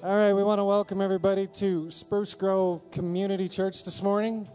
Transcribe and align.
All 0.00 0.16
right, 0.16 0.32
we 0.32 0.44
want 0.44 0.60
to 0.60 0.64
welcome 0.64 1.00
everybody 1.00 1.48
to 1.54 1.90
Spruce 1.90 2.32
Grove 2.32 2.88
Community 2.92 3.48
Church 3.48 3.84
this 3.84 4.00
morning. 4.00 4.46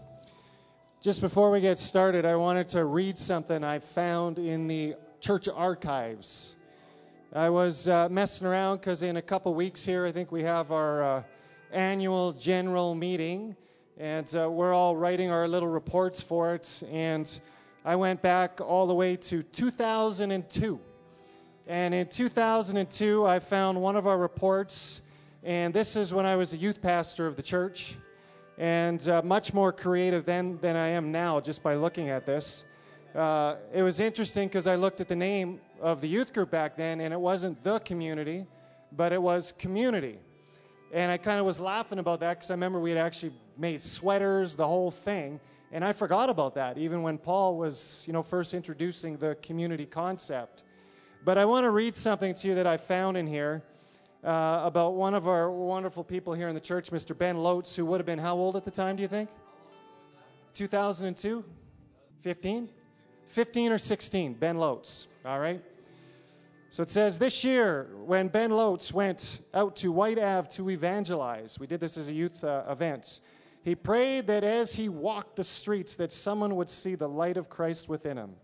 Just 1.01 1.19
before 1.19 1.51
we 1.51 1.59
get 1.59 1.77
started, 1.77 2.23
I 2.23 2.37
wanted 2.37 2.69
to 2.69 2.85
read 2.85 3.17
something 3.17 3.61
I 3.61 3.79
found 3.79 4.39
in 4.39 4.69
the 4.69 4.95
church 5.19 5.49
archives. 5.53 6.55
I 7.33 7.49
was 7.49 7.89
uh, 7.89 8.07
messing 8.09 8.47
around 8.47 8.77
because 8.77 9.01
in 9.01 9.17
a 9.17 9.21
couple 9.21 9.53
weeks 9.53 9.83
here, 9.83 10.05
I 10.05 10.13
think 10.13 10.31
we 10.31 10.43
have 10.43 10.71
our 10.71 11.03
uh, 11.03 11.23
annual 11.73 12.31
general 12.31 12.95
meeting, 12.95 13.57
and 13.97 14.33
uh, 14.37 14.49
we're 14.49 14.73
all 14.73 14.95
writing 14.95 15.29
our 15.29 15.45
little 15.45 15.67
reports 15.67 16.21
for 16.21 16.55
it. 16.55 16.81
And 16.89 17.37
I 17.83 17.97
went 17.97 18.21
back 18.21 18.61
all 18.61 18.87
the 18.87 18.95
way 18.95 19.17
to 19.17 19.43
2002. 19.43 20.79
And 21.67 21.93
in 21.93 22.07
2002, 22.07 23.25
I 23.25 23.39
found 23.39 23.81
one 23.81 23.97
of 23.97 24.07
our 24.07 24.17
reports, 24.17 25.01
and 25.45 25.73
this 25.73 25.97
is 25.97 26.13
when 26.13 26.25
I 26.25 26.37
was 26.37 26.53
a 26.53 26.57
youth 26.57 26.81
pastor 26.81 27.27
of 27.27 27.35
the 27.35 27.41
church, 27.41 27.95
and 28.57 29.05
uh, 29.09 29.21
much 29.23 29.53
more 29.53 29.73
creative 29.73 30.23
then 30.23 30.57
than 30.61 30.77
I 30.77 30.87
am 30.87 31.11
now 31.11 31.41
just 31.41 31.61
by 31.61 31.75
looking 31.75 32.09
at 32.09 32.25
this. 32.25 32.63
Uh, 33.13 33.55
it 33.73 33.83
was 33.83 33.99
interesting 33.99 34.47
because 34.47 34.67
I 34.67 34.75
looked 34.75 35.01
at 35.01 35.09
the 35.09 35.15
name 35.15 35.59
of 35.81 35.99
the 35.99 36.07
youth 36.07 36.33
group 36.33 36.49
back 36.49 36.77
then, 36.77 37.01
and 37.01 37.13
it 37.13 37.19
wasn't 37.19 37.61
the 37.61 37.79
community, 37.79 38.45
but 38.93 39.11
it 39.11 39.21
was 39.21 39.51
community. 39.51 40.17
And 40.93 41.11
I 41.11 41.17
kind 41.17 41.39
of 41.39 41.45
was 41.45 41.59
laughing 41.59 41.99
about 41.99 42.21
that 42.21 42.35
because 42.35 42.49
I 42.49 42.53
remember 42.53 42.79
we 42.79 42.91
had 42.91 42.99
actually 42.99 43.33
made 43.57 43.81
sweaters, 43.81 44.55
the 44.55 44.65
whole 44.65 44.91
thing. 44.91 45.41
And 45.73 45.83
I 45.83 45.91
forgot 45.91 46.29
about 46.29 46.55
that, 46.55 46.77
even 46.77 47.01
when 47.01 47.17
Paul 47.17 47.57
was, 47.57 48.03
you 48.07 48.13
know, 48.13 48.23
first 48.23 48.53
introducing 48.53 49.17
the 49.17 49.35
community 49.41 49.85
concept. 49.85 50.63
But 51.25 51.37
I 51.37 51.45
want 51.45 51.65
to 51.65 51.71
read 51.71 51.95
something 51.95 52.33
to 52.35 52.47
you 52.47 52.55
that 52.55 52.67
I 52.67 52.77
found 52.77 53.17
in 53.17 53.27
here 53.27 53.63
uh, 54.23 54.61
about 54.63 54.95
one 54.95 55.13
of 55.13 55.27
our 55.27 55.51
wonderful 55.51 56.03
people 56.03 56.33
here 56.33 56.47
in 56.47 56.55
the 56.55 56.61
church, 56.61 56.91
Mr. 56.91 57.17
Ben 57.17 57.37
Lotes, 57.37 57.75
who 57.75 57.85
would 57.85 57.99
have 57.99 58.05
been 58.05 58.19
how 58.19 58.35
old 58.35 58.55
at 58.55 58.63
the 58.63 58.71
time, 58.71 58.95
do 58.95 59.01
you 59.01 59.07
think? 59.07 59.29
2002? 60.53 61.43
15? 62.21 62.69
15 63.25 63.71
or 63.71 63.77
16, 63.77 64.33
Ben 64.35 64.57
Lotes, 64.57 65.07
all 65.25 65.39
right? 65.39 65.61
So 66.69 66.81
it 66.81 66.89
says 66.89 67.19
this 67.19 67.43
year, 67.43 67.89
when 68.05 68.27
Ben 68.29 68.51
Lotes 68.51 68.93
went 68.93 69.41
out 69.53 69.75
to 69.77 69.91
Whyte 69.91 70.19
Ave 70.19 70.47
to 70.51 70.69
evangelize, 70.69 71.59
we 71.59 71.67
did 71.67 71.79
this 71.79 71.97
as 71.97 72.09
a 72.09 72.13
youth 72.13 72.43
uh, 72.43 72.63
event. 72.69 73.19
He 73.63 73.75
prayed 73.75 74.27
that 74.27 74.43
as 74.43 74.73
he 74.73 74.89
walked 74.89 75.35
the 75.35 75.43
streets, 75.43 75.95
that 75.97 76.11
someone 76.11 76.55
would 76.55 76.69
see 76.69 76.95
the 76.95 77.07
light 77.07 77.37
of 77.37 77.49
Christ 77.49 77.89
within 77.89 78.17
him. 78.17 78.35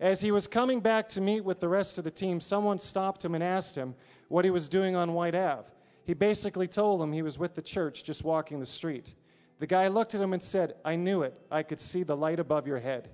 As 0.00 0.20
he 0.20 0.30
was 0.30 0.46
coming 0.46 0.80
back 0.80 1.08
to 1.10 1.20
meet 1.20 1.44
with 1.44 1.60
the 1.60 1.68
rest 1.68 1.98
of 1.98 2.04
the 2.04 2.10
team, 2.10 2.40
someone 2.40 2.78
stopped 2.78 3.24
him 3.24 3.34
and 3.34 3.42
asked 3.42 3.76
him 3.76 3.94
what 4.28 4.44
he 4.44 4.50
was 4.50 4.68
doing 4.68 4.96
on 4.96 5.12
Whyte 5.12 5.34
Ave. 5.34 5.64
He 6.04 6.14
basically 6.14 6.68
told 6.68 7.00
them 7.00 7.12
he 7.12 7.22
was 7.22 7.38
with 7.38 7.54
the 7.54 7.62
church 7.62 8.04
just 8.04 8.24
walking 8.24 8.60
the 8.60 8.66
street. 8.66 9.14
The 9.58 9.66
guy 9.66 9.88
looked 9.88 10.14
at 10.14 10.20
him 10.20 10.32
and 10.32 10.42
said, 10.42 10.74
I 10.84 10.96
knew 10.96 11.22
it. 11.22 11.34
I 11.50 11.62
could 11.62 11.80
see 11.80 12.02
the 12.02 12.16
light 12.16 12.38
above 12.38 12.66
your 12.66 12.78
head. 12.78 13.08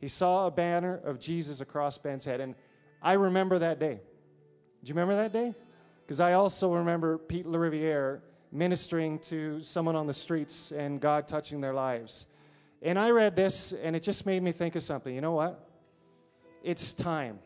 He 0.00 0.08
saw 0.08 0.46
a 0.46 0.50
banner 0.50 1.00
of 1.04 1.18
Jesus 1.18 1.60
across 1.60 1.98
Ben's 1.98 2.24
head. 2.24 2.40
And 2.40 2.54
I 3.02 3.14
remember 3.14 3.58
that 3.58 3.78
day. 3.78 4.00
Do 4.82 4.88
you 4.88 4.94
remember 4.94 5.16
that 5.16 5.32
day? 5.32 5.54
Because 6.06 6.20
I 6.20 6.34
also 6.34 6.72
remember 6.72 7.18
Pete 7.18 7.46
LaRiviere 7.46 8.20
ministering 8.52 9.18
to 9.20 9.62
someone 9.62 9.96
on 9.96 10.06
the 10.06 10.14
streets 10.14 10.72
and 10.72 11.00
God 11.00 11.28
touching 11.28 11.60
their 11.60 11.74
lives. 11.74 12.26
And 12.82 12.98
I 12.98 13.10
read 13.10 13.36
this 13.36 13.72
and 13.72 13.94
it 13.94 14.02
just 14.02 14.24
made 14.24 14.42
me 14.42 14.52
think 14.52 14.74
of 14.76 14.82
something. 14.82 15.14
You 15.14 15.20
know 15.20 15.32
what? 15.32 15.70
it's 16.62 16.92
time 16.92 17.38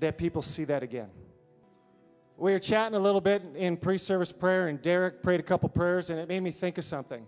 that 0.00 0.18
people 0.18 0.42
see 0.42 0.64
that 0.64 0.82
again. 0.82 1.10
We 2.38 2.52
were 2.52 2.58
chatting 2.58 2.96
a 2.96 3.00
little 3.00 3.20
bit 3.20 3.42
in 3.54 3.76
pre 3.76 3.96
service 3.96 4.30
prayer, 4.30 4.68
and 4.68 4.80
Derek 4.82 5.22
prayed 5.22 5.40
a 5.40 5.42
couple 5.42 5.68
prayers, 5.68 6.10
and 6.10 6.20
it 6.20 6.28
made 6.28 6.40
me 6.40 6.50
think 6.50 6.76
of 6.76 6.84
something. 6.84 7.26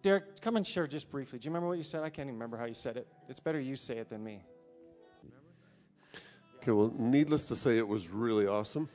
Derek, 0.00 0.40
come 0.40 0.56
and 0.56 0.66
share 0.66 0.86
just 0.86 1.10
briefly. 1.10 1.38
Do 1.38 1.46
you 1.46 1.50
remember 1.50 1.68
what 1.68 1.78
you 1.78 1.84
said? 1.84 2.02
I 2.02 2.08
can't 2.08 2.26
even 2.26 2.34
remember 2.34 2.56
how 2.56 2.64
you 2.64 2.74
said 2.74 2.96
it. 2.96 3.06
It's 3.28 3.38
better 3.38 3.60
you 3.60 3.76
say 3.76 3.98
it 3.98 4.08
than 4.08 4.24
me. 4.24 4.42
Okay, 6.56 6.72
well, 6.72 6.92
needless 6.96 7.44
to 7.46 7.56
say, 7.56 7.76
it 7.76 7.86
was 7.86 8.08
really 8.08 8.46
awesome. 8.46 8.88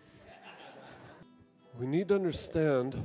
We 1.79 1.85
need 1.85 2.07
to 2.07 2.15
understand 2.15 2.97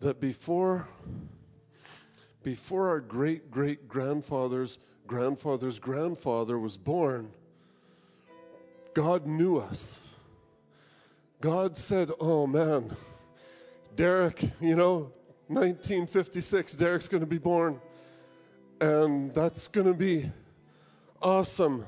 that 0.00 0.20
before, 0.20 0.86
before 2.42 2.88
our 2.88 3.00
great 3.00 3.50
great 3.50 3.88
grandfathers 3.88 4.78
grandfather's 5.06 5.78
grandfather 5.78 6.58
was 6.58 6.76
born, 6.76 7.32
God 9.00 9.26
knew 9.26 9.56
us. 9.56 9.98
God 11.40 11.74
said, 11.74 12.10
Oh 12.20 12.46
man, 12.46 12.94
Derek, 13.96 14.42
you 14.60 14.76
know, 14.76 15.10
1956, 15.48 16.74
Derek's 16.74 17.08
going 17.08 17.22
to 17.22 17.26
be 17.26 17.38
born. 17.38 17.80
And 18.78 19.32
that's 19.32 19.68
going 19.68 19.86
to 19.86 19.94
be 19.94 20.30
awesome. 21.22 21.86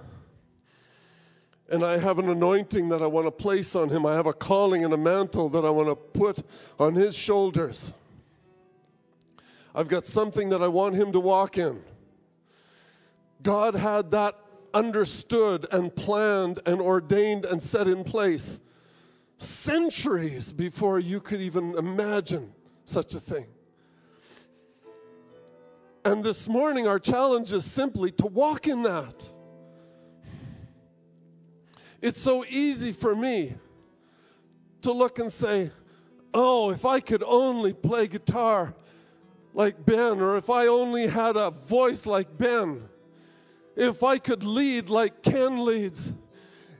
And 1.68 1.84
I 1.84 1.98
have 1.98 2.18
an 2.18 2.30
anointing 2.30 2.88
that 2.88 3.02
I 3.02 3.06
want 3.06 3.26
to 3.26 3.30
place 3.30 3.76
on 3.76 3.90
him. 3.90 4.06
I 4.06 4.14
have 4.14 4.26
a 4.26 4.32
calling 4.32 4.82
and 4.82 4.94
a 4.94 4.96
mantle 4.96 5.50
that 5.50 5.66
I 5.66 5.70
want 5.70 5.88
to 5.88 5.94
put 5.94 6.38
on 6.80 6.94
his 6.94 7.14
shoulders. 7.14 7.92
I've 9.74 9.88
got 9.88 10.06
something 10.06 10.48
that 10.48 10.62
I 10.62 10.68
want 10.68 10.94
him 10.94 11.12
to 11.12 11.20
walk 11.20 11.58
in. 11.58 11.82
God 13.42 13.74
had 13.74 14.12
that 14.12 14.41
understood 14.74 15.66
and 15.70 15.94
planned 15.94 16.60
and 16.66 16.80
ordained 16.80 17.44
and 17.44 17.60
set 17.62 17.88
in 17.88 18.04
place 18.04 18.60
centuries 19.36 20.52
before 20.52 21.00
you 21.00 21.20
could 21.20 21.40
even 21.40 21.76
imagine 21.76 22.52
such 22.84 23.14
a 23.14 23.20
thing. 23.20 23.46
And 26.04 26.24
this 26.24 26.48
morning, 26.48 26.88
our 26.88 26.98
challenge 26.98 27.52
is 27.52 27.64
simply 27.64 28.10
to 28.12 28.26
walk 28.26 28.66
in 28.66 28.82
that. 28.82 29.30
It's 32.00 32.20
so 32.20 32.44
easy 32.48 32.92
for 32.92 33.14
me 33.14 33.54
to 34.82 34.92
look 34.92 35.18
and 35.20 35.30
say, 35.30 35.70
Oh, 36.34 36.70
if 36.70 36.84
I 36.84 36.98
could 36.98 37.22
only 37.22 37.72
play 37.72 38.08
guitar 38.08 38.74
like 39.54 39.84
Ben, 39.84 40.20
or 40.20 40.36
if 40.36 40.48
I 40.48 40.66
only 40.66 41.06
had 41.06 41.36
a 41.36 41.50
voice 41.50 42.06
like 42.06 42.38
Ben 42.38 42.88
if 43.76 44.02
I 44.02 44.18
could 44.18 44.44
lead 44.44 44.90
like 44.90 45.22
Ken 45.22 45.64
leads, 45.64 46.12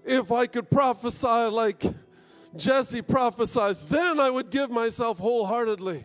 if 0.05 0.33
I 0.33 0.47
could 0.47 0.71
prophesy 0.71 1.27
like 1.27 1.85
Jesse 2.57 3.03
prophesies, 3.03 3.83
then 3.85 4.21
I 4.21 4.29
would 4.29 4.51
give 4.51 4.71
myself 4.71 5.19
wholeheartedly. 5.19 6.05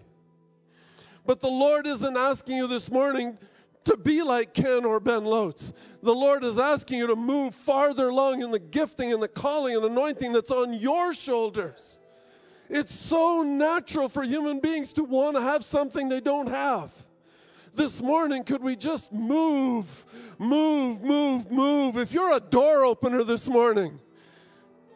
But 1.25 1.41
the 1.41 1.49
Lord 1.49 1.87
isn't 1.87 2.15
asking 2.15 2.57
you 2.57 2.67
this 2.67 2.89
morning 2.89 3.37
to 3.83 3.97
be 3.97 4.21
like 4.21 4.53
Ken 4.53 4.85
or 4.85 4.99
Ben 4.99 5.25
Lotes. 5.25 5.73
The 6.01 6.15
Lord 6.15 6.43
is 6.43 6.57
asking 6.57 6.99
you 6.99 7.07
to 7.07 7.15
move 7.15 7.53
farther 7.53 8.09
along 8.09 8.41
in 8.41 8.51
the 8.51 8.59
gifting 8.59 9.11
and 9.11 9.21
the 9.21 9.27
calling 9.27 9.75
and 9.75 9.83
anointing 9.83 10.31
that's 10.31 10.51
on 10.51 10.73
your 10.73 11.13
shoulders. 11.13 11.97
It's 12.69 12.93
so 12.93 13.43
natural 13.43 14.09
for 14.09 14.23
human 14.23 14.59
beings 14.59 14.93
to 14.93 15.03
want 15.03 15.35
to 15.35 15.41
have 15.41 15.63
something 15.63 16.07
they 16.09 16.19
don't 16.21 16.47
have 16.47 17.06
this 17.77 18.01
morning, 18.01 18.43
could 18.43 18.61
we 18.61 18.75
just 18.75 19.13
move, 19.13 20.05
move, 20.39 21.01
move, 21.03 21.51
move? 21.51 21.97
If 21.97 22.11
you're 22.11 22.33
a 22.33 22.39
door 22.39 22.83
opener 22.83 23.23
this 23.23 23.47
morning, 23.47 23.99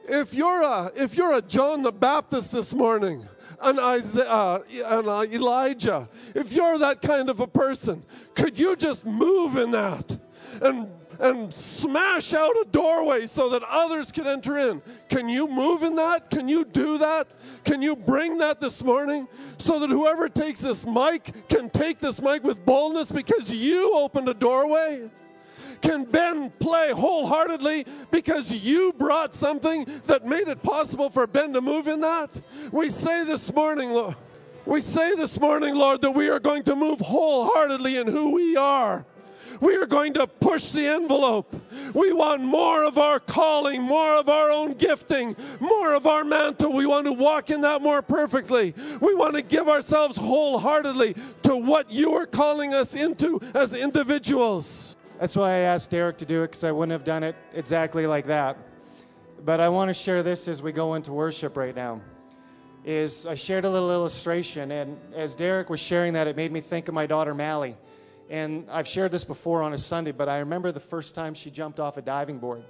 if 0.05 0.33
you're 0.33 0.63
a 0.63 0.91
if 0.95 1.15
you're 1.15 1.33
a 1.33 1.41
John 1.41 1.83
the 1.83 1.91
Baptist 1.91 2.51
this 2.51 2.73
morning, 2.73 3.27
an 3.61 3.79
Isaiah, 3.79 4.25
uh, 4.27 4.63
an 4.85 5.05
Elijah, 5.31 6.09
if 6.35 6.51
you're 6.51 6.79
that 6.79 7.01
kind 7.01 7.29
of 7.29 7.39
a 7.39 7.47
person, 7.47 8.03
could 8.35 8.57
you 8.57 8.75
just 8.75 9.05
move 9.05 9.57
in 9.57 9.71
that 9.71 10.19
and 10.61 10.89
and 11.21 11.53
smash 11.53 12.33
out 12.33 12.49
a 12.49 12.65
doorway 12.71 13.27
so 13.27 13.47
that 13.49 13.61
others 13.69 14.11
can 14.11 14.25
enter 14.25 14.57
in. 14.57 14.81
Can 15.07 15.29
you 15.29 15.47
move 15.47 15.83
in 15.83 15.95
that? 15.95 16.31
Can 16.31 16.49
you 16.49 16.65
do 16.65 16.97
that? 16.97 17.27
Can 17.63 17.81
you 17.81 17.95
bring 17.95 18.39
that 18.39 18.59
this 18.59 18.83
morning 18.83 19.27
so 19.59 19.77
that 19.79 19.91
whoever 19.91 20.27
takes 20.27 20.61
this 20.61 20.85
mic 20.85 21.47
can 21.47 21.69
take 21.69 21.99
this 21.99 22.21
mic 22.21 22.43
with 22.43 22.65
boldness 22.65 23.11
because 23.11 23.51
you 23.51 23.95
opened 23.95 24.29
a 24.29 24.33
doorway? 24.33 25.09
Can 25.81 26.05
Ben 26.05 26.49
play 26.59 26.91
wholeheartedly 26.91 27.85
because 28.09 28.51
you 28.51 28.91
brought 28.93 29.33
something 29.33 29.85
that 30.05 30.25
made 30.25 30.47
it 30.47 30.61
possible 30.63 31.09
for 31.09 31.27
Ben 31.27 31.53
to 31.53 31.61
move 31.61 31.87
in 31.87 32.01
that? 32.01 32.29
We 32.71 32.89
say 32.89 33.23
this 33.23 33.53
morning, 33.53 33.91
Lord, 33.91 34.15
we 34.65 34.81
say 34.81 35.15
this 35.15 35.39
morning, 35.39 35.75
Lord, 35.75 36.01
that 36.01 36.11
we 36.11 36.29
are 36.29 36.39
going 36.39 36.63
to 36.63 36.75
move 36.75 36.99
wholeheartedly 36.99 37.97
in 37.97 38.07
who 38.07 38.31
we 38.31 38.55
are 38.55 39.05
we 39.61 39.75
are 39.77 39.85
going 39.85 40.13
to 40.13 40.27
push 40.27 40.71
the 40.71 40.85
envelope. 40.85 41.55
We 41.93 42.11
want 42.11 42.43
more 42.43 42.83
of 42.83 42.97
our 42.97 43.19
calling, 43.19 43.81
more 43.81 44.15
of 44.15 44.27
our 44.27 44.51
own 44.51 44.73
gifting, 44.73 45.35
more 45.59 45.93
of 45.93 46.07
our 46.07 46.23
mantle. 46.23 46.73
We 46.73 46.87
want 46.87 47.05
to 47.05 47.13
walk 47.13 47.51
in 47.51 47.61
that 47.61 47.81
more 47.81 48.01
perfectly. 48.01 48.73
We 48.99 49.13
want 49.13 49.35
to 49.35 49.41
give 49.41 49.69
ourselves 49.69 50.17
wholeheartedly 50.17 51.15
to 51.43 51.55
what 51.55 51.91
you 51.91 52.15
are 52.15 52.25
calling 52.25 52.73
us 52.73 52.95
into 52.95 53.39
as 53.53 53.73
individuals. 53.73 54.95
That's 55.19 55.35
why 55.35 55.51
I 55.51 55.59
asked 55.59 55.91
Derek 55.91 56.17
to 56.17 56.25
do 56.25 56.41
it 56.41 56.47
because 56.47 56.63
I 56.63 56.71
wouldn't 56.71 56.93
have 56.93 57.03
done 57.03 57.23
it 57.23 57.35
exactly 57.53 58.07
like 58.07 58.25
that. 58.25 58.57
But 59.45 59.59
I 59.59 59.69
want 59.69 59.89
to 59.89 59.93
share 59.93 60.23
this 60.23 60.47
as 60.47 60.63
we 60.63 60.71
go 60.71 60.95
into 60.95 61.13
worship 61.13 61.55
right 61.55 61.75
now. 61.75 62.01
Is 62.83 63.27
I 63.27 63.35
shared 63.35 63.63
a 63.65 63.69
little 63.69 63.91
illustration, 63.91 64.71
and 64.71 64.97
as 65.13 65.35
Derek 65.35 65.69
was 65.69 65.79
sharing 65.79 66.13
that, 66.13 66.27
it 66.27 66.35
made 66.35 66.51
me 66.51 66.61
think 66.61 66.87
of 66.87 66.95
my 66.95 67.05
daughter 67.05 67.35
Mally. 67.35 67.77
And 68.31 68.65
I've 68.71 68.87
shared 68.87 69.11
this 69.11 69.25
before 69.25 69.61
on 69.61 69.73
a 69.73 69.77
Sunday, 69.77 70.13
but 70.13 70.29
I 70.29 70.37
remember 70.39 70.71
the 70.71 70.79
first 70.79 71.15
time 71.15 71.33
she 71.33 71.51
jumped 71.51 71.81
off 71.81 71.97
a 71.97 72.01
diving 72.01 72.39
board. 72.39 72.63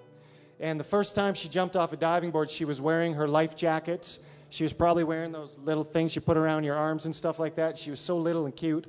And 0.60 0.80
the 0.80 0.84
first 0.84 1.14
time 1.14 1.36
she 1.36 1.50
jumped 1.50 1.76
off 1.76 1.94
a 1.94 1.98
diving 1.98 2.32
board, 2.32 2.50
she 2.50 2.66
was 2.66 2.82
wearing 2.82 3.14
her 3.14 3.28
life 3.28 3.56
jackets. 3.56 4.22
She 4.50 4.64
was 4.64 4.74
probably 4.74 5.04
wearing 5.04 5.32
those 5.32 5.60
little 5.60 5.84
things 5.84 6.16
you 6.16 6.22
put 6.22 6.36
around 6.36 6.64
your 6.64 6.76
arms 6.76 7.06
and 7.06 7.16
stuff 7.16 7.38
like 7.38 7.54
that. 7.58 7.78
She 7.78 7.92
was 7.92 8.00
so 8.00 8.18
little 8.18 8.46
and 8.46 8.56
cute. 8.56 8.88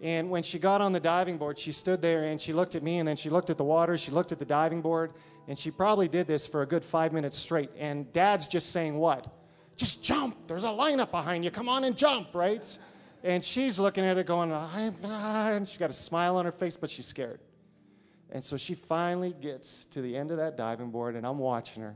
And 0.00 0.30
when 0.30 0.44
she 0.44 0.60
got 0.60 0.80
on 0.80 0.92
the 0.92 1.00
diving 1.00 1.38
board, 1.38 1.58
she 1.58 1.72
stood 1.72 2.00
there 2.00 2.22
and 2.22 2.40
she 2.40 2.52
looked 2.52 2.76
at 2.76 2.84
me 2.84 3.00
and 3.00 3.08
then 3.08 3.16
she 3.16 3.28
looked 3.28 3.50
at 3.50 3.58
the 3.58 3.64
water, 3.64 3.98
she 3.98 4.12
looked 4.12 4.30
at 4.30 4.38
the 4.38 4.44
diving 4.44 4.80
board, 4.80 5.14
and 5.48 5.58
she 5.58 5.72
probably 5.72 6.06
did 6.06 6.28
this 6.28 6.46
for 6.46 6.62
a 6.62 6.66
good 6.66 6.84
five 6.84 7.12
minutes 7.12 7.36
straight. 7.36 7.70
And 7.76 8.12
dad's 8.12 8.46
just 8.46 8.70
saying, 8.70 8.96
What? 8.96 9.26
Just 9.76 10.04
jump. 10.04 10.36
There's 10.46 10.62
a 10.64 10.68
lineup 10.68 11.10
behind 11.10 11.44
you. 11.44 11.50
Come 11.50 11.68
on 11.68 11.82
and 11.82 11.98
jump, 11.98 12.28
right? 12.32 12.64
And 13.24 13.44
she's 13.44 13.78
looking 13.78 14.04
at 14.04 14.18
it 14.18 14.26
going, 14.26 14.52
I'm 14.52 14.96
not. 15.00 15.52
and 15.52 15.68
she's 15.68 15.78
got 15.78 15.90
a 15.90 15.94
smile 15.94 16.36
on 16.36 16.44
her 16.44 16.52
face, 16.52 16.76
but 16.76 16.90
she's 16.90 17.06
scared. 17.06 17.40
And 18.30 18.42
so 18.42 18.56
she 18.56 18.74
finally 18.74 19.34
gets 19.40 19.86
to 19.86 20.00
the 20.00 20.16
end 20.16 20.30
of 20.30 20.38
that 20.38 20.56
diving 20.56 20.90
board, 20.90 21.14
and 21.14 21.26
I'm 21.26 21.38
watching 21.38 21.82
her. 21.82 21.94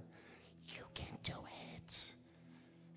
You 0.68 0.84
can 0.94 1.18
do 1.22 1.32
it. 1.32 2.04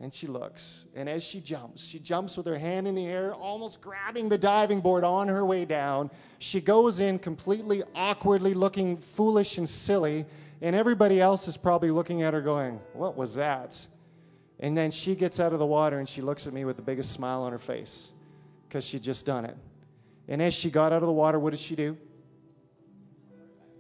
And 0.02 0.14
she 0.14 0.28
looks, 0.28 0.86
and 0.96 1.10
as 1.10 1.24
she 1.24 1.42
jumps, 1.42 1.86
she 1.86 2.00
jumps 2.00 2.38
with 2.38 2.46
her 2.46 2.58
hand 2.58 2.88
in 2.88 2.96
the 2.96 3.06
air, 3.06 3.34
almost 3.34 3.82
grabbing 3.82 4.30
the 4.30 4.38
diving 4.38 4.80
board 4.80 5.04
on 5.04 5.28
her 5.28 5.46
way 5.46 5.66
down. 5.66 6.10
She 6.38 6.62
goes 6.62 7.02
in 7.02 7.20
completely 7.20 7.84
awkwardly, 7.96 8.54
looking 8.54 8.96
foolish 8.96 9.58
and 9.58 9.68
silly, 9.68 10.26
and 10.62 10.74
everybody 10.74 11.20
else 11.20 11.50
is 11.50 11.58
probably 11.58 11.92
looking 11.92 12.22
at 12.22 12.34
her 12.34 12.42
going, 12.42 12.80
What 12.94 13.18
was 13.18 13.36
that? 13.36 13.86
And 14.62 14.78
then 14.78 14.92
she 14.92 15.16
gets 15.16 15.40
out 15.40 15.52
of 15.52 15.60
the 15.60 15.66
water 15.66 16.00
and 16.00 16.08
she 16.08 16.22
looks 16.22 16.48
at 16.48 16.54
me 16.54 16.64
with 16.66 16.76
the 16.76 16.82
biggest 16.82 17.12
smile 17.12 17.42
on 17.42 17.52
her 17.52 17.60
face 17.60 18.12
because 18.70 18.86
she'd 18.86 19.02
just 19.02 19.26
done 19.26 19.46
it. 19.46 19.58
And 20.28 20.44
as 20.44 20.54
she 20.54 20.70
got 20.70 20.94
out 20.94 21.02
of 21.02 21.08
the 21.08 21.12
water, 21.12 21.40
what 21.40 21.50
did 21.50 21.60
she 21.60 21.76
do? 21.76 21.98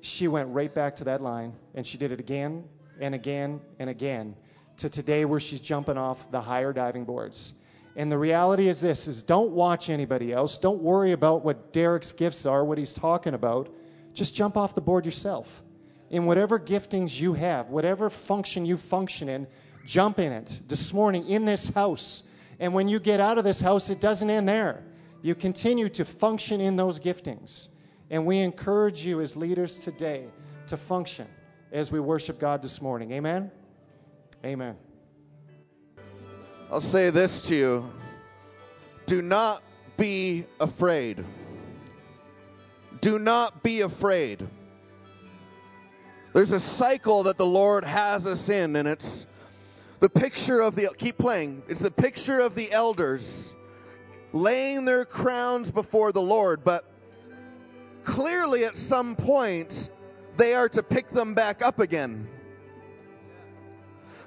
She 0.01 0.27
went 0.27 0.49
right 0.49 0.73
back 0.73 0.95
to 0.97 1.03
that 1.03 1.21
line 1.21 1.53
and 1.75 1.85
she 1.85 1.97
did 1.97 2.11
it 2.11 2.19
again 2.19 2.63
and 2.99 3.13
again 3.13 3.61
and 3.77 3.89
again 3.89 4.35
to 4.77 4.89
today 4.89 5.25
where 5.25 5.39
she's 5.39 5.61
jumping 5.61 5.97
off 5.97 6.31
the 6.31 6.41
higher 6.41 6.73
diving 6.73 7.05
boards. 7.05 7.53
And 7.95 8.11
the 8.11 8.17
reality 8.17 8.67
is 8.67 8.81
this 8.81 9.07
is 9.07 9.21
don't 9.21 9.51
watch 9.51 9.89
anybody 9.89 10.33
else. 10.33 10.57
Don't 10.57 10.81
worry 10.81 11.11
about 11.11 11.45
what 11.45 11.71
Derek's 11.71 12.11
gifts 12.11 12.45
are, 12.47 12.65
what 12.65 12.77
he's 12.77 12.93
talking 12.93 13.35
about. 13.35 13.69
Just 14.13 14.33
jump 14.33 14.57
off 14.57 14.73
the 14.73 14.81
board 14.81 15.05
yourself. 15.05 15.61
In 16.09 16.25
whatever 16.25 16.59
giftings 16.59 17.19
you 17.19 17.33
have, 17.33 17.69
whatever 17.69 18.09
function 18.09 18.65
you 18.65 18.75
function 18.75 19.29
in, 19.29 19.45
jump 19.85 20.17
in 20.17 20.31
it. 20.31 20.61
This 20.67 20.93
morning 20.93 21.27
in 21.27 21.45
this 21.45 21.69
house, 21.69 22.23
and 22.59 22.73
when 22.73 22.89
you 22.89 22.99
get 22.99 23.19
out 23.19 23.37
of 23.37 23.43
this 23.43 23.61
house, 23.61 23.89
it 23.89 24.01
doesn't 24.01 24.29
end 24.29 24.47
there. 24.47 24.83
You 25.21 25.35
continue 25.35 25.89
to 25.89 26.05
function 26.05 26.59
in 26.61 26.75
those 26.75 26.99
giftings. 26.99 27.69
And 28.09 28.25
we 28.25 28.39
encourage 28.39 29.05
you 29.05 29.21
as 29.21 29.35
leaders 29.35 29.79
today 29.79 30.25
to 30.67 30.77
function 30.77 31.27
as 31.71 31.91
we 31.91 31.99
worship 31.99 32.39
God 32.39 32.61
this 32.61 32.81
morning. 32.81 33.11
Amen? 33.11 33.51
Amen. 34.45 34.75
I'll 36.71 36.81
say 36.81 37.09
this 37.09 37.41
to 37.43 37.55
you 37.55 37.91
do 39.05 39.21
not 39.23 39.63
be 39.97 40.45
afraid. 40.59 41.23
Do 43.01 43.17
not 43.17 43.63
be 43.63 43.81
afraid. 43.81 44.47
There's 46.33 46.51
a 46.51 46.59
cycle 46.59 47.23
that 47.23 47.37
the 47.37 47.45
Lord 47.45 47.83
has 47.83 48.27
us 48.27 48.49
in, 48.49 48.75
and 48.75 48.87
it's 48.87 49.25
the 49.99 50.09
picture 50.09 50.61
of 50.61 50.75
the, 50.75 50.89
keep 50.97 51.17
playing, 51.17 51.63
it's 51.67 51.81
the 51.81 51.91
picture 51.91 52.39
of 52.39 52.55
the 52.55 52.71
elders 52.71 53.55
laying 54.31 54.85
their 54.85 55.05
crowns 55.05 55.71
before 55.71 56.11
the 56.11 56.21
Lord, 56.21 56.63
but 56.63 56.85
clearly 58.03 58.65
at 58.65 58.77
some 58.77 59.15
point 59.15 59.89
they 60.37 60.53
are 60.53 60.69
to 60.69 60.83
pick 60.83 61.09
them 61.09 61.33
back 61.33 61.65
up 61.65 61.79
again. 61.79 62.27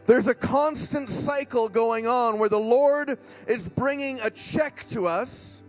There's 0.05 0.27
a 0.27 0.35
constant 0.35 1.09
cycle 1.09 1.69
going 1.69 2.07
on 2.07 2.39
where 2.39 2.49
the 2.49 2.59
Lord 2.59 3.19
is 3.47 3.69
bringing 3.69 4.21
a 4.21 4.31
check 4.31 4.85
to 4.91 5.07
us. 5.07 5.63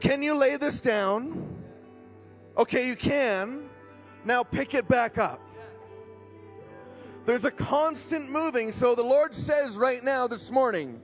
Can 0.00 0.22
you 0.22 0.36
lay 0.36 0.56
this 0.56 0.80
down? 0.80 1.56
Okay, 2.58 2.88
you 2.88 2.96
can. 2.96 3.68
Now 4.24 4.42
pick 4.42 4.74
it 4.74 4.88
back 4.88 5.16
up. 5.16 5.40
There's 7.26 7.44
a 7.44 7.50
constant 7.50 8.30
moving. 8.30 8.70
So 8.70 8.94
the 8.94 9.02
Lord 9.02 9.34
says 9.34 9.76
right 9.76 10.02
now 10.02 10.28
this 10.28 10.52
morning, 10.52 11.02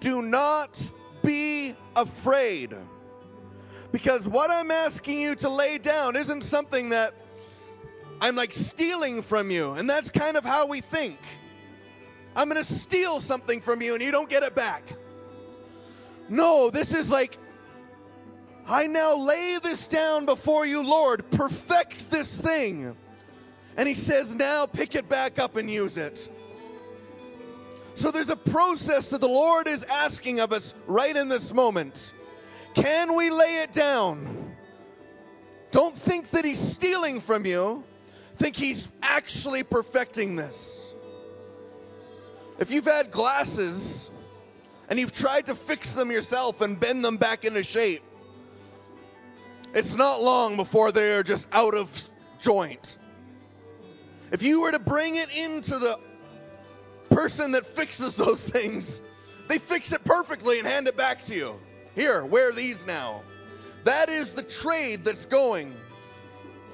do 0.00 0.22
not 0.22 0.82
be 1.22 1.76
afraid. 1.94 2.74
Because 3.92 4.26
what 4.26 4.50
I'm 4.50 4.70
asking 4.70 5.20
you 5.20 5.34
to 5.36 5.48
lay 5.50 5.76
down 5.76 6.16
isn't 6.16 6.42
something 6.42 6.88
that 6.88 7.12
I'm 8.20 8.34
like 8.34 8.54
stealing 8.54 9.20
from 9.20 9.50
you. 9.50 9.72
And 9.72 9.88
that's 9.88 10.10
kind 10.10 10.38
of 10.38 10.44
how 10.44 10.66
we 10.66 10.80
think. 10.80 11.18
I'm 12.34 12.48
going 12.48 12.62
to 12.62 12.72
steal 12.72 13.20
something 13.20 13.60
from 13.60 13.82
you 13.82 13.92
and 13.92 14.02
you 14.02 14.10
don't 14.10 14.30
get 14.30 14.42
it 14.42 14.54
back. 14.54 14.94
No, 16.30 16.70
this 16.70 16.94
is 16.94 17.10
like, 17.10 17.36
I 18.66 18.86
now 18.86 19.16
lay 19.16 19.58
this 19.62 19.86
down 19.86 20.24
before 20.24 20.64
you, 20.64 20.82
Lord. 20.82 21.30
Perfect 21.30 22.10
this 22.10 22.36
thing. 22.38 22.96
And 23.78 23.88
he 23.88 23.94
says, 23.94 24.34
now 24.34 24.66
pick 24.66 24.96
it 24.96 25.08
back 25.08 25.38
up 25.38 25.56
and 25.56 25.70
use 25.70 25.96
it. 25.96 26.28
So 27.94 28.10
there's 28.10 28.28
a 28.28 28.36
process 28.36 29.08
that 29.08 29.20
the 29.20 29.28
Lord 29.28 29.68
is 29.68 29.84
asking 29.84 30.40
of 30.40 30.52
us 30.52 30.74
right 30.86 31.16
in 31.16 31.28
this 31.28 31.54
moment. 31.54 32.12
Can 32.74 33.14
we 33.14 33.30
lay 33.30 33.62
it 33.62 33.72
down? 33.72 34.56
Don't 35.70 35.96
think 35.96 36.30
that 36.30 36.44
he's 36.44 36.58
stealing 36.58 37.20
from 37.20 37.46
you. 37.46 37.84
Think 38.36 38.56
he's 38.56 38.88
actually 39.00 39.62
perfecting 39.62 40.34
this. 40.34 40.92
If 42.58 42.72
you've 42.72 42.84
had 42.84 43.12
glasses 43.12 44.10
and 44.88 44.98
you've 44.98 45.12
tried 45.12 45.46
to 45.46 45.54
fix 45.54 45.92
them 45.92 46.10
yourself 46.10 46.60
and 46.62 46.80
bend 46.80 47.04
them 47.04 47.16
back 47.16 47.44
into 47.44 47.62
shape, 47.62 48.02
it's 49.72 49.94
not 49.94 50.20
long 50.20 50.56
before 50.56 50.90
they're 50.90 51.22
just 51.22 51.46
out 51.52 51.74
of 51.74 52.08
joint. 52.40 52.96
If 54.30 54.42
you 54.42 54.60
were 54.60 54.72
to 54.72 54.78
bring 54.78 55.16
it 55.16 55.30
into 55.30 55.78
the 55.78 55.98
person 57.10 57.52
that 57.52 57.66
fixes 57.66 58.16
those 58.16 58.46
things, 58.48 59.00
they 59.48 59.58
fix 59.58 59.92
it 59.92 60.04
perfectly 60.04 60.58
and 60.58 60.68
hand 60.68 60.86
it 60.88 60.96
back 60.96 61.22
to 61.24 61.34
you. 61.34 61.54
Here, 61.94 62.24
wear 62.24 62.52
these 62.52 62.84
now. 62.86 63.22
That 63.84 64.08
is 64.08 64.34
the 64.34 64.42
trade 64.42 65.04
that's 65.04 65.24
going. 65.24 65.74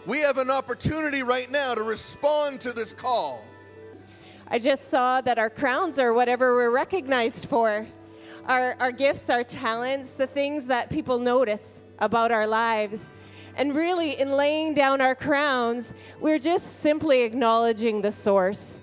We 0.06 0.18
have 0.20 0.38
an 0.38 0.50
opportunity 0.50 1.22
right 1.22 1.50
now 1.50 1.74
to 1.74 1.82
respond 1.82 2.60
to 2.62 2.72
this 2.72 2.92
call. 2.92 3.44
I 4.48 4.58
just 4.58 4.90
saw 4.90 5.20
that 5.22 5.38
our 5.38 5.48
crowns 5.48 5.98
are 5.98 6.12
whatever 6.12 6.54
we're 6.54 6.70
recognized 6.70 7.46
for. 7.46 7.86
Our, 8.46 8.76
our 8.78 8.92
gifts, 8.92 9.30
our 9.30 9.44
talents, 9.44 10.14
the 10.14 10.26
things 10.26 10.66
that 10.66 10.90
people 10.90 11.18
notice 11.18 11.84
about 11.98 12.30
our 12.30 12.46
lives. 12.46 13.06
And 13.56 13.74
really, 13.74 14.18
in 14.18 14.32
laying 14.32 14.74
down 14.74 15.00
our 15.00 15.14
crowns, 15.14 15.92
we're 16.20 16.38
just 16.38 16.80
simply 16.80 17.22
acknowledging 17.22 18.02
the 18.02 18.10
source. 18.10 18.80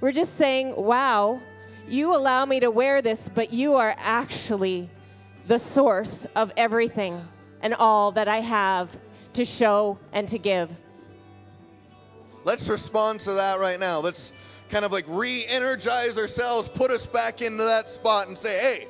We're 0.00 0.12
just 0.12 0.36
saying, 0.36 0.74
wow, 0.76 1.40
you 1.88 2.14
allow 2.14 2.44
me 2.44 2.60
to 2.60 2.70
wear 2.70 3.02
this, 3.02 3.28
but 3.34 3.52
you 3.52 3.74
are 3.74 3.94
actually 3.98 4.88
the 5.48 5.58
source 5.58 6.26
of 6.36 6.52
everything 6.56 7.26
and 7.60 7.74
all 7.74 8.12
that 8.12 8.28
I 8.28 8.40
have 8.40 8.96
to 9.34 9.44
show 9.44 9.98
and 10.12 10.28
to 10.28 10.38
give. 10.38 10.70
Let's 12.44 12.68
respond 12.68 13.20
to 13.20 13.32
that 13.34 13.58
right 13.60 13.78
now. 13.78 14.00
Let's 14.00 14.32
kind 14.70 14.84
of 14.84 14.92
like 14.92 15.04
re 15.08 15.44
energize 15.46 16.18
ourselves, 16.18 16.68
put 16.68 16.90
us 16.90 17.06
back 17.06 17.42
into 17.42 17.64
that 17.64 17.88
spot, 17.88 18.28
and 18.28 18.36
say, 18.36 18.58
hey, 18.60 18.88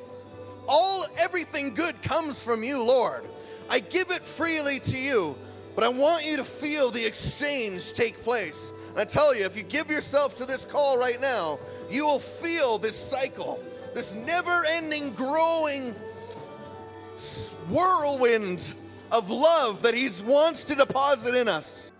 all 0.67 1.07
everything 1.19 1.75
good 1.75 2.03
comes 2.03 2.43
from 2.43 2.63
you, 2.63 2.83
Lord. 2.83 3.29
I 3.73 3.81
give 3.81 4.11
it 4.11 4.23
freely 4.23 4.81
to 4.81 4.99
you, 4.99 5.35
but 5.75 5.83
I 5.83 5.89
want 5.89 6.27
you 6.27 6.37
to 6.37 6.45
feel 6.45 6.91
the 6.91 7.03
exchange 7.03 7.95
take 7.95 8.23
place. 8.23 8.71
And 8.91 9.01
I 9.01 9.07
tell 9.07 9.35
you, 9.35 9.47
if 9.47 9.57
you 9.57 9.63
give 9.63 9.91
yourself 9.91 10.35
to 10.37 10.45
this 10.45 10.67
call 10.67 10.99
right 10.99 11.19
now, 11.19 11.59
you 11.91 12.05
will 12.05 12.19
feel 12.19 12.77
this 12.77 12.99
cycle, 12.99 13.65
this 13.95 14.13
never 14.13 14.67
ending, 14.67 15.15
growing 15.15 15.95
whirlwind 17.71 18.75
of 19.11 19.31
love 19.31 19.81
that 19.81 19.95
He 19.95 20.11
wants 20.23 20.65
to 20.65 20.75
deposit 20.75 21.35
in 21.35 21.49
us. 21.49 21.91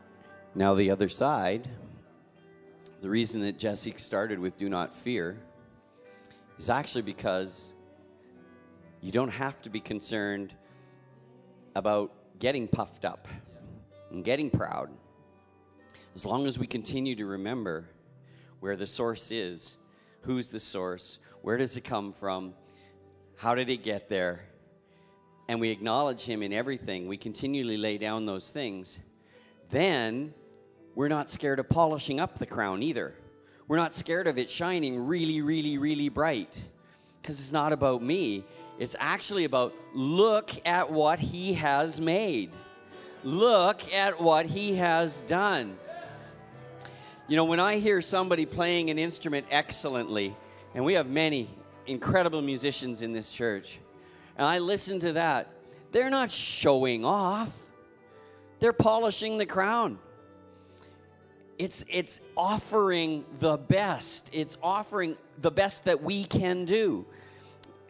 Now, 0.55 0.75
the 0.75 0.91
other 0.91 1.09
side, 1.09 1.71
the 3.01 3.09
reason 3.09 3.41
that 3.41 3.59
Jesse 3.59 3.95
started 3.97 4.39
with 4.39 4.59
Do 4.59 4.69
Not 4.69 4.95
Fear 4.95 5.39
is 6.59 6.69
actually 6.69 7.01
because 7.01 7.73
you 9.01 9.11
don't 9.11 9.31
have 9.31 9.63
to 9.63 9.71
be 9.71 9.81
concerned 9.81 10.53
about 11.75 12.13
getting 12.39 12.69
puffed 12.69 13.05
up 13.05 13.29
and 14.11 14.25
getting 14.25 14.51
proud. 14.51 14.91
As 16.15 16.27
long 16.27 16.47
as 16.47 16.59
we 16.59 16.67
continue 16.67 17.17
to 17.17 17.27
remember 17.27 17.87
where 18.63 18.77
the 18.77 18.87
source 18.87 19.33
is. 19.33 19.77
Who's 20.21 20.47
the 20.47 20.61
source? 20.61 21.19
Where 21.43 21.57
does 21.57 21.77
it 21.77 21.83
come 21.83 22.13
from? 22.13 22.55
How 23.35 23.57
did 23.57 23.69
it 23.69 23.83
get 23.83 24.09
there? 24.09 24.45
And 25.49 25.61
we 25.61 25.71
acknowledge 25.71 26.21
Him 26.21 26.45
in 26.45 26.53
everything. 26.53 27.09
We 27.09 27.17
continually 27.17 27.77
lay 27.77 27.99
down 27.99 28.25
those 28.25 28.51
things. 28.51 29.01
Then 29.71 30.33
we're 30.95 31.09
not 31.09 31.29
scared 31.29 31.59
of 31.59 31.69
polishing 31.69 32.21
up 32.21 32.39
the 32.39 32.47
crown 32.47 32.85
either. 32.85 33.15
We're 33.67 33.79
not 33.79 33.97
scared 33.97 34.29
of 34.29 34.39
it 34.39 34.49
shining 34.49 34.97
really, 34.97 35.43
really, 35.43 35.77
really 35.77 36.09
bright 36.09 36.57
because 37.21 37.41
it's 37.41 37.53
not 37.53 37.73
about 37.73 38.01
me. 38.01 38.45
It's 38.79 38.97
actually 38.99 39.45
about 39.45 39.75
look 39.95 40.51
at 40.65 40.91
what 40.91 41.19
He 41.19 41.55
has 41.55 42.01
made, 42.01 42.51
look 43.23 43.93
at 43.93 44.21
what 44.21 44.47
He 44.47 44.75
has 44.77 45.21
done. 45.23 45.77
You 47.29 47.37
know, 47.37 47.45
when 47.45 47.61
I 47.61 47.79
hear 47.79 48.01
somebody 48.01 48.47
playing 48.47 48.91
an 48.91 48.99
instrument 48.99 49.47
excellently, 49.51 50.35
and 50.75 50.85
we 50.85 50.95
have 50.95 51.07
many 51.07 51.49
incredible 51.87 52.43
musicians 52.43 53.03
in 53.03 53.13
this 53.13 53.33
church, 53.33 53.79
and 54.37 54.47
I 54.47 54.59
listen 54.59 54.99
to 55.01 55.13
that, 55.15 55.49
they're 55.93 56.11
not 56.11 56.31
showing 56.33 57.05
off, 57.05 57.51
they're 58.59 58.73
polishing 58.73 59.39
the 59.39 59.47
crown. 59.47 59.99
It's, 61.59 61.85
it's 61.89 62.21
offering 62.37 63.25
the 63.39 63.57
best. 63.57 64.29
It's 64.33 64.57
offering 64.63 65.17
the 65.41 65.51
best 65.51 65.85
that 65.85 66.03
we 66.03 66.25
can 66.25 66.65
do. 66.65 67.07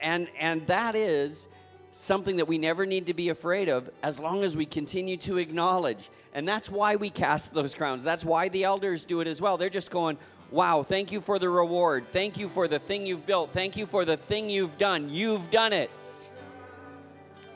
And, 0.03 0.29
and 0.39 0.67
that 0.67 0.95
is 0.95 1.49
something 1.93 2.37
that 2.37 2.49
we 2.49 2.59
never 2.59 2.87
need 2.87 3.07
to 3.07 3.15
be 3.15 3.29
afraid 3.29 3.69
of 3.69 3.89
as 4.03 4.19
long 4.19 4.43
as 4.45 4.57
we 4.57 4.67
continue 4.67 5.17
to 5.19 5.39
acknowledge. 5.39 6.11
And 6.35 6.49
that's 6.49 6.69
why 6.69 6.97
we 6.97 7.11
cast 7.11 7.53
those 7.53 7.75
crowns. 7.75 8.03
That's 8.03 8.25
why 8.25 8.49
the 8.49 8.65
elders 8.65 9.05
do 9.05 9.21
it 9.21 9.27
as 9.27 9.41
well. 9.41 9.57
They're 9.57 9.71
just 9.71 9.91
going, 9.91 10.19
Wow, 10.51 10.83
thank 10.83 11.11
you 11.11 11.23
for 11.23 11.39
the 11.39 11.49
reward. 11.49 12.07
Thank 12.11 12.37
you 12.37 12.51
for 12.51 12.69
the 12.69 12.79
thing 12.79 13.07
you've 13.07 13.25
built. 13.25 13.55
Thank 13.55 13.75
you 13.75 13.87
for 13.87 14.05
the 14.05 14.19
thing 14.19 14.51
you've 14.51 14.77
done. 14.77 15.09
You've 15.09 15.51
done 15.51 15.73
it. 15.73 15.91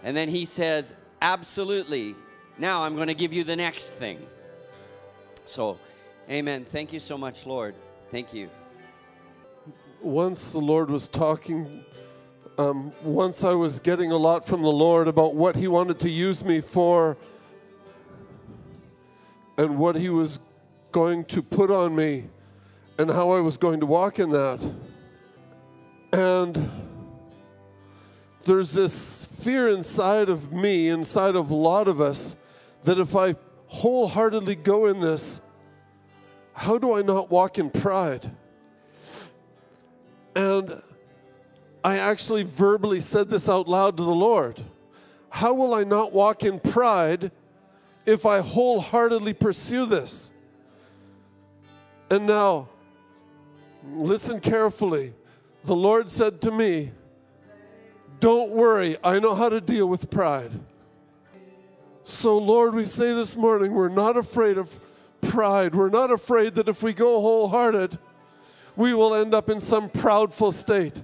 And 0.03 0.17
then 0.17 0.29
he 0.29 0.45
says, 0.45 0.95
Absolutely. 1.21 2.15
Now 2.59 2.83
I'm 2.83 2.95
going 2.95 3.09
to 3.09 3.15
give 3.15 3.33
you 3.33 3.45
the 3.45 3.57
next 3.57 3.85
thing. 3.85 4.26
So, 5.45 5.79
amen. 6.29 6.65
Thank 6.65 6.93
you 6.93 7.00
so 7.00 7.19
much, 7.19 7.47
Lord. 7.47 7.75
Thank 8.11 8.33
you. 8.33 8.50
Once 10.00 10.53
the 10.53 10.59
Lord 10.59 10.91
was 10.91 11.09
talking, 11.09 11.85
um, 12.58 12.92
once 13.02 13.44
I 13.44 13.52
was 13.52 13.78
getting 13.80 14.12
a 14.12 14.16
lot 14.16 14.46
from 14.46 14.62
the 14.62 14.68
Lord 14.68 15.08
about 15.08 15.34
what 15.34 15.56
He 15.56 15.68
wanted 15.68 15.98
to 16.00 16.10
use 16.10 16.44
me 16.44 16.60
for 16.60 17.16
and 19.58 19.78
what 19.78 19.96
He 19.96 20.08
was 20.08 20.40
going 20.92 21.25
to 21.26 21.42
put 21.42 21.70
on 21.70 21.94
me 21.94 22.28
and 22.98 23.10
how 23.10 23.30
I 23.30 23.40
was 23.40 23.56
going 23.56 23.80
to 23.80 23.86
walk 23.86 24.18
in 24.18 24.30
that. 24.30 24.60
And 26.12 26.70
there's 28.44 28.72
this 28.72 29.26
fear 29.26 29.68
inside 29.68 30.28
of 30.28 30.52
me, 30.52 30.88
inside 30.88 31.36
of 31.36 31.50
a 31.50 31.54
lot 31.54 31.88
of 31.88 32.00
us, 32.00 32.36
that 32.84 32.98
if 32.98 33.14
I 33.14 33.34
wholeheartedly 33.66 34.56
go 34.56 34.86
in 34.86 35.00
this, 35.00 35.42
how 36.54 36.78
do 36.78 36.94
I 36.94 37.02
not 37.02 37.30
walk 37.30 37.58
in 37.58 37.68
pride? 37.68 38.30
And 40.34 40.80
I 41.87 41.99
actually 41.99 42.43
verbally 42.43 42.99
said 42.99 43.31
this 43.31 43.49
out 43.49 43.69
loud 43.69 43.97
to 43.99 44.02
the 44.02 44.11
Lord. 44.11 44.61
How 45.31 45.55
will 45.55 45.73
I 45.73 45.85
not 45.85 46.12
walk 46.12 46.43
in 46.43 46.59
pride 46.59 47.31
if 48.05 48.26
I 48.26 48.40
wholeheartedly 48.40 49.35
pursue 49.35 49.87
this? 49.87 50.33
And 52.11 52.26
now, 52.26 52.71
listen 53.88 54.40
carefully. 54.40 55.14
The 55.62 55.76
Lord 55.76 56.11
said 56.11 56.40
to 56.40 56.50
me, 56.50 56.90
Don't 58.19 58.50
worry, 58.50 58.97
I 59.05 59.21
know 59.21 59.37
how 59.37 59.49
to 59.49 59.61
deal 59.61 59.87
with 59.87 60.11
pride. 60.11 60.59
So, 62.02 62.37
Lord, 62.37 62.75
we 62.75 62.85
say 62.85 63.12
this 63.12 63.37
morning, 63.37 63.73
we're 63.73 63.88
not 63.90 64.16
afraid 64.16 64.59
of 64.59 64.76
pride. 65.21 65.73
We're 65.73 65.90
not 65.90 66.11
afraid 66.11 66.57
that 66.57 66.69
if 66.69 66.83
we 66.83 66.93
go 66.93 67.21
wholehearted, 67.21 67.97
we 68.75 68.93
will 68.93 69.14
end 69.14 69.35
up 69.35 69.49
in 69.49 69.61
some 69.61 69.88
proudful 69.88 70.52
state. 70.52 71.00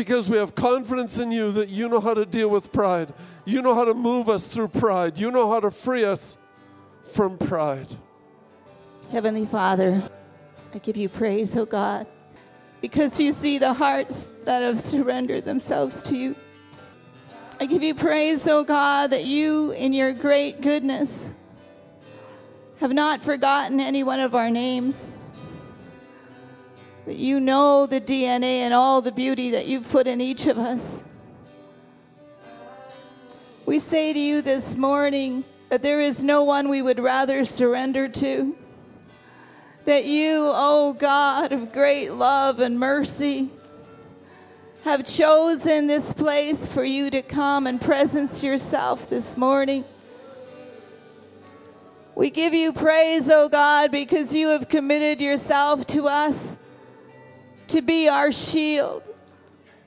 Because 0.00 0.30
we 0.30 0.38
have 0.38 0.54
confidence 0.54 1.18
in 1.18 1.30
you 1.30 1.52
that 1.52 1.68
you 1.68 1.86
know 1.86 2.00
how 2.00 2.14
to 2.14 2.24
deal 2.24 2.48
with 2.48 2.72
pride. 2.72 3.12
You 3.44 3.60
know 3.60 3.74
how 3.74 3.84
to 3.84 3.92
move 3.92 4.30
us 4.30 4.46
through 4.48 4.68
pride. 4.68 5.18
You 5.18 5.30
know 5.30 5.52
how 5.52 5.60
to 5.60 5.70
free 5.70 6.06
us 6.06 6.38
from 7.12 7.36
pride. 7.36 7.86
Heavenly 9.10 9.44
Father, 9.44 10.02
I 10.72 10.78
give 10.78 10.96
you 10.96 11.10
praise, 11.10 11.54
oh 11.54 11.66
God, 11.66 12.06
because 12.80 13.20
you 13.20 13.30
see 13.34 13.58
the 13.58 13.74
hearts 13.74 14.30
that 14.46 14.62
have 14.62 14.80
surrendered 14.80 15.44
themselves 15.44 16.02
to 16.04 16.16
you. 16.16 16.34
I 17.60 17.66
give 17.66 17.82
you 17.82 17.94
praise, 17.94 18.48
oh 18.48 18.64
God, 18.64 19.08
that 19.08 19.26
you, 19.26 19.72
in 19.72 19.92
your 19.92 20.14
great 20.14 20.62
goodness, 20.62 21.28
have 22.78 22.94
not 22.94 23.20
forgotten 23.20 23.80
any 23.80 24.02
one 24.02 24.20
of 24.20 24.34
our 24.34 24.48
names. 24.48 25.14
That 27.10 27.18
you 27.18 27.40
know 27.40 27.86
the 27.86 28.00
DNA 28.00 28.60
and 28.60 28.72
all 28.72 29.02
the 29.02 29.10
beauty 29.10 29.50
that 29.50 29.66
you've 29.66 29.90
put 29.90 30.06
in 30.06 30.20
each 30.20 30.46
of 30.46 30.58
us. 30.58 31.02
We 33.66 33.80
say 33.80 34.12
to 34.12 34.18
you 34.20 34.42
this 34.42 34.76
morning 34.76 35.42
that 35.70 35.82
there 35.82 36.00
is 36.00 36.22
no 36.22 36.44
one 36.44 36.68
we 36.68 36.82
would 36.82 37.00
rather 37.00 37.44
surrender 37.44 38.06
to. 38.06 38.56
That 39.86 40.04
you, 40.04 40.52
oh 40.54 40.92
God 40.92 41.50
of 41.50 41.72
great 41.72 42.12
love 42.12 42.60
and 42.60 42.78
mercy, 42.78 43.50
have 44.84 45.04
chosen 45.04 45.88
this 45.88 46.12
place 46.12 46.68
for 46.68 46.84
you 46.84 47.10
to 47.10 47.22
come 47.22 47.66
and 47.66 47.80
presence 47.80 48.44
yourself 48.44 49.10
this 49.10 49.36
morning. 49.36 49.84
We 52.14 52.30
give 52.30 52.54
you 52.54 52.72
praise, 52.72 53.28
O 53.28 53.46
oh 53.46 53.48
God, 53.48 53.90
because 53.90 54.32
you 54.32 54.50
have 54.50 54.68
committed 54.68 55.20
yourself 55.20 55.84
to 55.88 56.06
us 56.06 56.56
to 57.70 57.82
be 57.82 58.08
our 58.08 58.32
shield. 58.32 59.02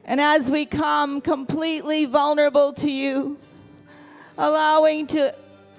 And 0.06 0.20
as 0.20 0.52
we 0.52 0.66
come 0.66 1.22
completely 1.22 2.06
vulnerable 2.06 2.74
to 2.74 2.90
you, 2.92 3.38
allowing 4.38 5.08
to 5.08 5.34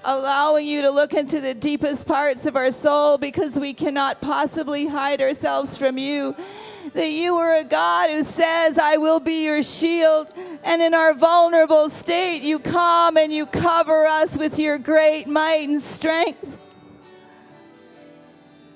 allowing 0.06 0.66
you 0.66 0.82
to 0.82 0.90
look 0.90 1.14
into 1.14 1.40
the 1.40 1.54
deepest 1.54 2.06
parts 2.06 2.44
of 2.44 2.56
our 2.56 2.70
soul 2.70 3.16
because 3.16 3.58
we 3.58 3.72
cannot 3.72 4.20
possibly 4.20 4.86
hide 4.86 5.22
ourselves 5.22 5.78
from 5.78 5.96
you 5.96 6.36
that 6.92 7.10
you 7.10 7.36
are 7.36 7.56
a 7.56 7.64
God 7.64 8.10
who 8.10 8.22
says, 8.22 8.78
I 8.78 8.98
will 8.98 9.18
be 9.18 9.44
your 9.44 9.62
shield. 9.62 10.30
And 10.62 10.82
in 10.82 10.92
our 10.92 11.14
vulnerable 11.14 11.88
state, 11.88 12.42
you 12.42 12.58
come 12.58 13.16
and 13.16 13.32
you 13.32 13.46
cover 13.46 14.06
us 14.06 14.36
with 14.36 14.58
your 14.58 14.78
great 14.78 15.26
might 15.26 15.68
and 15.68 15.80
strength. 15.80 16.60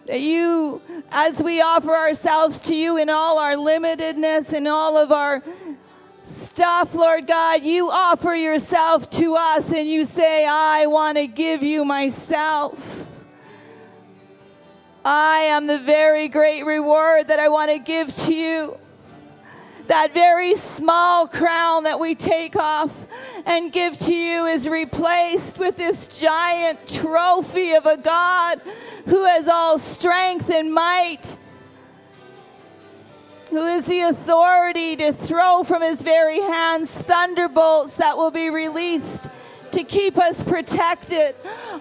That 0.09 0.23
you, 0.23 0.81
as 1.11 1.43
we 1.43 1.61
offer 1.61 1.95
ourselves 1.95 2.59
to 2.61 2.75
you 2.75 2.97
in 2.97 3.11
all 3.11 3.38
our 3.38 3.57
limitedness 3.57 4.55
and 4.55 4.67
all 4.67 4.97
of 4.97 5.12
our 5.12 5.43
stuff, 6.25 6.95
Lord 6.95 7.27
God, 7.27 7.62
you 7.62 7.91
offer 7.91 8.35
yourself 8.35 9.11
to 9.11 9.37
us 9.37 9.71
and 9.71 9.87
you 9.87 10.07
say, 10.07 10.47
I 10.47 10.87
want 10.87 11.19
to 11.19 11.27
give 11.27 11.62
you 11.62 11.85
myself. 11.85 13.07
I 15.05 15.41
am 15.41 15.67
the 15.67 15.79
very 15.79 16.29
great 16.29 16.65
reward 16.65 17.29
that 17.29 17.38
I 17.38 17.49
want 17.49 17.71
to 17.71 17.79
give 17.79 18.17
to 18.25 18.35
you. 18.35 18.79
That 19.88 20.12
very 20.12 20.54
small 20.54 21.26
crown 21.26 21.85
that 21.85 21.99
we 21.99 22.14
take 22.14 22.57
off 22.57 23.07
and 23.47 23.73
give 23.73 23.99
to 24.00 24.14
you 24.14 24.45
is 24.45 24.68
replaced 24.68 25.59
with 25.59 25.76
this 25.76 26.07
giant 26.09 26.87
trophy 26.87 27.73
of 27.73 27.87
a 27.87 27.97
God 27.97 28.61
who 29.07 29.25
has 29.25 29.49
all 29.49 29.78
strength 29.78 30.50
and 30.50 30.75
might, 30.75 31.38
who 33.49 33.64
has 33.64 33.87
the 33.87 34.00
authority 34.00 34.95
to 34.97 35.11
throw 35.11 35.64
from 35.64 35.80
his 35.80 36.02
very 36.02 36.40
hands 36.42 36.90
thunderbolts 36.90 37.97
that 37.97 38.14
will 38.14 38.30
be 38.30 38.50
released 38.50 39.30
to 39.71 39.85
keep 39.85 40.18
us 40.18 40.45
protected. 40.45 41.35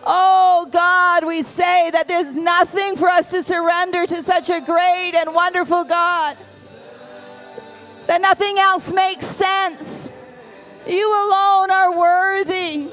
Oh 0.06 0.66
God, 0.72 1.26
we 1.26 1.44
say 1.44 1.92
that 1.92 2.08
there's 2.08 2.34
nothing 2.34 2.96
for 2.96 3.10
us 3.10 3.32
to 3.32 3.44
surrender 3.44 4.06
to 4.06 4.24
such 4.24 4.50
a 4.50 4.62
great 4.62 5.12
and 5.14 5.36
wonderful 5.36 5.84
God. 5.84 6.38
That 8.08 8.22
nothing 8.22 8.58
else 8.58 8.92
makes 8.92 9.26
sense. 9.26 10.12
You 10.88 11.08
alone 11.10 11.72
are 11.72 11.98
worthy. 11.98 12.90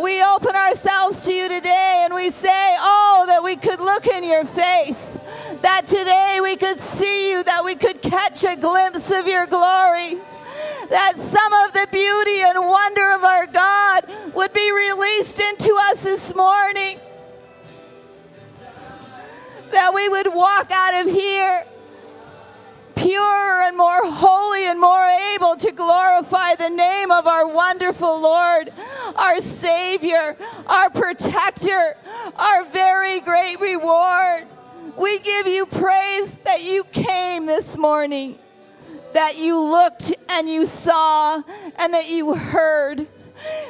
We 0.00 0.22
open 0.24 0.56
ourselves 0.56 1.20
to 1.24 1.32
you 1.32 1.48
today 1.48 2.02
and 2.04 2.14
we 2.14 2.30
say, 2.30 2.76
Oh, 2.78 3.24
that 3.26 3.42
we 3.42 3.56
could 3.56 3.80
look 3.80 4.06
in 4.06 4.24
your 4.24 4.44
face. 4.44 5.18
That 5.62 5.86
today 5.86 6.40
we 6.42 6.56
could 6.56 6.80
see 6.80 7.30
you, 7.30 7.42
that 7.44 7.64
we 7.64 7.74
could 7.74 8.02
catch 8.02 8.44
a 8.44 8.56
glimpse 8.56 9.10
of 9.10 9.26
your 9.26 9.46
glory 9.46 10.18
that 10.90 11.18
some 11.18 11.52
of 11.52 11.72
the 11.72 11.86
beauty 11.90 12.40
and 12.42 12.58
wonder 12.66 13.12
of 13.12 13.24
our 13.24 13.46
God 13.46 14.04
would 14.34 14.52
be 14.52 14.70
released 14.70 15.40
into 15.40 15.74
us 15.90 16.02
this 16.02 16.34
morning. 16.34 16.98
that 19.70 19.92
we 19.92 20.08
would 20.08 20.32
walk 20.32 20.70
out 20.70 20.94
of 20.94 21.12
here 21.12 21.66
purer 22.96 23.62
and 23.62 23.76
more 23.76 24.10
holy 24.10 24.66
and 24.66 24.80
more 24.80 25.06
able 25.34 25.56
to 25.56 25.72
glorify 25.72 26.54
the 26.54 26.68
name 26.70 27.10
of 27.10 27.26
our 27.26 27.46
wonderful 27.46 28.20
Lord, 28.20 28.72
our 29.16 29.40
Savior, 29.40 30.36
our 30.66 30.90
protector, 30.90 31.96
our 32.36 32.64
very 32.66 33.20
great 33.20 33.60
reward. 33.60 34.46
We 34.96 35.18
give 35.18 35.46
you 35.46 35.66
praise 35.66 36.34
that 36.44 36.62
you 36.62 36.84
came 36.84 37.46
this 37.46 37.76
morning, 37.76 38.38
that 39.12 39.36
you 39.36 39.58
looked 39.58 40.14
and 40.28 40.48
you 40.48 40.66
saw, 40.66 41.42
and 41.78 41.94
that 41.94 42.08
you 42.08 42.34
heard. 42.34 43.06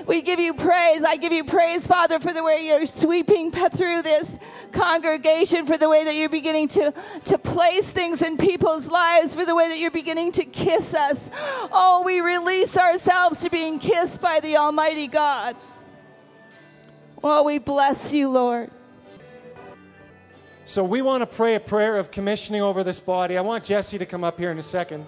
We 0.07 0.23
give 0.23 0.39
you 0.39 0.55
praise. 0.55 1.03
I 1.03 1.17
give 1.17 1.33
you 1.33 1.45
praise, 1.45 1.87
Father, 1.87 2.21
for 2.21 2.33
the 2.33 2.43
way 2.43 2.67
you're 2.67 2.87
sweeping 2.87 3.51
through 3.51 4.03
this 4.03 4.39
congregation, 4.73 5.67
for 5.67 5.79
the 5.79 5.89
way 5.89 6.05
that 6.05 6.15
you're 6.15 6.29
beginning 6.29 6.69
to, 6.69 6.93
to 7.25 7.39
place 7.39 7.91
things 7.91 8.23
in 8.23 8.37
people's 8.37 8.87
lives, 8.87 9.35
for 9.35 9.45
the 9.45 9.55
way 9.55 9.69
that 9.69 9.79
you're 9.79 9.91
beginning 9.91 10.33
to 10.33 10.45
kiss 10.45 10.95
us. 10.95 11.31
Oh, 11.73 12.03
we 12.05 12.21
release 12.21 12.77
ourselves 12.77 13.41
to 13.41 13.51
being 13.51 13.79
kissed 13.79 14.21
by 14.21 14.41
the 14.41 14.57
Almighty 14.57 15.07
God. 15.07 15.57
Oh, 17.23 17.43
we 17.43 17.59
bless 17.59 18.13
you, 18.13 18.29
Lord. 18.29 18.71
So 20.67 20.85
we 20.85 21.03
want 21.03 21.21
to 21.23 21.27
pray 21.27 21.55
a 21.55 21.61
prayer 21.61 21.97
of 21.97 22.11
commissioning 22.11 22.63
over 22.63 22.85
this 22.85 23.01
body. 23.01 23.37
I 23.37 23.41
want 23.43 23.65
Jesse 23.65 23.99
to 23.99 24.07
come 24.07 24.25
up 24.25 24.39
here 24.39 24.51
in 24.51 24.59
a 24.59 24.63
second. 24.63 25.07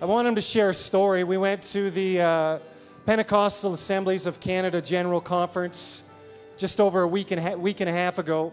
I 0.00 0.04
want 0.04 0.26
him 0.26 0.34
to 0.34 0.42
share 0.42 0.70
a 0.70 0.74
story. 0.74 1.22
We 1.22 1.36
went 1.36 1.62
to 1.64 1.90
the 1.90 2.20
uh, 2.20 2.58
Pentecostal 3.04 3.72
Assemblies 3.72 4.26
of 4.26 4.38
Canada 4.38 4.80
General 4.80 5.20
Conference 5.20 6.04
just 6.56 6.80
over 6.80 7.02
a 7.02 7.08
week 7.08 7.32
and, 7.32 7.40
ha- 7.40 7.54
week 7.54 7.80
and 7.80 7.90
a 7.90 7.92
half 7.92 8.18
ago. 8.18 8.52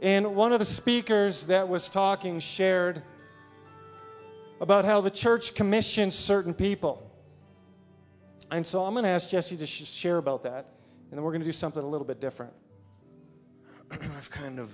And 0.00 0.34
one 0.34 0.54
of 0.54 0.58
the 0.58 0.64
speakers 0.64 1.46
that 1.46 1.68
was 1.68 1.90
talking 1.90 2.40
shared 2.40 3.02
about 4.58 4.86
how 4.86 5.02
the 5.02 5.10
church 5.10 5.54
commissions 5.54 6.14
certain 6.14 6.54
people. 6.54 7.10
And 8.50 8.66
so 8.66 8.84
I'm 8.84 8.94
going 8.94 9.04
to 9.04 9.10
ask 9.10 9.28
Jesse 9.28 9.58
to 9.58 9.66
sh- 9.66 9.86
share 9.86 10.16
about 10.16 10.42
that, 10.44 10.72
and 11.10 11.18
then 11.18 11.22
we're 11.22 11.32
going 11.32 11.42
to 11.42 11.46
do 11.46 11.52
something 11.52 11.82
a 11.82 11.86
little 11.86 12.06
bit 12.06 12.20
different. 12.20 12.52
I've 13.90 14.30
kind 14.30 14.58
of, 14.58 14.72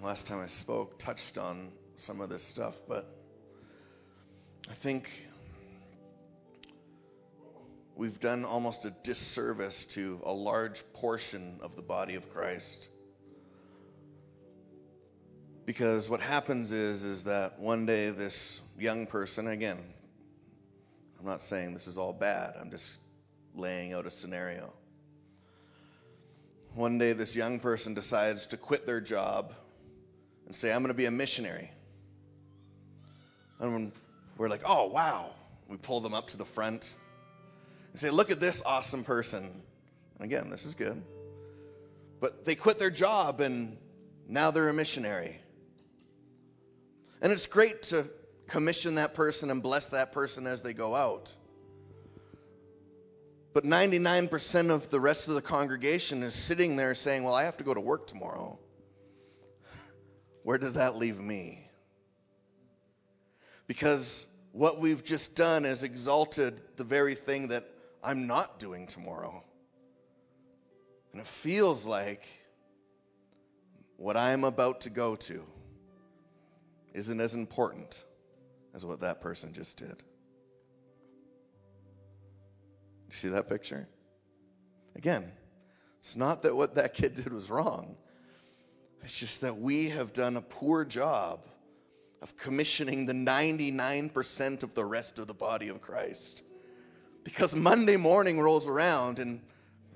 last 0.00 0.28
time 0.28 0.40
I 0.40 0.46
spoke, 0.46 1.00
touched 1.00 1.36
on 1.36 1.72
some 1.96 2.20
of 2.20 2.28
this 2.28 2.42
stuff, 2.42 2.82
but 2.88 3.16
I 4.70 4.74
think 4.74 5.26
we've 7.96 8.18
done 8.18 8.44
almost 8.44 8.84
a 8.84 8.90
disservice 9.02 9.84
to 9.84 10.20
a 10.24 10.32
large 10.32 10.84
portion 10.92 11.58
of 11.62 11.76
the 11.76 11.82
body 11.82 12.14
of 12.14 12.30
Christ. 12.30 12.88
Because 15.66 16.10
what 16.10 16.20
happens 16.20 16.72
is 16.72 17.04
is 17.04 17.24
that 17.24 17.58
one 17.58 17.86
day 17.86 18.10
this 18.10 18.60
young 18.78 19.06
person 19.06 19.48
again 19.48 19.78
I'm 21.18 21.30
not 21.30 21.40
saying 21.40 21.72
this 21.72 21.86
is 21.86 21.96
all 21.96 22.12
bad. 22.12 22.54
I'm 22.60 22.70
just 22.70 22.98
laying 23.54 23.94
out 23.94 24.04
a 24.04 24.10
scenario. 24.10 24.74
One 26.74 26.98
day 26.98 27.14
this 27.14 27.34
young 27.34 27.58
person 27.58 27.94
decides 27.94 28.46
to 28.48 28.58
quit 28.58 28.84
their 28.84 29.00
job 29.00 29.54
and 30.44 30.54
say 30.54 30.70
I'm 30.70 30.82
going 30.82 30.88
to 30.88 30.94
be 30.94 31.06
a 31.06 31.10
missionary. 31.10 31.70
And 33.58 33.90
we're 34.36 34.48
like, 34.48 34.62
"Oh, 34.66 34.88
wow." 34.88 35.30
We 35.66 35.78
pull 35.78 36.00
them 36.00 36.12
up 36.12 36.26
to 36.26 36.36
the 36.36 36.44
front 36.44 36.92
and 37.94 38.00
say, 38.00 38.10
Look 38.10 38.30
at 38.32 38.40
this 38.40 38.60
awesome 38.66 39.04
person. 39.04 39.62
And 40.18 40.24
again, 40.24 40.50
this 40.50 40.66
is 40.66 40.74
good. 40.74 41.00
But 42.20 42.44
they 42.44 42.56
quit 42.56 42.78
their 42.78 42.90
job 42.90 43.40
and 43.40 43.78
now 44.28 44.50
they're 44.50 44.68
a 44.68 44.74
missionary. 44.74 45.40
And 47.22 47.32
it's 47.32 47.46
great 47.46 47.82
to 47.84 48.06
commission 48.48 48.96
that 48.96 49.14
person 49.14 49.50
and 49.50 49.62
bless 49.62 49.88
that 49.90 50.12
person 50.12 50.46
as 50.46 50.60
they 50.60 50.74
go 50.74 50.94
out. 50.94 51.32
But 53.52 53.64
99% 53.64 54.70
of 54.70 54.90
the 54.90 54.98
rest 54.98 55.28
of 55.28 55.36
the 55.36 55.40
congregation 55.40 56.24
is 56.24 56.34
sitting 56.34 56.74
there 56.74 56.96
saying, 56.96 57.22
Well, 57.22 57.34
I 57.34 57.44
have 57.44 57.56
to 57.58 57.64
go 57.64 57.74
to 57.74 57.80
work 57.80 58.08
tomorrow. 58.08 58.58
Where 60.42 60.58
does 60.58 60.74
that 60.74 60.96
leave 60.96 61.20
me? 61.20 61.70
Because 63.68 64.26
what 64.50 64.80
we've 64.80 65.04
just 65.04 65.36
done 65.36 65.64
is 65.64 65.84
exalted 65.84 66.60
the 66.76 66.84
very 66.84 67.14
thing 67.14 67.48
that 67.48 67.64
I'm 68.04 68.26
not 68.26 68.58
doing 68.58 68.86
tomorrow. 68.86 69.42
And 71.12 71.20
it 71.20 71.26
feels 71.26 71.86
like 71.86 72.26
what 73.96 74.16
I'm 74.16 74.44
about 74.44 74.82
to 74.82 74.90
go 74.90 75.16
to 75.16 75.44
isn't 76.92 77.20
as 77.20 77.34
important 77.34 78.04
as 78.74 78.84
what 78.84 79.00
that 79.00 79.20
person 79.20 79.52
just 79.52 79.76
did. 79.76 80.02
You 83.08 83.16
see 83.16 83.28
that 83.28 83.48
picture? 83.48 83.88
Again, 84.96 85.32
it's 85.98 86.16
not 86.16 86.42
that 86.42 86.54
what 86.54 86.74
that 86.74 86.94
kid 86.94 87.14
did 87.14 87.32
was 87.32 87.48
wrong. 87.48 87.96
It's 89.02 89.18
just 89.18 89.40
that 89.42 89.58
we 89.58 89.90
have 89.90 90.12
done 90.12 90.36
a 90.36 90.42
poor 90.42 90.84
job 90.84 91.46
of 92.22 92.36
commissioning 92.36 93.06
the 93.06 93.12
99% 93.12 94.62
of 94.62 94.74
the 94.74 94.84
rest 94.84 95.18
of 95.18 95.26
the 95.26 95.34
body 95.34 95.68
of 95.68 95.80
Christ. 95.80 96.42
Because 97.24 97.54
Monday 97.54 97.96
morning 97.96 98.40
rolls 98.40 98.66
around 98.66 99.18
and 99.18 99.40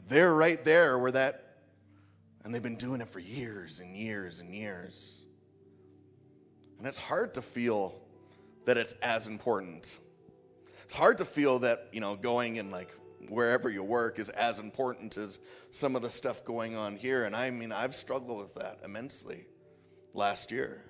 they're 0.08 0.34
right 0.34 0.62
there 0.64 0.98
where 0.98 1.12
that, 1.12 1.44
and 2.42 2.54
they've 2.54 2.62
been 2.62 2.76
doing 2.76 3.00
it 3.00 3.08
for 3.08 3.20
years 3.20 3.80
and 3.80 3.94
years 3.94 4.40
and 4.40 4.54
years. 4.54 5.26
And 6.78 6.86
it's 6.86 6.98
hard 6.98 7.34
to 7.34 7.42
feel 7.42 7.94
that 8.64 8.76
it's 8.76 8.94
as 9.02 9.26
important. 9.26 9.98
It's 10.84 10.94
hard 10.94 11.18
to 11.18 11.24
feel 11.24 11.58
that, 11.60 11.88
you 11.92 12.00
know, 12.00 12.16
going 12.16 12.58
and 12.58 12.70
like 12.70 12.90
wherever 13.28 13.68
you 13.68 13.82
work 13.82 14.18
is 14.18 14.30
as 14.30 14.58
important 14.58 15.16
as 15.16 15.38
some 15.70 15.96
of 15.96 16.02
the 16.02 16.10
stuff 16.10 16.44
going 16.44 16.76
on 16.76 16.96
here. 16.96 17.24
And 17.24 17.36
I 17.36 17.50
mean, 17.50 17.72
I've 17.72 17.94
struggled 17.94 18.38
with 18.38 18.54
that 18.54 18.78
immensely 18.84 19.44
last 20.14 20.50
year. 20.50 20.82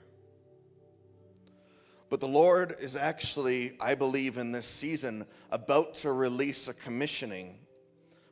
But 2.11 2.21
the 2.21 2.29
Lord 2.29 2.75
is 2.81 2.97
actually, 2.97 3.77
I 3.81 3.95
believe, 3.95 4.39
in 4.39 4.53
this 4.53 4.67
season 4.67 5.27
about 5.51 5.95
to 5.95 6.13
release 6.13 6.69
a 6.69 6.75
commissioning 6.75 7.59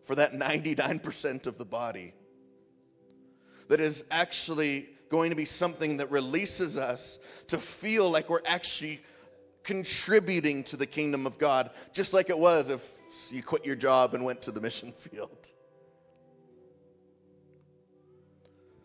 for 0.05 0.15
that 0.15 0.33
99% 0.33 1.47
of 1.47 1.59
the 1.59 1.65
body 1.65 2.15
that 3.69 3.81
is 3.81 4.05
actually 4.11 4.89
going 5.11 5.31
to 5.31 5.37
be 5.37 5.45
something 5.45 5.99
that 5.99 6.11
releases 6.11 6.77
us 6.77 7.19
to 7.49 7.59
feel 7.59 8.11
like 8.11 8.31
we're 8.31 8.41
actually 8.47 9.01
contributing 9.62 10.62
to 10.65 10.77
the 10.77 10.87
kingdom 10.87 11.27
of 11.27 11.39
God, 11.39 11.71
just 11.93 12.12
like 12.12 12.31
it 12.31 12.39
was 12.39 12.71
if 12.71 12.89
you 13.31 13.43
quit 13.43 13.67
your 13.67 13.77
job 13.77 14.15
and 14.15 14.25
went 14.25 14.43
to 14.43 14.53
the 14.53 14.61
mission 14.61 14.93
field. 14.97 15.49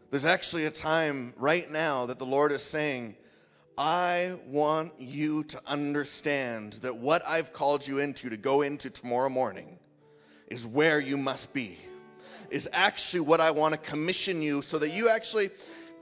There's 0.10 0.26
actually 0.26 0.66
a 0.66 0.72
time 0.72 1.34
right 1.38 1.72
now 1.72 2.08
that 2.08 2.20
the 2.20 2.26
Lord 2.26 2.52
is 2.52 2.64
saying, 2.64 3.16
I 3.78 4.36
want 4.48 4.94
you 5.00 5.44
to 5.46 5.62
understand 5.66 6.74
that 6.74 6.96
what 6.96 7.24
I've 7.26 7.54
called 7.54 7.88
you 7.88 8.00
into 8.00 8.30
to 8.30 8.38
go 8.38 8.62
into 8.62 8.90
tomorrow 8.90 9.30
morning 9.30 9.80
is 10.48 10.68
where 10.68 11.00
you 11.00 11.18
must 11.18 11.54
be, 11.54 11.78
is 12.50 12.68
actually 12.74 13.22
what 13.22 13.40
I 13.40 13.52
want 13.52 13.74
to 13.74 13.80
commission 13.80 14.42
you 14.42 14.62
so 14.62 14.78
that 14.80 14.92
you 14.92 15.10
actually 15.10 15.50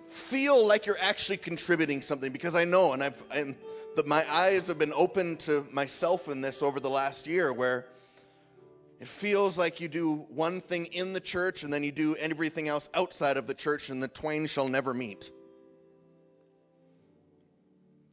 feel 0.07 0.65
like 0.65 0.87
you're 0.87 0.97
actually 0.99 1.37
contributing 1.37 2.01
something. 2.01 2.31
Because 2.31 2.55
I 2.55 2.65
know, 2.65 2.93
and 2.93 3.03
I've, 3.03 3.21
and 3.31 3.55
the, 3.95 4.03
my 4.03 4.29
eyes 4.31 4.67
have 4.67 4.79
been 4.79 4.93
open 4.95 5.37
to 5.37 5.65
myself 5.71 6.27
in 6.27 6.41
this 6.41 6.63
over 6.63 6.79
the 6.79 6.89
last 6.89 7.27
year 7.27 7.53
where 7.53 7.85
it 8.99 9.07
feels 9.07 9.57
like 9.57 9.79
you 9.79 9.87
do 9.87 10.25
one 10.29 10.59
thing 10.59 10.87
in 10.87 11.13
the 11.13 11.19
church 11.19 11.63
and 11.63 11.71
then 11.71 11.83
you 11.83 11.91
do 11.91 12.15
everything 12.17 12.67
else 12.67 12.89
outside 12.93 13.37
of 13.37 13.47
the 13.47 13.53
church, 13.53 13.89
and 13.89 14.01
the 14.01 14.07
twain 14.07 14.47
shall 14.47 14.67
never 14.67 14.93
meet. 14.93 15.31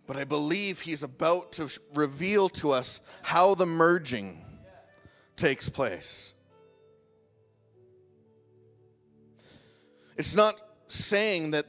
But 0.06 0.16
I 0.16 0.24
believe 0.24 0.80
he's 0.80 1.02
about 1.02 1.52
to 1.52 1.68
reveal 1.94 2.48
to 2.50 2.70
us 2.70 3.00
how 3.22 3.54
the 3.54 3.66
merging 3.66 4.44
takes 5.36 5.68
place. 5.68 6.32
It's 10.16 10.34
not 10.34 10.60
saying 10.86 11.50
that 11.50 11.66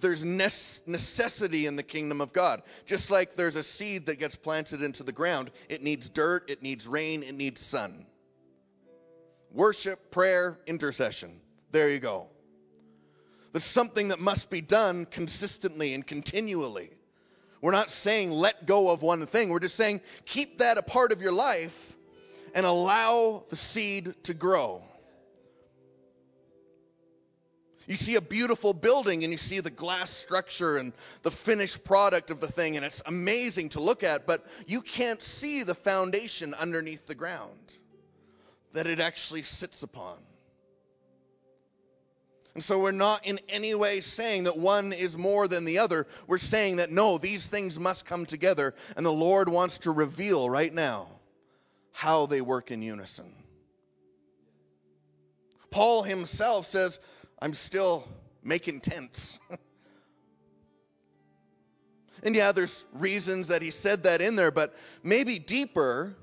there's 0.00 0.24
necessity 0.24 1.66
in 1.66 1.76
the 1.76 1.82
kingdom 1.82 2.20
of 2.20 2.32
God. 2.32 2.62
Just 2.84 3.10
like 3.10 3.36
there's 3.36 3.56
a 3.56 3.62
seed 3.62 4.06
that 4.06 4.18
gets 4.18 4.36
planted 4.36 4.82
into 4.82 5.02
the 5.02 5.12
ground, 5.12 5.50
it 5.68 5.82
needs 5.82 6.08
dirt, 6.08 6.50
it 6.50 6.62
needs 6.62 6.86
rain, 6.86 7.22
it 7.22 7.34
needs 7.34 7.60
sun. 7.62 8.04
Worship, 9.50 10.10
prayer, 10.10 10.58
intercession. 10.66 11.40
There 11.70 11.88
you 11.88 12.00
go. 12.00 12.28
There's 13.52 13.64
something 13.64 14.08
that 14.08 14.18
must 14.18 14.50
be 14.50 14.60
done 14.60 15.06
consistently 15.06 15.94
and 15.94 16.06
continually. 16.06 16.90
We're 17.64 17.70
not 17.70 17.90
saying 17.90 18.30
let 18.30 18.66
go 18.66 18.90
of 18.90 19.00
one 19.00 19.24
thing. 19.24 19.48
We're 19.48 19.58
just 19.58 19.74
saying 19.74 20.02
keep 20.26 20.58
that 20.58 20.76
a 20.76 20.82
part 20.82 21.12
of 21.12 21.22
your 21.22 21.32
life 21.32 21.96
and 22.54 22.66
allow 22.66 23.42
the 23.48 23.56
seed 23.56 24.12
to 24.24 24.34
grow. 24.34 24.82
You 27.86 27.96
see 27.96 28.16
a 28.16 28.20
beautiful 28.20 28.74
building 28.74 29.24
and 29.24 29.32
you 29.32 29.38
see 29.38 29.60
the 29.60 29.70
glass 29.70 30.10
structure 30.10 30.76
and 30.76 30.92
the 31.22 31.30
finished 31.30 31.84
product 31.84 32.30
of 32.30 32.38
the 32.38 32.48
thing, 32.48 32.76
and 32.76 32.84
it's 32.84 33.00
amazing 33.06 33.70
to 33.70 33.80
look 33.80 34.04
at, 34.04 34.26
but 34.26 34.44
you 34.66 34.82
can't 34.82 35.22
see 35.22 35.62
the 35.62 35.74
foundation 35.74 36.52
underneath 36.52 37.06
the 37.06 37.14
ground 37.14 37.78
that 38.74 38.86
it 38.86 39.00
actually 39.00 39.42
sits 39.42 39.82
upon. 39.82 40.18
And 42.54 42.62
so 42.62 42.78
we're 42.78 42.92
not 42.92 43.26
in 43.26 43.40
any 43.48 43.74
way 43.74 44.00
saying 44.00 44.44
that 44.44 44.56
one 44.56 44.92
is 44.92 45.18
more 45.18 45.48
than 45.48 45.64
the 45.64 45.78
other. 45.78 46.06
We're 46.28 46.38
saying 46.38 46.76
that 46.76 46.92
no, 46.92 47.18
these 47.18 47.48
things 47.48 47.80
must 47.80 48.06
come 48.06 48.26
together, 48.26 48.74
and 48.96 49.04
the 49.04 49.12
Lord 49.12 49.48
wants 49.48 49.78
to 49.78 49.90
reveal 49.90 50.48
right 50.48 50.72
now 50.72 51.08
how 51.92 52.26
they 52.26 52.40
work 52.40 52.70
in 52.70 52.80
unison. 52.80 53.32
Paul 55.70 56.04
himself 56.04 56.66
says, 56.66 57.00
I'm 57.42 57.54
still 57.54 58.06
making 58.44 58.80
tents. 58.80 59.40
and 62.22 62.36
yeah, 62.36 62.52
there's 62.52 62.84
reasons 62.92 63.48
that 63.48 63.62
he 63.62 63.72
said 63.72 64.04
that 64.04 64.20
in 64.20 64.36
there, 64.36 64.52
but 64.52 64.76
maybe 65.02 65.40
deeper 65.40 66.14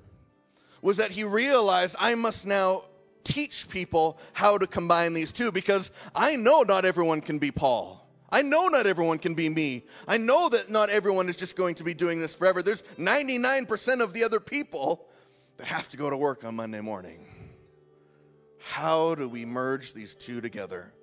was 0.82 0.96
that 0.98 1.12
he 1.12 1.26
realized 1.26 1.96
I 2.00 2.16
must 2.16 2.48
now 2.48 2.86
teach 3.24 3.70
people 3.70 4.20
how 4.34 4.58
to 4.58 4.68
combine 4.68 5.14
these 5.14 5.32
two 5.32 5.52
because 5.52 5.92
I 6.16 6.36
know 6.36 6.64
not 6.64 6.86
everyone 6.86 7.22
can 7.22 7.40
be 7.40 7.52
Paul. 7.52 8.02
I 8.32 8.42
know 8.42 8.68
not 8.68 8.88
everyone 8.88 9.20
can 9.20 9.34
be 9.34 9.50
me. 9.50 9.86
I 10.08 10.18
know 10.18 10.48
that 10.50 10.70
not 10.70 10.90
everyone 10.90 11.28
is 11.28 11.36
just 11.36 11.56
going 11.56 11.76
to 11.76 11.84
be 11.84 11.94
doing 11.94 12.22
this 12.22 12.34
forever. 12.34 12.64
There's 12.64 12.84
99% 12.98 14.02
of 14.02 14.14
the 14.14 14.24
other 14.24 14.40
people 14.40 15.06
that 15.58 15.68
have 15.68 15.90
to 15.90 15.98
go 15.98 16.10
to 16.10 16.16
work 16.16 16.46
on 16.46 16.56
Monday 16.56 16.80
morning. 16.80 17.28
How 18.60 19.16
do 19.16 19.28
we 19.28 19.44
merge 19.44 19.94
these 19.94 20.16
two 20.16 20.40
together? 20.40 20.94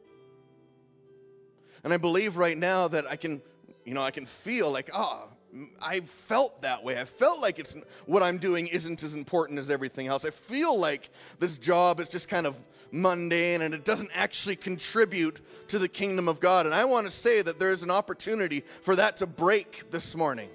And 1.84 1.92
I 1.92 1.98
believe 1.98 2.36
right 2.36 2.56
now 2.56 2.88
that 2.88 3.06
I 3.06 3.16
can, 3.16 3.42
you 3.84 3.94
know, 3.94 4.02
I 4.02 4.10
can 4.10 4.24
feel 4.24 4.70
like, 4.70 4.90
ah, 4.94 5.26
oh, 5.26 5.32
I 5.80 6.00
felt 6.00 6.62
that 6.62 6.84
way. 6.84 7.00
I 7.00 7.04
felt 7.04 7.40
like 7.40 7.58
it's 7.58 7.74
what 8.06 8.22
I'm 8.22 8.38
doing 8.38 8.66
isn't 8.66 9.02
as 9.02 9.14
important 9.14 9.58
as 9.58 9.70
everything 9.70 10.06
else. 10.06 10.24
I 10.24 10.30
feel 10.30 10.78
like 10.78 11.10
this 11.38 11.56
job 11.56 12.00
is 12.00 12.08
just 12.08 12.28
kind 12.28 12.46
of 12.46 12.62
mundane 12.90 13.62
and 13.62 13.74
it 13.74 13.84
doesn't 13.84 14.10
actually 14.14 14.56
contribute 14.56 15.40
to 15.68 15.78
the 15.78 15.88
kingdom 15.88 16.28
of 16.28 16.40
God. 16.40 16.66
And 16.66 16.74
I 16.74 16.84
want 16.84 17.06
to 17.06 17.10
say 17.10 17.42
that 17.42 17.58
there's 17.58 17.82
an 17.82 17.90
opportunity 17.90 18.62
for 18.82 18.96
that 18.96 19.16
to 19.18 19.26
break 19.26 19.90
this 19.90 20.14
morning. 20.14 20.50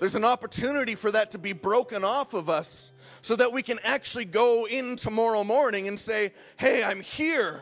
There's 0.00 0.14
an 0.14 0.24
opportunity 0.24 0.94
for 0.94 1.12
that 1.12 1.30
to 1.32 1.38
be 1.38 1.52
broken 1.52 2.04
off 2.04 2.34
of 2.34 2.48
us 2.48 2.92
so 3.22 3.36
that 3.36 3.52
we 3.52 3.62
can 3.62 3.78
actually 3.84 4.24
go 4.24 4.66
in 4.66 4.96
tomorrow 4.96 5.44
morning 5.44 5.88
and 5.88 5.98
say, 5.98 6.32
Hey, 6.56 6.82
I'm 6.82 7.00
here. 7.00 7.60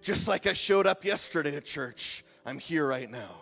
Just 0.00 0.26
like 0.26 0.46
I 0.46 0.52
showed 0.52 0.86
up 0.86 1.04
yesterday 1.04 1.54
at 1.54 1.64
church, 1.64 2.24
I'm 2.44 2.58
here 2.58 2.86
right 2.86 3.10
now. 3.10 3.36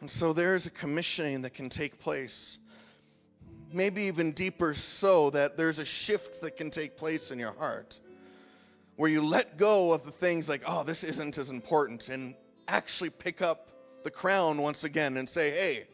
And 0.00 0.10
so 0.10 0.32
there's 0.32 0.66
a 0.66 0.70
commissioning 0.70 1.42
that 1.42 1.50
can 1.50 1.68
take 1.68 1.98
place. 1.98 2.58
Maybe 3.72 4.02
even 4.02 4.32
deeper 4.32 4.74
so 4.74 5.30
that 5.30 5.56
there's 5.56 5.78
a 5.78 5.84
shift 5.84 6.42
that 6.42 6.56
can 6.56 6.70
take 6.70 6.96
place 6.96 7.30
in 7.30 7.38
your 7.38 7.52
heart 7.52 8.00
where 8.96 9.10
you 9.10 9.24
let 9.24 9.56
go 9.56 9.92
of 9.92 10.04
the 10.04 10.10
things 10.10 10.48
like, 10.48 10.62
oh, 10.66 10.82
this 10.82 11.04
isn't 11.04 11.38
as 11.38 11.48
important, 11.48 12.10
and 12.10 12.34
actually 12.68 13.08
pick 13.08 13.40
up 13.40 13.68
the 14.04 14.10
crown 14.10 14.58
once 14.58 14.84
again 14.84 15.16
and 15.16 15.28
say, 15.28 15.50
hey, 15.50 15.86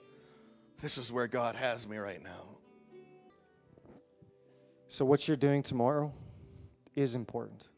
this 0.80 0.98
is 0.98 1.12
where 1.12 1.28
God 1.28 1.54
has 1.54 1.86
me 1.86 1.98
right 1.98 2.22
now. 2.22 2.56
So, 4.88 5.04
what 5.04 5.28
you're 5.28 5.36
doing 5.36 5.62
tomorrow 5.62 6.12
is 6.94 7.14
important. 7.14 7.68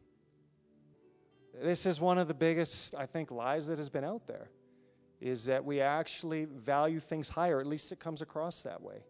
This 1.61 1.85
is 1.85 2.01
one 2.01 2.19
of 2.19 2.29
the 2.29 2.35
biggest, 2.35 2.95
I 2.95 3.05
think, 3.05 3.31
lies 3.31 3.67
that 3.67 3.79
has 3.79 3.91
been 3.91 4.05
out 4.05 4.27
there 4.27 4.49
is 5.21 5.45
that 5.47 5.65
we 5.65 5.81
actually 5.81 6.45
value 6.45 7.01
things 7.01 7.29
higher. 7.29 7.61
At 7.61 7.67
least 7.67 7.91
it 7.93 7.99
comes 7.99 8.23
across 8.23 8.63
that 8.63 8.81
way. 8.81 9.05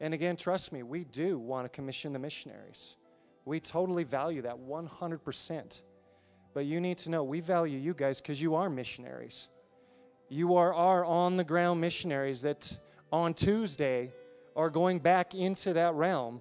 And 0.00 0.14
again, 0.14 0.36
trust 0.36 0.72
me, 0.72 0.82
we 0.82 1.04
do 1.04 1.38
want 1.38 1.64
to 1.64 1.68
commission 1.68 2.12
the 2.12 2.18
missionaries. 2.18 2.96
We 3.44 3.60
totally 3.60 4.04
value 4.04 4.42
that 4.42 4.56
100%. 4.56 5.82
But 6.54 6.66
you 6.66 6.80
need 6.80 6.98
to 6.98 7.10
know 7.10 7.22
we 7.22 7.40
value 7.40 7.78
you 7.78 7.94
guys 7.94 8.20
because 8.20 8.40
you 8.40 8.54
are 8.54 8.70
missionaries. 8.70 9.48
You 10.28 10.54
are 10.54 10.72
our 10.72 11.04
on 11.04 11.36
the 11.36 11.44
ground 11.44 11.80
missionaries 11.80 12.42
that 12.42 12.76
on 13.12 13.34
Tuesday 13.34 14.12
are 14.56 14.70
going 14.70 15.00
back 15.00 15.34
into 15.34 15.72
that 15.74 15.94
realm. 15.94 16.40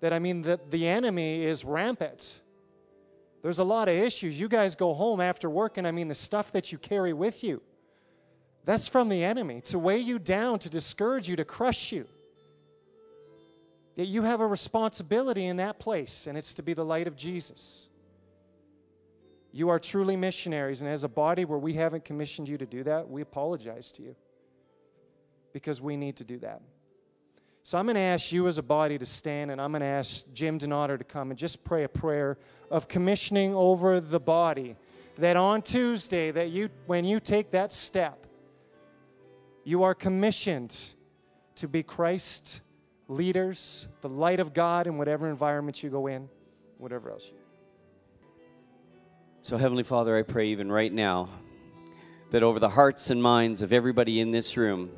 That 0.00 0.12
I 0.12 0.18
mean, 0.18 0.42
that 0.42 0.70
the 0.70 0.86
enemy 0.86 1.42
is 1.42 1.64
rampant. 1.64 2.40
There's 3.42 3.58
a 3.58 3.64
lot 3.64 3.88
of 3.88 3.94
issues. 3.94 4.38
You 4.38 4.48
guys 4.48 4.74
go 4.74 4.92
home 4.92 5.20
after 5.20 5.48
work, 5.48 5.78
and 5.78 5.86
I 5.86 5.90
mean, 5.90 6.08
the 6.08 6.14
stuff 6.14 6.52
that 6.52 6.72
you 6.72 6.78
carry 6.78 7.12
with 7.12 7.42
you 7.42 7.62
that's 8.64 8.88
from 8.88 9.08
the 9.08 9.24
enemy 9.24 9.62
to 9.62 9.78
weigh 9.78 9.98
you 9.98 10.18
down, 10.18 10.58
to 10.60 10.70
discourage 10.70 11.28
you, 11.28 11.36
to 11.36 11.44
crush 11.44 11.92
you. 11.92 12.06
That 13.96 14.06
you 14.06 14.22
have 14.22 14.40
a 14.40 14.46
responsibility 14.46 15.46
in 15.46 15.56
that 15.56 15.78
place, 15.78 16.26
and 16.26 16.38
it's 16.38 16.54
to 16.54 16.62
be 16.62 16.74
the 16.74 16.84
light 16.84 17.06
of 17.06 17.16
Jesus. 17.16 17.86
You 19.52 19.68
are 19.68 19.78
truly 19.78 20.16
missionaries, 20.16 20.80
and 20.80 20.88
as 20.88 21.04
a 21.04 21.08
body 21.08 21.44
where 21.44 21.58
we 21.58 21.72
haven't 21.74 22.04
commissioned 22.04 22.48
you 22.48 22.56
to 22.58 22.66
do 22.66 22.84
that, 22.84 23.08
we 23.08 23.20
apologize 23.20 23.90
to 23.92 24.02
you 24.02 24.14
because 25.52 25.80
we 25.80 25.96
need 25.96 26.16
to 26.16 26.24
do 26.24 26.38
that. 26.38 26.60
So 27.62 27.76
I'm 27.76 27.84
going 27.84 27.96
to 27.96 28.00
ask 28.00 28.32
you 28.32 28.46
as 28.46 28.58
a 28.58 28.62
body 28.62 28.96
to 28.96 29.04
stand, 29.04 29.50
and 29.50 29.60
I'm 29.60 29.72
going 29.72 29.80
to 29.80 29.86
ask 29.86 30.24
Jim 30.32 30.56
Donato 30.56 30.96
to 30.96 31.04
come 31.04 31.30
and 31.30 31.38
just 31.38 31.62
pray 31.64 31.84
a 31.84 31.88
prayer 31.88 32.38
of 32.70 32.88
commissioning 32.88 33.54
over 33.54 34.00
the 34.00 34.20
body. 34.20 34.76
That 35.18 35.36
on 35.36 35.60
Tuesday, 35.60 36.30
that 36.30 36.50
you, 36.50 36.70
when 36.86 37.04
you 37.04 37.20
take 37.20 37.50
that 37.50 37.72
step, 37.72 38.26
you 39.70 39.84
are 39.84 39.94
commissioned 39.94 40.76
to 41.54 41.68
be 41.68 41.80
Christ 41.80 42.60
leaders, 43.06 43.86
the 44.00 44.08
light 44.08 44.40
of 44.40 44.52
God 44.52 44.88
in 44.88 44.98
whatever 44.98 45.28
environment 45.30 45.80
you 45.80 45.90
go 45.90 46.08
in, 46.08 46.28
whatever 46.78 47.12
else 47.12 47.26
you. 47.28 47.38
So, 49.42 49.56
Heavenly 49.56 49.84
Father, 49.84 50.18
I 50.18 50.22
pray 50.22 50.48
even 50.48 50.72
right 50.72 50.92
now 50.92 51.28
that 52.32 52.42
over 52.42 52.58
the 52.58 52.68
hearts 52.68 53.10
and 53.10 53.22
minds 53.22 53.62
of 53.62 53.72
everybody 53.72 54.18
in 54.18 54.32
this 54.32 54.56
room 54.56 54.90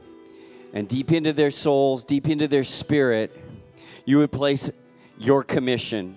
and 0.73 0.89
deep 0.89 1.13
into 1.13 1.35
their 1.35 1.51
souls, 1.51 2.03
deep 2.03 2.27
into 2.27 2.49
their 2.49 2.65
spirit, 2.65 3.39
you 4.07 4.19
would 4.19 4.33
place 4.33 4.71
your 5.19 5.45
commission, 5.45 6.17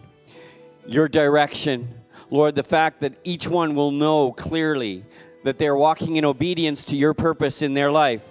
your 0.88 1.10
direction. 1.10 1.94
Lord, 2.30 2.56
the 2.56 2.63
fact 2.63 3.02
that 3.02 3.15
each 3.26 3.50
one 3.50 3.76
will 3.76 3.91
know 3.91 4.32
clearly 4.32 5.04
that 5.44 5.60
they're 5.60 5.76
walking 5.76 6.15
in 6.15 6.24
obedience 6.24 6.86
to 6.86 6.96
your 6.96 7.13
purpose 7.13 7.62
in 7.62 7.74
their 7.74 7.91
life 7.91 8.22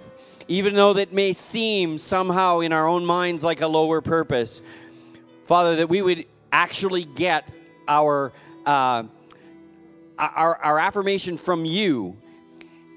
even 0.47 0.75
though 0.75 0.93
that 0.93 1.11
may 1.13 1.33
seem 1.33 1.97
somehow 1.97 2.59
in 2.59 2.71
our 2.71 2.87
own 2.87 3.05
minds 3.05 3.43
like 3.43 3.61
a 3.61 3.67
lower 3.67 4.01
purpose. 4.01 4.61
Father, 5.45 5.77
that 5.77 5.89
we 5.89 6.01
would 6.01 6.25
actually 6.51 7.03
get 7.03 7.49
our, 7.87 8.31
uh, 8.65 9.03
our, 10.17 10.55
our 10.57 10.79
affirmation 10.79 11.37
from 11.37 11.65
you 11.65 12.17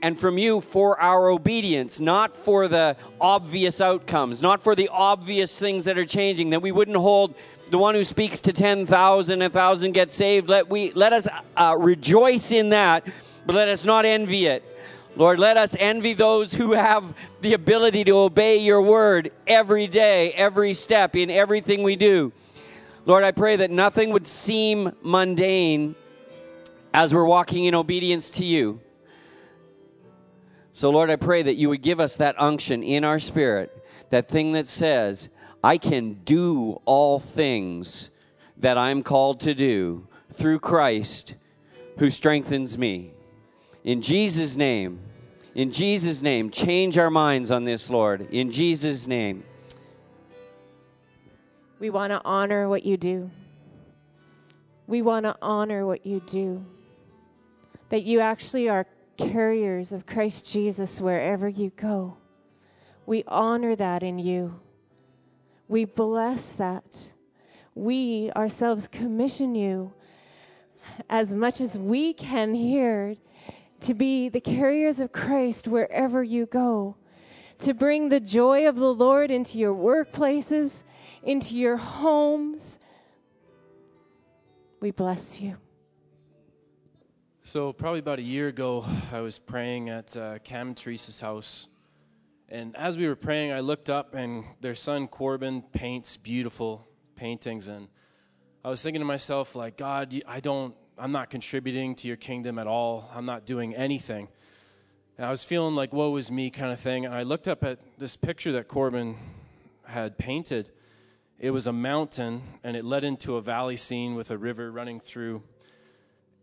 and 0.02 0.18
from 0.18 0.38
you 0.38 0.60
for 0.60 1.00
our 1.00 1.28
obedience, 1.28 2.00
not 2.00 2.34
for 2.34 2.68
the 2.68 2.96
obvious 3.20 3.80
outcomes, 3.80 4.40
not 4.40 4.62
for 4.62 4.74
the 4.74 4.88
obvious 4.88 5.58
things 5.58 5.84
that 5.86 5.98
are 5.98 6.04
changing, 6.04 6.50
that 6.50 6.62
we 6.62 6.70
wouldn't 6.70 6.96
hold 6.96 7.34
the 7.70 7.78
one 7.78 7.94
who 7.94 8.04
speaks 8.04 8.40
to 8.42 8.52
10,000, 8.52 9.42
a 9.42 9.50
thousand 9.50 9.92
get 9.92 10.10
saved. 10.10 10.48
Let, 10.48 10.68
we, 10.68 10.92
let 10.92 11.12
us 11.12 11.26
uh, 11.56 11.76
rejoice 11.78 12.52
in 12.52 12.70
that, 12.70 13.06
but 13.44 13.56
let 13.56 13.68
us 13.68 13.84
not 13.84 14.04
envy 14.04 14.46
it. 14.46 14.64
Lord, 15.18 15.40
let 15.40 15.56
us 15.56 15.74
envy 15.80 16.14
those 16.14 16.54
who 16.54 16.74
have 16.74 17.12
the 17.40 17.54
ability 17.54 18.04
to 18.04 18.16
obey 18.16 18.58
your 18.58 18.80
word 18.80 19.32
every 19.48 19.88
day, 19.88 20.32
every 20.32 20.74
step, 20.74 21.16
in 21.16 21.28
everything 21.28 21.82
we 21.82 21.96
do. 21.96 22.32
Lord, 23.04 23.24
I 23.24 23.32
pray 23.32 23.56
that 23.56 23.72
nothing 23.72 24.10
would 24.10 24.28
seem 24.28 24.92
mundane 25.02 25.96
as 26.94 27.12
we're 27.12 27.24
walking 27.24 27.64
in 27.64 27.74
obedience 27.74 28.30
to 28.30 28.44
you. 28.44 28.80
So, 30.72 30.88
Lord, 30.90 31.10
I 31.10 31.16
pray 31.16 31.42
that 31.42 31.56
you 31.56 31.68
would 31.68 31.82
give 31.82 31.98
us 31.98 32.14
that 32.18 32.40
unction 32.40 32.84
in 32.84 33.02
our 33.02 33.18
spirit, 33.18 33.76
that 34.10 34.28
thing 34.28 34.52
that 34.52 34.68
says, 34.68 35.30
I 35.64 35.78
can 35.78 36.20
do 36.24 36.80
all 36.84 37.18
things 37.18 38.10
that 38.56 38.78
I'm 38.78 39.02
called 39.02 39.40
to 39.40 39.52
do 39.52 40.06
through 40.32 40.60
Christ 40.60 41.34
who 41.96 42.08
strengthens 42.08 42.78
me. 42.78 43.14
In 43.82 44.00
Jesus' 44.00 44.56
name, 44.56 45.00
in 45.58 45.72
Jesus' 45.72 46.22
name, 46.22 46.50
change 46.50 46.98
our 46.98 47.10
minds 47.10 47.50
on 47.50 47.64
this, 47.64 47.90
Lord. 47.90 48.28
In 48.30 48.52
Jesus' 48.52 49.08
name. 49.08 49.42
We 51.80 51.90
want 51.90 52.12
to 52.12 52.22
honor 52.24 52.68
what 52.68 52.84
you 52.84 52.96
do. 52.96 53.32
We 54.86 55.02
want 55.02 55.24
to 55.24 55.34
honor 55.42 55.84
what 55.84 56.06
you 56.06 56.20
do. 56.20 56.64
That 57.88 58.04
you 58.04 58.20
actually 58.20 58.68
are 58.68 58.86
carriers 59.16 59.90
of 59.90 60.06
Christ 60.06 60.48
Jesus 60.48 61.00
wherever 61.00 61.48
you 61.48 61.72
go. 61.74 62.18
We 63.04 63.24
honor 63.26 63.74
that 63.74 64.04
in 64.04 64.20
you. 64.20 64.60
We 65.66 65.86
bless 65.86 66.52
that. 66.52 66.84
We 67.74 68.30
ourselves 68.36 68.86
commission 68.86 69.56
you 69.56 69.92
as 71.10 71.32
much 71.32 71.60
as 71.60 71.76
we 71.76 72.12
can 72.12 72.54
here 72.54 73.16
to 73.80 73.94
be 73.94 74.28
the 74.28 74.40
carriers 74.40 75.00
of 75.00 75.12
Christ 75.12 75.68
wherever 75.68 76.22
you 76.22 76.46
go, 76.46 76.96
to 77.60 77.74
bring 77.74 78.08
the 78.08 78.20
joy 78.20 78.68
of 78.68 78.76
the 78.76 78.92
Lord 78.92 79.30
into 79.30 79.58
your 79.58 79.74
workplaces, 79.74 80.82
into 81.22 81.56
your 81.56 81.76
homes. 81.76 82.78
We 84.80 84.90
bless 84.90 85.40
you. 85.40 85.56
So, 87.42 87.72
probably 87.72 88.00
about 88.00 88.18
a 88.18 88.22
year 88.22 88.48
ago, 88.48 88.84
I 89.10 89.20
was 89.20 89.38
praying 89.38 89.88
at 89.88 90.14
uh, 90.14 90.38
Cam 90.40 90.68
and 90.68 90.76
Teresa's 90.76 91.18
house. 91.18 91.68
And 92.50 92.76
as 92.76 92.98
we 92.98 93.08
were 93.08 93.16
praying, 93.16 93.52
I 93.52 93.60
looked 93.60 93.88
up, 93.88 94.14
and 94.14 94.44
their 94.60 94.74
son 94.74 95.08
Corbin 95.08 95.62
paints 95.62 96.18
beautiful 96.18 96.86
paintings. 97.16 97.68
And 97.68 97.88
I 98.62 98.68
was 98.68 98.82
thinking 98.82 99.00
to 99.00 99.06
myself, 99.06 99.54
like, 99.54 99.78
God, 99.78 100.14
I 100.26 100.40
don't, 100.40 100.74
I'm 101.00 101.12
not 101.12 101.30
contributing 101.30 101.94
to 101.96 102.08
your 102.08 102.16
kingdom 102.16 102.58
at 102.58 102.66
all. 102.66 103.08
I'm 103.14 103.24
not 103.24 103.46
doing 103.46 103.74
anything. 103.74 104.28
And 105.16 105.26
I 105.26 105.30
was 105.30 105.44
feeling 105.44 105.74
like, 105.74 105.92
woe 105.92 106.16
is 106.16 106.30
me 106.30 106.50
kind 106.50 106.72
of 106.72 106.80
thing. 106.80 107.06
And 107.06 107.14
I 107.14 107.22
looked 107.22 107.46
up 107.46 107.62
at 107.62 107.78
this 107.98 108.16
picture 108.16 108.52
that 108.52 108.66
Corbin 108.66 109.16
had 109.84 110.18
painted. 110.18 110.70
It 111.38 111.50
was 111.50 111.66
a 111.66 111.72
mountain, 111.72 112.42
and 112.64 112.76
it 112.76 112.84
led 112.84 113.04
into 113.04 113.36
a 113.36 113.40
valley 113.40 113.76
scene 113.76 114.16
with 114.16 114.30
a 114.32 114.38
river 114.38 114.72
running 114.72 114.98
through. 114.98 115.42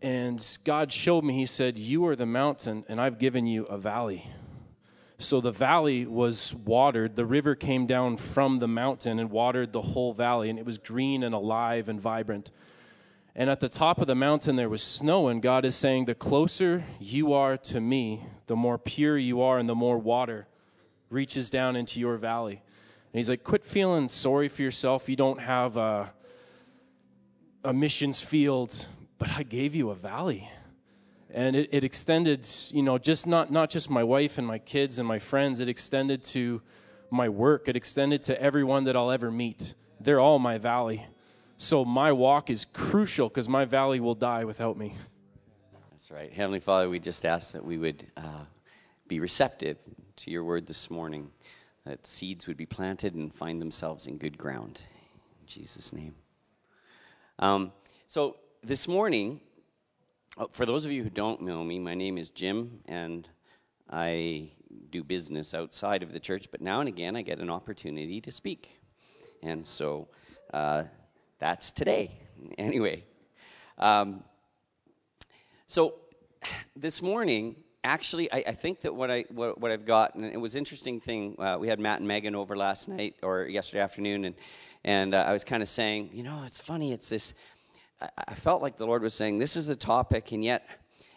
And 0.00 0.42
God 0.64 0.90
showed 0.90 1.22
me, 1.22 1.34
He 1.34 1.46
said, 1.46 1.78
You 1.78 2.06
are 2.06 2.16
the 2.16 2.26
mountain, 2.26 2.84
and 2.88 2.98
I've 2.98 3.18
given 3.18 3.46
you 3.46 3.64
a 3.64 3.76
valley. 3.76 4.30
So 5.18 5.40
the 5.40 5.52
valley 5.52 6.06
was 6.06 6.54
watered. 6.54 7.16
The 7.16 7.24
river 7.24 7.54
came 7.54 7.86
down 7.86 8.16
from 8.16 8.58
the 8.58 8.68
mountain 8.68 9.18
and 9.18 9.30
watered 9.30 9.72
the 9.72 9.82
whole 9.82 10.12
valley, 10.12 10.48
and 10.48 10.58
it 10.58 10.64
was 10.64 10.78
green 10.78 11.22
and 11.22 11.34
alive 11.34 11.88
and 11.88 12.00
vibrant. 12.00 12.50
And 13.38 13.50
at 13.50 13.60
the 13.60 13.68
top 13.68 14.00
of 14.00 14.06
the 14.06 14.14
mountain, 14.14 14.56
there 14.56 14.70
was 14.70 14.82
snow, 14.82 15.28
and 15.28 15.42
God 15.42 15.66
is 15.66 15.74
saying, 15.74 16.06
The 16.06 16.14
closer 16.14 16.84
you 16.98 17.34
are 17.34 17.58
to 17.58 17.82
me, 17.82 18.24
the 18.46 18.56
more 18.56 18.78
pure 18.78 19.18
you 19.18 19.42
are, 19.42 19.58
and 19.58 19.68
the 19.68 19.74
more 19.74 19.98
water 19.98 20.48
reaches 21.10 21.50
down 21.50 21.76
into 21.76 22.00
your 22.00 22.16
valley. 22.16 22.54
And 22.54 23.18
He's 23.18 23.28
like, 23.28 23.44
Quit 23.44 23.62
feeling 23.62 24.08
sorry 24.08 24.48
for 24.48 24.62
yourself. 24.62 25.06
You 25.06 25.16
don't 25.16 25.38
have 25.38 25.76
a, 25.76 26.14
a 27.62 27.74
missions 27.74 28.22
field, 28.22 28.86
but 29.18 29.28
I 29.28 29.42
gave 29.42 29.74
you 29.74 29.90
a 29.90 29.94
valley. 29.94 30.48
And 31.30 31.54
it, 31.56 31.68
it, 31.72 31.84
extended 31.84 32.48
you 32.70 32.82
know 32.82 32.96
just 32.96 33.26
not 33.26 33.52
not 33.52 33.68
just 33.68 33.90
my 33.90 34.02
wife 34.02 34.38
and 34.38 34.46
my 34.46 34.58
kids 34.58 34.98
and 34.98 35.06
my 35.06 35.18
friends. 35.18 35.60
It 35.60 35.68
extended 35.68 36.22
to 36.24 36.62
my 37.10 37.28
work. 37.28 37.68
It 37.68 37.76
extended 37.76 38.22
to 38.22 38.40
everyone 38.40 38.84
that 38.84 38.96
i'll 38.96 39.10
ever 39.10 39.30
meet. 39.30 39.74
They're 40.00 40.20
all 40.20 40.38
my 40.38 40.56
valley 40.56 41.04
so 41.56 41.84
my 41.84 42.12
walk 42.12 42.50
is 42.50 42.64
crucial 42.64 43.28
because 43.28 43.48
my 43.48 43.64
valley 43.64 44.00
will 44.00 44.14
die 44.14 44.44
without 44.44 44.76
me. 44.76 44.94
That's 45.90 46.10
right. 46.10 46.32
Heavenly 46.32 46.60
father 46.60 46.88
we 46.88 46.98
just 46.98 47.24
ask 47.24 47.52
that 47.52 47.64
we 47.64 47.78
would 47.78 48.06
uh, 48.16 48.44
be 49.08 49.20
receptive 49.20 49.78
to 50.16 50.30
your 50.30 50.44
word 50.44 50.66
this 50.66 50.90
morning 50.90 51.30
that 51.84 52.06
seeds 52.06 52.46
would 52.46 52.56
be 52.56 52.66
planted 52.66 53.14
and 53.14 53.34
find 53.34 53.60
themselves 53.60 54.06
in 54.06 54.18
good 54.18 54.36
ground. 54.36 54.82
In 55.40 55.46
jesus 55.46 55.92
name. 55.92 56.14
Um, 57.38 57.72
so 58.06 58.36
this 58.62 58.88
morning 58.88 59.40
Oh, 60.38 60.50
for 60.52 60.66
those 60.66 60.84
of 60.84 60.92
you 60.92 61.02
who 61.02 61.08
don't 61.08 61.40
know 61.40 61.64
me, 61.64 61.78
my 61.78 61.94
name 61.94 62.18
is 62.18 62.28
Jim, 62.28 62.80
and 62.84 63.26
I 63.88 64.50
do 64.90 65.02
business 65.02 65.54
outside 65.54 66.02
of 66.02 66.12
the 66.12 66.20
church, 66.20 66.48
but 66.50 66.60
now 66.60 66.80
and 66.80 66.90
again 66.90 67.16
I 67.16 67.22
get 67.22 67.38
an 67.38 67.48
opportunity 67.48 68.20
to 68.20 68.30
speak. 68.30 68.78
And 69.42 69.66
so 69.66 70.08
uh, 70.52 70.84
that's 71.38 71.70
today. 71.70 72.20
Anyway, 72.58 73.02
um, 73.78 74.22
so 75.66 75.94
this 76.76 77.00
morning, 77.00 77.56
actually, 77.82 78.30
I, 78.30 78.44
I, 78.48 78.52
think 78.52 78.82
that 78.82 78.94
what, 78.94 79.10
I, 79.10 79.24
what, 79.30 79.58
what 79.58 79.70
I've 79.70 79.86
got, 79.86 80.14
and 80.14 80.24
it 80.24 80.36
was 80.36 80.54
interesting 80.54 81.00
thing, 81.00 81.34
uh, 81.38 81.56
we 81.58 81.66
had 81.66 81.80
Matt 81.80 82.00
and 82.00 82.06
Megan 82.06 82.34
over 82.34 82.54
last 82.54 82.88
night 82.88 83.16
or 83.22 83.46
yesterday 83.46 83.80
afternoon, 83.80 84.26
and, 84.26 84.34
and 84.84 85.14
uh, 85.14 85.24
I 85.26 85.32
was 85.32 85.44
kind 85.44 85.62
of 85.62 85.68
saying, 85.68 86.10
you 86.12 86.22
know, 86.22 86.44
it's 86.46 86.60
funny, 86.60 86.92
it's 86.92 87.08
this 87.08 87.32
I 88.00 88.34
felt 88.34 88.60
like 88.62 88.76
the 88.76 88.86
Lord 88.86 89.02
was 89.02 89.14
saying, 89.14 89.38
This 89.38 89.56
is 89.56 89.66
the 89.66 89.76
topic, 89.76 90.32
and 90.32 90.44
yet, 90.44 90.66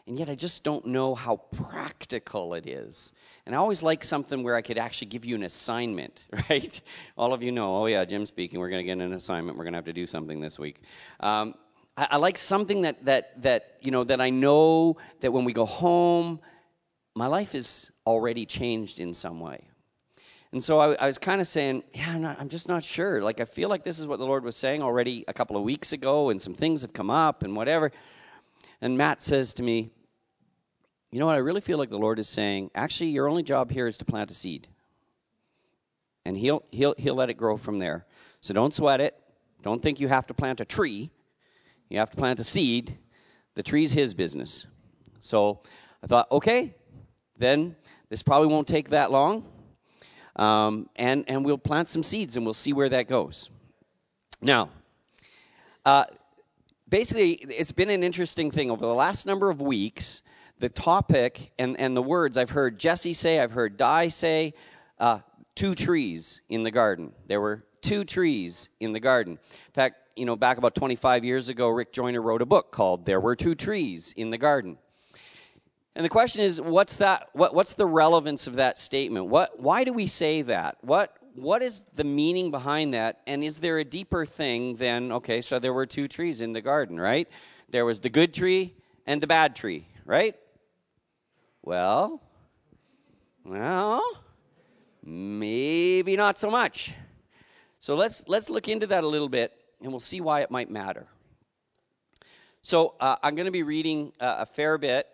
and 0.10 0.18
yet 0.18 0.28
I 0.28 0.34
just 0.34 0.64
don't 0.64 0.88
know 0.88 1.14
how 1.14 1.36
practical 1.36 2.56
it 2.56 2.66
is. 2.66 3.12
And 3.46 3.54
I 3.54 3.60
always 3.60 3.84
like 3.84 4.04
something 4.04 4.42
where 4.42 4.56
I 4.56 4.62
could 4.64 4.80
actually 4.80 5.06
give 5.08 5.24
you 5.24 5.36
an 5.36 5.44
assignment, 5.44 6.26
right? 6.50 6.82
All 7.16 7.32
of 7.32 7.44
you 7.44 7.52
know, 7.52 7.78
oh 7.78 7.86
yeah, 7.86 8.04
Jim 8.06 8.26
speaking, 8.26 8.60
we're 8.60 8.72
going 8.72 8.84
to 8.84 8.96
get 8.96 8.98
an 8.98 9.14
assignment. 9.14 9.56
We're 9.56 9.66
going 9.66 9.74
to 9.74 9.78
have 9.78 9.86
to 9.86 9.94
do 9.94 10.08
something 10.08 10.42
this 10.42 10.58
week. 10.58 10.82
Um, 11.20 11.54
I, 11.96 12.08
I 12.12 12.18
like 12.18 12.40
something 12.40 12.82
that, 12.82 13.06
that, 13.06 13.40
that, 13.44 13.78
you 13.82 13.92
know, 13.92 14.04
that 14.04 14.20
I 14.20 14.32
know 14.32 14.98
that 15.22 15.32
when 15.32 15.46
we 15.46 15.54
go 15.54 15.68
home, 15.68 16.40
my 17.14 17.28
life 17.28 17.54
is 17.54 17.92
already 18.08 18.48
changed 18.48 19.00
in 19.00 19.14
some 19.14 19.40
way. 19.40 19.68
And 20.52 20.64
so 20.64 20.80
I, 20.80 20.94
I 20.96 21.06
was 21.06 21.20
kind 21.20 21.40
of 21.40 21.46
saying, 21.46 21.84
yeah, 21.94 22.10
I'm, 22.10 22.22
not, 22.24 22.40
I'm 22.40 22.50
just 22.50 22.68
not 22.68 22.84
sure. 22.84 23.22
Like, 23.22 23.40
I 23.40 23.46
feel 23.46 23.70
like 23.70 23.84
this 23.84 24.00
is 24.00 24.08
what 24.08 24.18
the 24.18 24.26
Lord 24.26 24.44
was 24.44 24.56
saying 24.56 24.82
already 24.82 25.24
a 25.28 25.34
couple 25.36 25.56
of 25.56 25.62
weeks 25.62 25.94
ago, 25.94 26.32
and 26.32 26.42
some 26.42 26.56
things 26.56 26.82
have 26.82 26.94
come 26.94 27.12
up 27.12 27.44
and 27.44 27.56
whatever. 27.56 27.92
And 28.82 28.98
Matt 28.98 29.22
says 29.22 29.54
to 29.56 29.64
me, 29.64 29.92
You 31.12 31.20
know 31.20 31.26
what? 31.26 31.36
I 31.36 31.40
really 31.40 31.62
feel 31.62 31.78
like 31.78 31.90
the 31.90 31.98
Lord 31.98 32.20
is 32.20 32.30
saying, 32.30 32.70
actually, 32.76 33.10
your 33.10 33.28
only 33.28 33.44
job 33.44 33.72
here 33.72 33.88
is 33.88 33.98
to 33.98 34.06
plant 34.06 34.30
a 34.30 34.34
seed. 34.34 34.68
And 36.26 36.38
he'll, 36.38 36.64
he'll, 36.70 36.94
he'll 36.98 37.16
let 37.16 37.30
it 37.30 37.36
grow 37.36 37.58
from 37.58 37.80
there. 37.80 38.06
So 38.42 38.54
don't 38.54 38.74
sweat 38.74 39.02
it. 39.02 39.16
Don't 39.64 39.82
think 39.82 40.00
you 40.00 40.08
have 40.08 40.28
to 40.28 40.34
plant 40.34 40.60
a 40.60 40.66
tree. 40.66 41.10
You 41.90 41.98
have 41.98 42.12
to 42.12 42.18
plant 42.18 42.40
a 42.40 42.44
seed. 42.44 42.98
The 43.56 43.64
tree's 43.64 43.94
his 43.94 44.14
business. 44.14 44.68
So 45.20 45.62
I 46.04 46.08
thought, 46.08 46.32
okay, 46.32 46.76
then 47.38 47.76
this 48.10 48.22
probably 48.22 48.48
won't 48.48 48.68
take 48.68 48.90
that 48.90 49.12
long. 49.12 49.46
Um, 50.36 50.90
and, 50.96 51.26
and 51.28 51.44
we'll 51.44 51.58
plant 51.58 51.90
some 51.90 52.04
seeds 52.04 52.38
and 52.38 52.46
we'll 52.46 52.54
see 52.54 52.72
where 52.72 52.90
that 52.90 53.08
goes. 53.08 53.50
Now, 54.42 54.70
uh, 55.86 56.06
basically, 56.88 57.34
it's 57.34 57.72
been 57.72 57.90
an 57.90 58.04
interesting 58.04 58.52
thing 58.52 58.70
over 58.70 58.86
the 58.86 58.94
last 58.94 59.26
number 59.26 59.50
of 59.50 59.60
weeks. 59.60 60.22
The 60.60 60.70
topic 60.70 61.52
and, 61.58 61.80
and 61.80 61.96
the 61.96 62.02
words 62.02 62.38
I've 62.38 62.50
heard 62.50 62.80
Jesse 62.80 63.14
say, 63.14 63.40
I've 63.40 63.52
heard 63.52 63.78
Di 63.78 64.10
say, 64.10 64.54
uh, 65.00 65.20
two 65.56 65.74
trees 65.74 66.42
in 66.50 66.64
the 66.64 66.72
garden. 66.72 67.14
There 67.28 67.40
were 67.40 67.64
two 67.82 68.04
trees 68.04 68.70
in 68.80 68.94
the 68.94 69.00
garden. 69.00 69.34
In 69.34 69.74
fact, 69.74 69.96
you 70.16 70.26
know, 70.26 70.36
back 70.36 70.58
about 70.58 70.76
25 70.76 71.24
years 71.24 71.48
ago, 71.50 71.70
Rick 71.70 71.94
Joyner 71.94 72.22
wrote 72.22 72.42
a 72.42 72.46
book 72.46 72.72
called 72.72 73.06
There 73.06 73.22
Were 73.22 73.36
Two 73.36 73.56
Trees 73.56 74.14
in 74.18 74.32
the 74.32 74.38
Garden. 74.38 74.78
And 75.96 76.06
the 76.06 76.10
question 76.10 76.44
is, 76.44 76.60
what's 76.60 76.98
that? 76.98 77.30
What, 77.34 77.54
what's 77.54 77.74
the 77.74 77.86
relevance 77.86 78.48
of 78.48 78.56
that 78.56 78.78
statement? 78.78 79.28
What, 79.28 79.60
why 79.60 79.84
do 79.84 79.94
we 79.94 80.08
say 80.08 80.42
that? 80.44 80.78
What, 80.82 81.16
what 81.36 81.62
is 81.62 81.82
the 81.96 82.04
meaning 82.04 82.52
behind 82.52 82.94
that? 82.94 83.22
And 83.28 83.44
is 83.44 83.60
there 83.60 83.80
a 83.80 83.86
deeper 83.86 84.26
thing 84.26 84.76
than, 84.76 85.12
okay, 85.14 85.42
so 85.42 85.58
there 85.58 85.74
were 85.74 85.86
two 85.86 86.08
trees 86.08 86.42
in 86.42 86.54
the 86.54 86.62
garden, 86.62 87.00
right? 87.00 87.28
There 87.70 87.86
was 87.86 88.00
the 88.00 88.10
good 88.10 88.34
tree 88.34 88.76
and 89.06 89.22
the 89.22 89.28
bad 89.28 89.56
tree, 89.56 89.88
right? 90.06 90.36
Well, 91.70 92.20
well, 93.46 94.02
maybe 95.04 96.18
not 96.18 96.40
so 96.40 96.50
much. 96.50 96.96
So 97.80 97.94
let's, 97.94 98.24
let's 98.28 98.50
look 98.50 98.68
into 98.68 98.88
that 98.88 99.04
a 99.04 99.08
little 99.08 99.30
bit 99.30 99.54
and 99.80 99.92
we'll 99.92 100.00
see 100.00 100.20
why 100.20 100.42
it 100.42 100.50
might 100.50 100.72
matter. 100.72 101.06
So 102.64 102.96
uh, 103.00 103.18
I'm 103.22 103.36
going 103.36 103.46
to 103.46 103.52
be 103.52 103.62
reading 103.62 104.14
uh, 104.20 104.38
a 104.40 104.48
fair 104.48 104.80
bit 104.80 105.06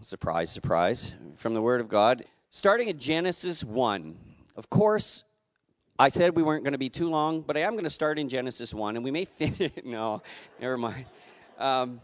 Surprise, 0.00 0.50
surprise. 0.50 1.12
From 1.36 1.52
the 1.52 1.60
Word 1.60 1.82
of 1.82 1.90
God. 1.90 2.24
Starting 2.48 2.88
at 2.88 2.96
Genesis 2.96 3.62
1. 3.62 4.16
Of 4.56 4.70
course, 4.70 5.24
I 5.98 6.08
said 6.08 6.34
we 6.34 6.42
weren't 6.42 6.64
going 6.64 6.72
to 6.72 6.78
be 6.78 6.88
too 6.88 7.10
long, 7.10 7.42
but 7.42 7.58
I 7.58 7.60
am 7.60 7.74
going 7.74 7.84
to 7.84 7.90
start 7.90 8.18
in 8.18 8.30
Genesis 8.30 8.72
1, 8.72 8.96
and 8.96 9.04
we 9.04 9.10
may 9.10 9.24
finish. 9.26 9.72
no, 9.84 10.22
never 10.58 10.78
mind. 10.78 11.04
Um, 11.58 12.00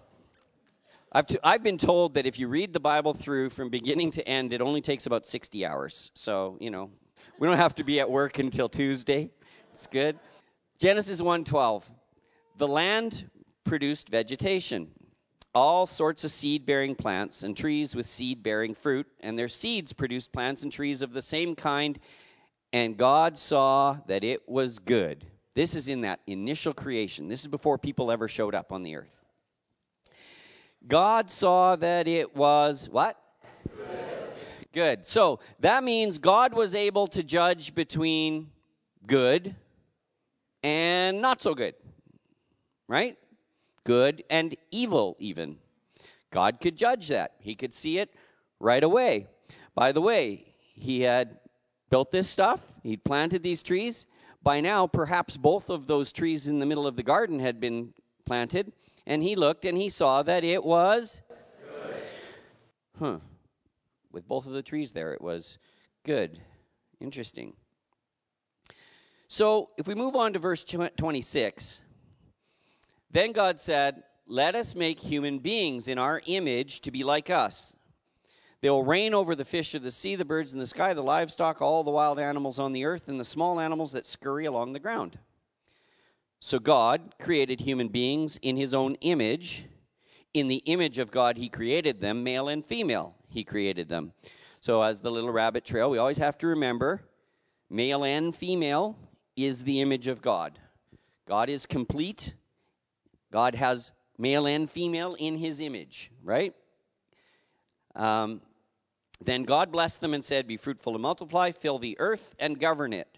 I've, 1.15 1.27
t- 1.29 1.39
I've 1.45 1.63
been 1.63 1.79
told 1.79 2.15
that 2.15 2.27
if 2.27 2.39
you 2.39 2.49
read 2.49 2.73
the 2.73 2.81
Bible 2.81 3.15
through 3.15 3.51
from 3.51 3.71
beginning 3.71 4.11
to 4.13 4.29
end, 4.29 4.53
it 4.53 4.61
only 4.61 4.81
takes 4.81 5.07
about 5.07 5.25
60 5.25 5.65
hours. 5.65 6.11
So, 6.15 6.59
you 6.61 6.71
know, 6.71 6.91
we 7.39 7.47
don't 7.47 7.57
have 7.57 7.77
to 7.77 7.85
be 7.85 8.01
at 8.01 8.11
work 8.11 8.39
until 8.39 8.69
Tuesday. 8.69 9.31
It's 9.73 9.87
good. 9.87 10.19
Genesis 10.79 11.21
1:12. 11.21 11.85
The 12.59 12.69
land 12.69 13.31
produced 13.65 14.09
vegetation 14.09 14.91
all 15.55 15.87
sorts 15.87 16.25
of 16.25 16.33
seed 16.33 16.67
bearing 16.67 16.97
plants 16.97 17.45
and 17.45 17.57
trees 17.57 17.95
with 17.95 18.07
seed 18.07 18.43
bearing 18.43 18.75
fruit, 18.75 19.07
and 19.21 19.39
their 19.39 19.49
seeds 19.49 19.93
produced 19.93 20.33
plants 20.33 20.63
and 20.63 20.73
trees 20.73 21.01
of 21.01 21.13
the 21.13 21.23
same 21.23 21.55
kind. 21.55 21.99
And 22.73 22.97
God 22.97 23.39
saw 23.39 23.99
that 24.09 24.25
it 24.25 24.49
was 24.49 24.81
good. 24.81 25.25
This 25.55 25.77
is 25.77 25.89
in 25.89 26.01
that 26.01 26.21
initial 26.27 26.75
creation. 26.75 27.29
This 27.29 27.43
is 27.43 27.47
before 27.47 27.79
people 27.79 28.11
ever 28.11 28.27
showed 28.27 28.55
up 28.55 28.73
on 28.73 28.83
the 28.83 28.97
earth. 28.97 29.24
God 30.87 31.31
saw 31.31 31.77
that 31.77 32.07
it 32.09 32.37
was 32.37 32.89
what? 32.91 33.19
Good. 34.73 35.05
So 35.05 35.41
that 35.61 35.85
means 35.85 36.19
God 36.19 36.53
was 36.53 36.75
able 36.75 37.07
to 37.09 37.23
judge 37.23 37.75
between 37.75 38.51
good 39.07 39.55
and 40.63 41.21
not 41.21 41.41
so 41.43 41.55
good. 41.55 41.75
Right? 42.89 43.17
good 43.85 44.25
and 44.31 44.57
evil, 44.71 45.17
even. 45.19 45.59
God 46.31 46.59
could 46.61 46.77
judge 46.77 47.09
that. 47.09 47.33
He 47.39 47.55
could 47.55 47.73
see 47.73 47.99
it 47.99 48.13
right 48.59 48.83
away. 48.83 49.29
By 49.75 49.93
the 49.93 50.01
way, 50.01 50.55
he 50.75 51.03
had 51.03 51.39
built 51.91 52.11
this 52.11 52.29
stuff, 52.29 52.65
he'd 52.83 53.05
planted 53.05 53.43
these 53.43 53.63
trees. 53.63 54.07
By 54.43 54.61
now, 54.61 54.87
perhaps 54.87 55.37
both 55.37 55.71
of 55.71 55.87
those 55.87 56.13
trees 56.13 56.47
in 56.47 56.59
the 56.59 56.67
middle 56.67 56.87
of 56.87 56.97
the 56.97 57.03
garden 57.03 57.39
had 57.39 57.61
been 57.61 57.95
planted, 58.27 58.73
and 59.07 59.23
he 59.23 59.37
looked 59.37 59.65
and 59.65 59.77
he 59.77 59.89
saw 59.89 60.23
that 60.23 60.45
it 60.45 60.65
was 60.65 61.21
good. 61.29 61.97
Huh. 62.99 63.19
With 64.13 64.29
both 64.29 64.47
of 64.47 64.53
the 64.53 64.63
trees 64.63 64.93
there, 64.93 65.13
it 65.13 65.21
was 65.21 65.59
good. 66.05 66.41
Interesting. 67.01 67.55
So, 69.29 69.71
if 69.77 69.89
we 69.89 69.95
move 69.95 70.15
on 70.15 70.33
to 70.35 70.39
verse 70.39 70.65
26, 70.65 71.81
then 73.11 73.33
God 73.33 73.59
said, 73.59 74.05
Let 74.27 74.55
us 74.55 74.75
make 74.75 75.01
human 75.01 75.41
beings 75.41 75.89
in 75.89 75.99
our 75.99 76.23
image 76.27 76.81
to 76.83 76.91
be 76.91 77.03
like 77.03 77.31
us. 77.31 77.75
They 78.61 78.71
will 78.71 78.85
reign 78.85 79.13
over 79.13 79.35
the 79.35 79.45
fish 79.45 79.75
of 79.75 79.83
the 79.83 79.91
sea, 79.91 80.17
the 80.17 80.25
birds 80.25 80.55
in 80.55 80.59
the 80.59 80.67
sky, 80.67 80.95
the 80.95 81.03
livestock, 81.03 81.61
all 81.61 81.85
the 81.85 81.91
wild 81.91 82.19
animals 82.19 82.59
on 82.59 82.73
the 82.73 82.85
earth, 82.85 83.09
and 83.09 83.21
the 83.21 83.25
small 83.25 83.61
animals 83.61 83.93
that 83.93 84.07
scurry 84.07 84.47
along 84.47 84.73
the 84.73 84.79
ground. 84.79 85.19
So 86.45 86.59
God 86.59 87.15
created 87.19 87.61
human 87.61 87.89
beings 87.89 88.39
in 88.43 88.59
his 88.59 88.75
own 88.75 88.97
image. 88.97 89.65
In 90.35 90.47
the 90.47 90.63
image 90.67 90.99
of 90.99 91.11
God, 91.11 91.39
he 91.39 91.49
created 91.49 92.03
them, 92.03 92.23
male 92.23 92.49
and 92.49 92.63
female, 92.63 93.15
he 93.27 93.45
created 93.45 93.89
them. 93.89 94.13
So, 94.61 94.83
as 94.83 95.01
the 95.01 95.11
little 95.11 95.31
rabbit 95.31 95.65
trail, 95.65 95.89
we 95.89 95.97
always 95.97 96.19
have 96.19 96.37
to 96.39 96.47
remember 96.49 97.01
male 97.71 98.05
and 98.05 98.37
female 98.37 98.99
is 99.35 99.65
the 99.65 99.81
image 99.81 100.07
of 100.07 100.21
God. 100.21 100.59
God 101.27 101.49
is 101.49 101.65
complete. 101.65 102.35
God 103.33 103.55
has 103.55 103.93
male 104.19 104.45
and 104.45 104.71
female 104.71 105.15
in 105.15 105.39
his 105.39 105.63
image, 105.63 106.11
right? 106.23 106.53
Um, 107.95 108.43
then 109.19 109.45
God 109.45 109.73
blessed 109.73 110.03
them 110.03 110.13
and 110.13 110.23
said, 110.23 110.47
Be 110.47 110.59
fruitful 110.59 110.93
and 110.93 111.01
multiply, 111.01 111.53
fill 111.53 111.79
the 111.79 111.99
earth 111.99 112.35
and 112.39 112.61
govern 112.61 112.93
it. 112.93 113.17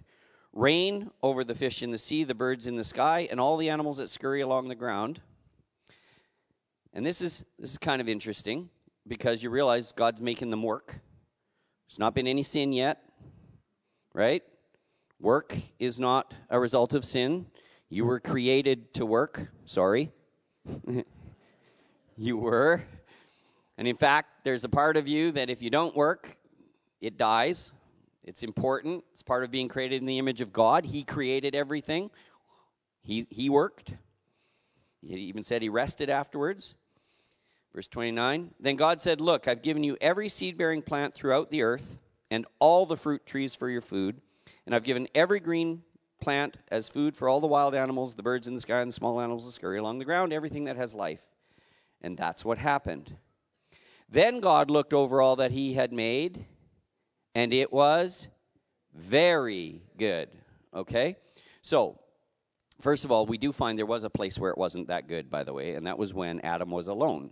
Reign 0.57 1.11
over 1.23 1.45
the 1.45 1.55
fish 1.55 1.83
in 1.83 1.91
the 1.91 1.99
sea, 1.99 2.25
the 2.25 2.35
birds 2.35 2.67
in 2.67 2.77
the 2.77 2.83
sky, 2.83 3.29
and 3.31 3.39
all 3.39 3.59
the 3.59 3.69
animals 3.69 3.99
that 3.99 4.09
scurry 4.09 4.41
along 4.41 4.69
the 4.69 4.75
ground. 4.75 5.21
And 6.95 7.05
this 7.05 7.21
is, 7.21 7.45
this 7.59 7.73
is 7.73 7.77
kind 7.77 8.01
of 8.01 8.09
interesting 8.09 8.71
because 9.07 9.43
you 9.43 9.51
realize 9.51 9.93
God's 9.93 10.23
making 10.23 10.49
them 10.49 10.63
work. 10.63 10.99
There's 11.87 11.99
not 11.99 12.15
been 12.15 12.27
any 12.27 12.43
sin 12.43 12.73
yet, 12.73 13.03
right? 14.15 14.43
Work 15.21 15.59
is 15.79 16.01
not 16.01 16.33
a 16.49 16.59
result 16.59 16.95
of 16.95 17.05
sin. 17.05 17.49
You 17.91 18.07
were 18.07 18.19
created 18.19 18.95
to 18.95 19.05
work. 19.05 19.49
Sorry. 19.67 20.11
you 22.17 22.39
were. 22.39 22.83
And 23.77 23.87
in 23.87 23.99
fact, 23.99 24.31
there's 24.45 24.65
a 24.65 24.71
part 24.71 24.97
of 24.97 25.07
you 25.07 25.33
that 25.33 25.51
if 25.51 25.61
you 25.61 25.69
don't 25.69 25.95
work, 25.95 26.39
it 27.03 27.19
dies. 27.19 27.75
It's 28.27 28.43
important. 28.43 29.05
It's 29.13 29.23
part 29.23 29.45
of 29.45 29.51
being 29.51 29.69
created 29.69 30.03
in 30.03 30.07
the 30.07 30.19
image 30.19 30.41
of 30.41 30.53
God. 30.53 30.85
He 30.85 31.05
created 31.05 31.55
everything, 31.55 32.11
He, 33.03 33.27
he 33.31 33.49
worked. 33.49 33.95
He 35.01 35.15
even 35.15 35.45
said 35.45 35.63
he 35.63 35.69
rested 35.69 36.11
afterwards. 36.11 36.75
Verse 37.73 37.87
29 37.87 38.51
Then 38.59 38.77
God 38.77 39.01
said, 39.01 39.21
Look, 39.21 39.47
I've 39.47 39.63
given 39.63 39.85
you 39.85 39.97
every 40.01 40.29
seed 40.29 40.59
bearing 40.59 40.83
plant 40.83 41.15
throughout 41.15 41.51
the 41.51 41.63
earth, 41.63 41.99
and 42.31 42.45
all 42.59 42.87
the 42.87 42.97
fruit 42.97 43.25
trees 43.25 43.55
for 43.55 43.71
your 43.71 43.81
food, 43.81 44.21
and 44.65 44.75
I've 44.75 44.83
given 44.83 45.07
every 45.15 45.39
green 45.39 45.83
plant 46.21 46.57
as 46.69 46.89
food 46.89 47.17
for 47.17 47.29
all 47.29 47.41
the 47.41 47.47
wild 47.47 47.75
animals, 47.75 48.15
the 48.15 48.23
birds 48.23 48.49
in 48.49 48.55
the 48.55 48.61
sky, 48.61 48.81
and 48.81 48.89
the 48.89 48.95
small 48.95 49.21
animals 49.21 49.45
that 49.45 49.53
scurry 49.53 49.79
along 49.79 49.99
the 49.99 50.05
ground, 50.05 50.33
everything 50.33 50.65
that 50.65 50.77
has 50.77 50.95
life. 50.95 51.25
And 52.03 52.17
that's 52.17 52.45
what 52.45 52.59
happened. 52.59 53.17
Then 54.09 54.41
God 54.41 54.71
looked 54.71 54.93
over 54.93 55.21
all 55.21 55.37
that 55.37 55.53
he 55.53 55.75
had 55.75 55.93
made, 55.93 56.47
and 57.37 57.53
it 57.53 57.71
was 57.71 58.29
very 58.95 59.83
good. 59.99 60.31
Okay? 60.75 61.17
So, 61.61 62.01
first 62.81 63.05
of 63.05 63.13
all, 63.13 63.27
we 63.27 63.37
do 63.37 63.53
find 63.53 63.79
there 63.79 63.85
was 63.85 64.05
a 64.05 64.11
place 64.11 64.39
where 64.39 64.51
it 64.51 64.57
wasn't 64.57 64.89
that 64.89 65.07
good, 65.07 65.31
by 65.31 65.45
the 65.45 65.53
way, 65.53 65.75
and 65.75 65.87
that 65.87 65.99
was 65.99 66.15
when 66.15 66.41
Adam 66.41 66.71
was 66.71 66.87
alone. 66.89 67.31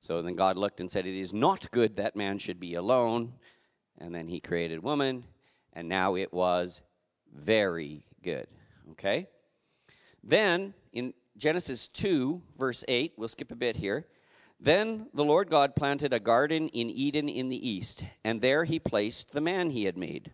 So 0.00 0.22
then 0.22 0.34
God 0.36 0.56
looked 0.56 0.80
and 0.80 0.90
said, 0.90 1.06
It 1.06 1.18
is 1.18 1.34
not 1.34 1.70
good 1.70 1.96
that 1.96 2.16
man 2.16 2.38
should 2.38 2.58
be 2.58 2.76
alone. 2.76 3.34
And 3.98 4.14
then 4.14 4.26
he 4.26 4.40
created 4.40 4.82
woman, 4.82 5.24
and 5.74 5.86
now 5.86 6.16
it 6.16 6.32
was 6.32 6.80
very 7.30 8.06
good. 8.22 8.46
Okay? 8.92 9.28
Then 10.22 10.72
in 10.94 11.12
Genesis 11.36 11.88
2, 11.88 12.40
verse 12.58 12.84
8, 12.88 13.12
we'll 13.18 13.28
skip 13.28 13.52
a 13.52 13.56
bit 13.56 13.76
here. 13.76 14.06
Then 14.60 15.08
the 15.12 15.24
Lord 15.24 15.50
God 15.50 15.76
planted 15.76 16.12
a 16.12 16.20
garden 16.20 16.68
in 16.68 16.88
Eden 16.88 17.28
in 17.28 17.48
the 17.48 17.68
east, 17.68 18.04
and 18.24 18.40
there 18.40 18.64
he 18.64 18.78
placed 18.78 19.32
the 19.32 19.40
man 19.40 19.70
he 19.70 19.84
had 19.84 19.98
made. 19.98 20.32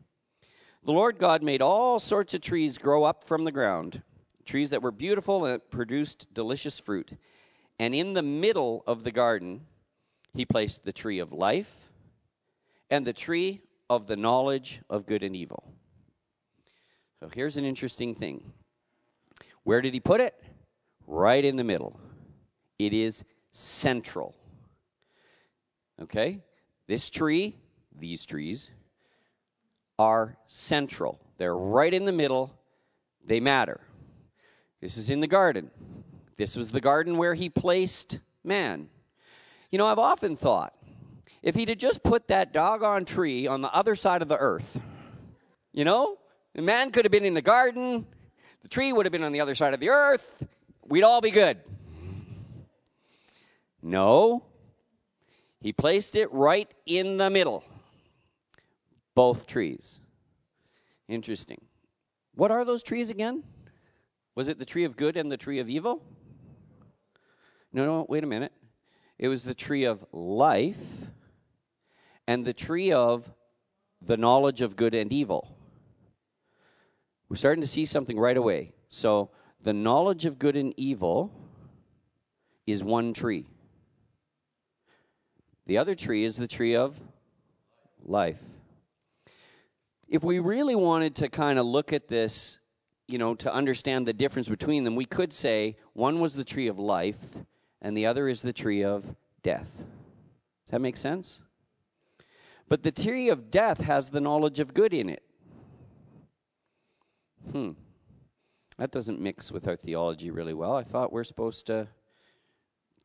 The 0.85 0.93
Lord 0.93 1.19
God 1.19 1.43
made 1.43 1.61
all 1.61 1.99
sorts 1.99 2.33
of 2.33 2.41
trees 2.41 2.79
grow 2.79 3.05
up 3.05 3.25
from 3.25 3.45
the 3.45 3.53
ground, 3.53 4.03
trees 4.47 4.71
that 4.71 4.83
were 4.83 4.93
beautiful 4.93 5.45
and 5.45 5.61
produced 5.71 6.33
delicious 6.33 6.79
fruit. 6.79 7.13
And 7.79 7.95
in 7.95 8.15
the 8.15 8.23
middle 8.23 8.83
of 8.87 9.05
the 9.05 9.11
garden, 9.11 9.67
he 10.35 10.45
placed 10.45 10.85
the 10.85 10.93
tree 10.93 11.19
of 11.19 11.33
life 11.33 11.91
and 12.89 13.07
the 13.07 13.13
tree 13.13 13.63
of 13.89 14.07
the 14.07 14.17
knowledge 14.17 14.81
of 14.89 15.07
good 15.07 15.23
and 15.23 15.35
evil. 15.35 15.75
So 17.21 17.29
here's 17.35 17.57
an 17.57 17.65
interesting 17.65 18.15
thing. 18.15 18.53
Where 19.65 19.83
did 19.83 19.93
he 19.93 20.01
put 20.01 20.21
it? 20.21 20.35
Right 21.07 21.45
in 21.45 21.57
the 21.57 21.65
middle. 21.65 22.01
It 22.79 22.93
is 22.93 23.25
central. 23.51 24.35
Okay? 26.01 26.41
This 26.87 27.11
tree, 27.11 27.57
these 27.99 28.25
trees, 28.25 28.71
are 29.99 30.37
central. 30.47 31.21
They're 31.39 31.57
right 31.57 31.93
in 31.93 32.05
the 32.05 32.13
middle. 32.13 32.59
They 33.27 33.41
matter. 33.41 33.81
This 34.81 34.97
is 34.97 35.11
in 35.11 35.21
the 35.21 35.27
garden. 35.27 35.71
This 36.37 36.57
was 36.57 36.73
the 36.73 36.81
garden 36.81 37.19
where 37.19 37.35
he 37.35 37.51
placed 37.51 38.19
man. 38.43 38.89
You 39.71 39.79
know, 39.79 39.87
I've 39.87 39.99
often 39.99 40.37
thought 40.37 40.75
if 41.43 41.55
he'd 41.55 41.69
have 41.69 41.79
just 41.79 42.03
put 42.03 42.29
that 42.29 42.53
doggone 42.53 43.05
tree 43.05 43.47
on 43.47 43.63
the 43.63 43.73
other 43.75 43.95
side 43.95 44.23
of 44.23 44.29
the 44.29 44.39
earth, 44.39 44.81
you 45.73 45.85
know, 45.85 46.19
the 46.55 46.63
man 46.63 46.91
could 46.91 47.05
have 47.05 47.13
been 47.13 47.25
in 47.25 47.35
the 47.35 47.43
garden, 47.43 48.07
the 48.63 48.69
tree 48.69 48.93
would 48.93 49.07
have 49.07 49.13
been 49.13 49.23
on 49.23 49.33
the 49.33 49.41
other 49.41 49.55
side 49.55 49.75
of 49.75 49.81
the 49.81 49.91
earth, 49.91 50.43
we'd 50.87 51.05
all 51.05 51.21
be 51.21 51.31
good. 51.31 51.59
No. 53.83 54.45
He 55.61 55.73
placed 55.73 56.17
it 56.17 56.33
right 56.33 56.73
in 56.87 57.19
the 57.19 57.31
middle. 57.31 57.65
Both 59.15 59.47
trees. 59.47 60.01
Interesting. 61.09 61.61
What 62.35 62.51
are 62.51 62.65
those 62.65 62.83
trees 62.83 63.11
again? 63.11 63.43
Was 64.35 64.49
it 64.49 64.59
the 64.59 64.65
tree 64.65 64.85
of 64.85 64.97
good 64.97 65.17
and 65.17 65.31
the 65.31 65.37
tree 65.37 65.59
of 65.59 65.69
evil? 65.69 66.03
No, 67.73 67.85
no, 67.85 68.07
wait 68.09 68.25
a 68.25 68.27
minute. 68.27 68.53
It 69.19 69.29
was 69.29 69.45
the 69.45 69.55
tree 69.55 69.85
of 69.85 70.05
life 70.13 71.11
and 72.27 72.45
the 72.45 72.53
tree 72.55 72.93
of 72.93 73.31
the 74.01 74.17
knowledge 74.17 74.63
of 74.63 74.77
good 74.77 74.95
and 74.95 75.13
evil. 75.13 75.57
We're 77.29 77.37
starting 77.37 77.61
to 77.61 77.69
see 77.69 77.85
something 77.85 78.19
right 78.19 78.37
away. 78.37 78.73
So, 78.89 79.31
the 79.63 79.73
knowledge 79.73 80.25
of 80.25 80.39
good 80.39 80.57
and 80.57 80.73
evil 80.77 81.33
is 82.67 82.83
one 82.83 83.13
tree. 83.13 83.47
The 85.71 85.79
other 85.79 85.95
tree 85.95 86.25
is 86.25 86.37
the 86.37 86.49
tree 86.49 86.75
of 86.75 86.99
life. 88.03 88.41
If 90.09 90.25
we 90.25 90.41
really 90.41 90.75
wanted 90.75 91.15
to 91.15 91.29
kind 91.29 91.61
of 91.61 91.65
look 91.65 91.93
at 91.93 92.09
this, 92.09 92.59
you 93.07 93.19
know, 93.19 93.37
to 93.37 93.55
understand 93.55 94.05
the 94.05 94.13
difference 94.13 94.49
between 94.49 94.83
them, 94.83 94.97
we 94.97 95.05
could 95.05 95.33
say 95.33 95.77
one 95.93 96.19
was 96.19 96.35
the 96.35 96.43
tree 96.43 96.67
of 96.67 96.81
life 96.81 97.37
and 97.81 97.97
the 97.97 98.05
other 98.05 98.27
is 98.27 98.43
the 98.43 98.53
tree 98.53 98.83
of 98.83 99.15
death. 99.45 99.71
Does 99.77 100.73
that 100.73 100.81
make 100.81 100.97
sense? 100.97 101.39
But 102.69 102.83
the 102.83 102.91
tree 102.91 103.29
of 103.29 103.53
death 103.53 103.83
has 103.83 104.11
the 104.11 104.21
knowledge 104.21 104.59
of 104.59 104.75
good 104.75 104.93
in 104.93 105.09
it. 105.09 105.23
Hmm. 107.53 107.71
That 108.77 108.91
doesn't 108.91 109.21
mix 109.21 109.53
with 109.53 109.69
our 109.69 109.77
theology 109.77 110.33
really 110.33 110.53
well. 110.53 110.75
I 110.75 110.83
thought 110.83 111.13
we're 111.13 111.23
supposed 111.23 111.65
to 111.69 111.87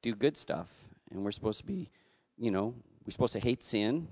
do 0.01 0.15
good 0.15 0.35
stuff 0.35 0.69
and 1.11 1.23
we're 1.23 1.29
supposed 1.29 1.59
to 1.59 1.65
be 1.67 1.91
you 2.37 2.51
know, 2.51 2.73
we're 3.05 3.11
supposed 3.11 3.33
to 3.33 3.39
hate 3.39 3.63
sin. 3.63 4.07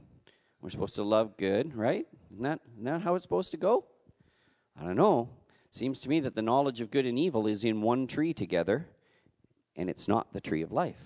We're 0.61 0.69
supposed 0.69 0.95
to 0.95 1.03
love 1.03 1.35
good, 1.37 1.75
right? 1.75 2.05
Isn't 2.31 2.43
that, 2.43 2.59
isn't 2.73 2.85
that 2.85 3.01
how 3.01 3.15
it's 3.15 3.23
supposed 3.23 3.51
to 3.51 3.57
go? 3.57 3.85
I 4.79 4.85
don't 4.85 4.95
know. 4.95 5.29
Seems 5.71 5.99
to 6.01 6.09
me 6.09 6.19
that 6.21 6.35
the 6.35 6.41
knowledge 6.41 6.81
of 6.81 6.91
good 6.91 7.05
and 7.05 7.17
evil 7.17 7.47
is 7.47 7.63
in 7.63 7.81
one 7.81 8.07
tree 8.07 8.33
together, 8.33 8.87
and 9.75 9.89
it's 9.89 10.07
not 10.07 10.31
the 10.31 10.39
tree 10.39 10.61
of 10.61 10.71
life. 10.71 11.01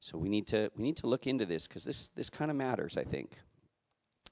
So 0.00 0.18
we 0.18 0.28
need 0.28 0.46
to 0.48 0.70
we 0.76 0.82
need 0.82 0.96
to 0.98 1.06
look 1.06 1.26
into 1.26 1.46
this 1.46 1.66
because 1.66 1.84
this 1.84 2.08
this 2.16 2.30
kind 2.30 2.50
of 2.50 2.56
matters, 2.56 2.96
I 2.96 3.04
think. 3.04 3.38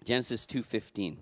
Genesis 0.05 0.47
two 0.47 0.63
fifteen. 0.63 1.19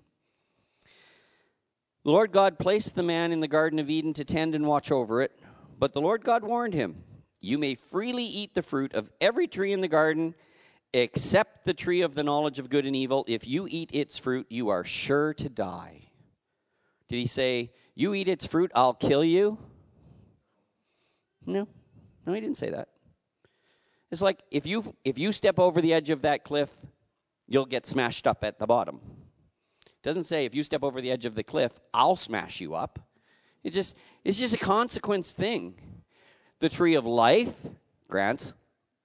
The 2.04 2.10
Lord 2.10 2.32
God 2.32 2.58
placed 2.58 2.94
the 2.94 3.02
man 3.02 3.32
in 3.32 3.40
the 3.40 3.48
Garden 3.48 3.78
of 3.78 3.90
Eden 3.90 4.14
to 4.14 4.24
tend 4.24 4.54
and 4.54 4.66
watch 4.66 4.90
over 4.90 5.20
it, 5.20 5.38
but 5.78 5.92
the 5.92 6.00
Lord 6.00 6.24
God 6.24 6.44
warned 6.44 6.72
him 6.72 7.02
You 7.40 7.58
may 7.58 7.74
freely 7.74 8.24
eat 8.24 8.54
the 8.54 8.62
fruit 8.62 8.94
of 8.94 9.10
every 9.20 9.48
tree 9.48 9.72
in 9.72 9.80
the 9.80 9.88
garden 9.88 10.34
except 10.92 11.64
the 11.64 11.74
tree 11.74 12.00
of 12.00 12.14
the 12.14 12.22
knowledge 12.22 12.58
of 12.58 12.70
good 12.70 12.86
and 12.86 12.96
evil. 12.96 13.24
If 13.28 13.46
you 13.46 13.66
eat 13.68 13.90
its 13.92 14.18
fruit, 14.18 14.46
you 14.48 14.68
are 14.68 14.84
sure 14.84 15.34
to 15.34 15.48
die. 15.48 16.10
Did 17.08 17.16
he 17.16 17.26
say, 17.26 17.72
You 17.94 18.14
eat 18.14 18.28
its 18.28 18.46
fruit, 18.46 18.70
I'll 18.74 18.94
kill 18.94 19.24
you? 19.24 19.58
No. 21.46 21.66
No, 22.26 22.32
he 22.34 22.40
didn't 22.40 22.58
say 22.58 22.70
that. 22.70 22.88
It's 24.10 24.20
like 24.22 24.42
if 24.50 24.66
you 24.66 24.94
if 25.04 25.18
you 25.18 25.32
step 25.32 25.58
over 25.58 25.80
the 25.80 25.92
edge 25.92 26.10
of 26.10 26.22
that 26.22 26.44
cliff, 26.44 26.70
you'll 27.46 27.66
get 27.66 27.86
smashed 27.86 28.26
up 28.26 28.42
at 28.42 28.58
the 28.58 28.66
bottom. 28.66 29.00
It 29.86 30.02
doesn't 30.02 30.24
say 30.24 30.44
if 30.44 30.54
you 30.54 30.62
step 30.62 30.82
over 30.82 31.00
the 31.00 31.10
edge 31.10 31.24
of 31.24 31.34
the 31.34 31.42
cliff, 31.42 31.72
I'll 31.92 32.16
smash 32.16 32.60
you 32.60 32.74
up. 32.74 32.98
It 33.64 33.70
just 33.70 33.96
it's 34.24 34.38
just 34.38 34.54
a 34.54 34.58
consequence 34.58 35.32
thing. 35.32 35.74
The 36.60 36.68
tree 36.68 36.94
of 36.94 37.06
life 37.06 37.54
grants 38.08 38.54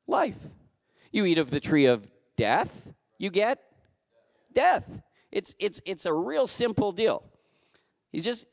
life. 0.07 0.37
You 1.13 1.23
eat 1.25 1.37
of 1.37 1.49
the 1.49 1.61
tree 1.61 1.85
of 1.85 2.05
death, 2.35 2.91
you 3.17 3.29
get 3.29 3.59
death. 4.53 4.83
It's 5.31 5.55
it's 5.59 5.79
it's 5.85 6.05
a 6.05 6.13
real 6.13 6.47
simple 6.47 6.91
deal. 6.91 7.23
He's 8.11 8.25
just 8.25 8.45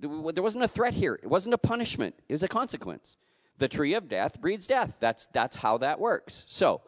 there 0.00 0.42
wasn't 0.42 0.64
a 0.64 0.68
threat 0.68 0.94
here. 0.94 1.18
It 1.22 1.28
wasn't 1.28 1.54
a 1.54 1.58
punishment. 1.58 2.14
It 2.28 2.32
was 2.32 2.42
a 2.42 2.48
consequence. 2.48 3.16
The 3.56 3.68
tree 3.68 3.94
of 3.94 4.08
death 4.08 4.40
breeds 4.40 4.66
death. 4.66 4.98
That's 5.00 5.26
that's 5.32 5.56
how 5.56 5.78
that 5.78 5.98
works. 5.98 6.44
So, 6.46 6.82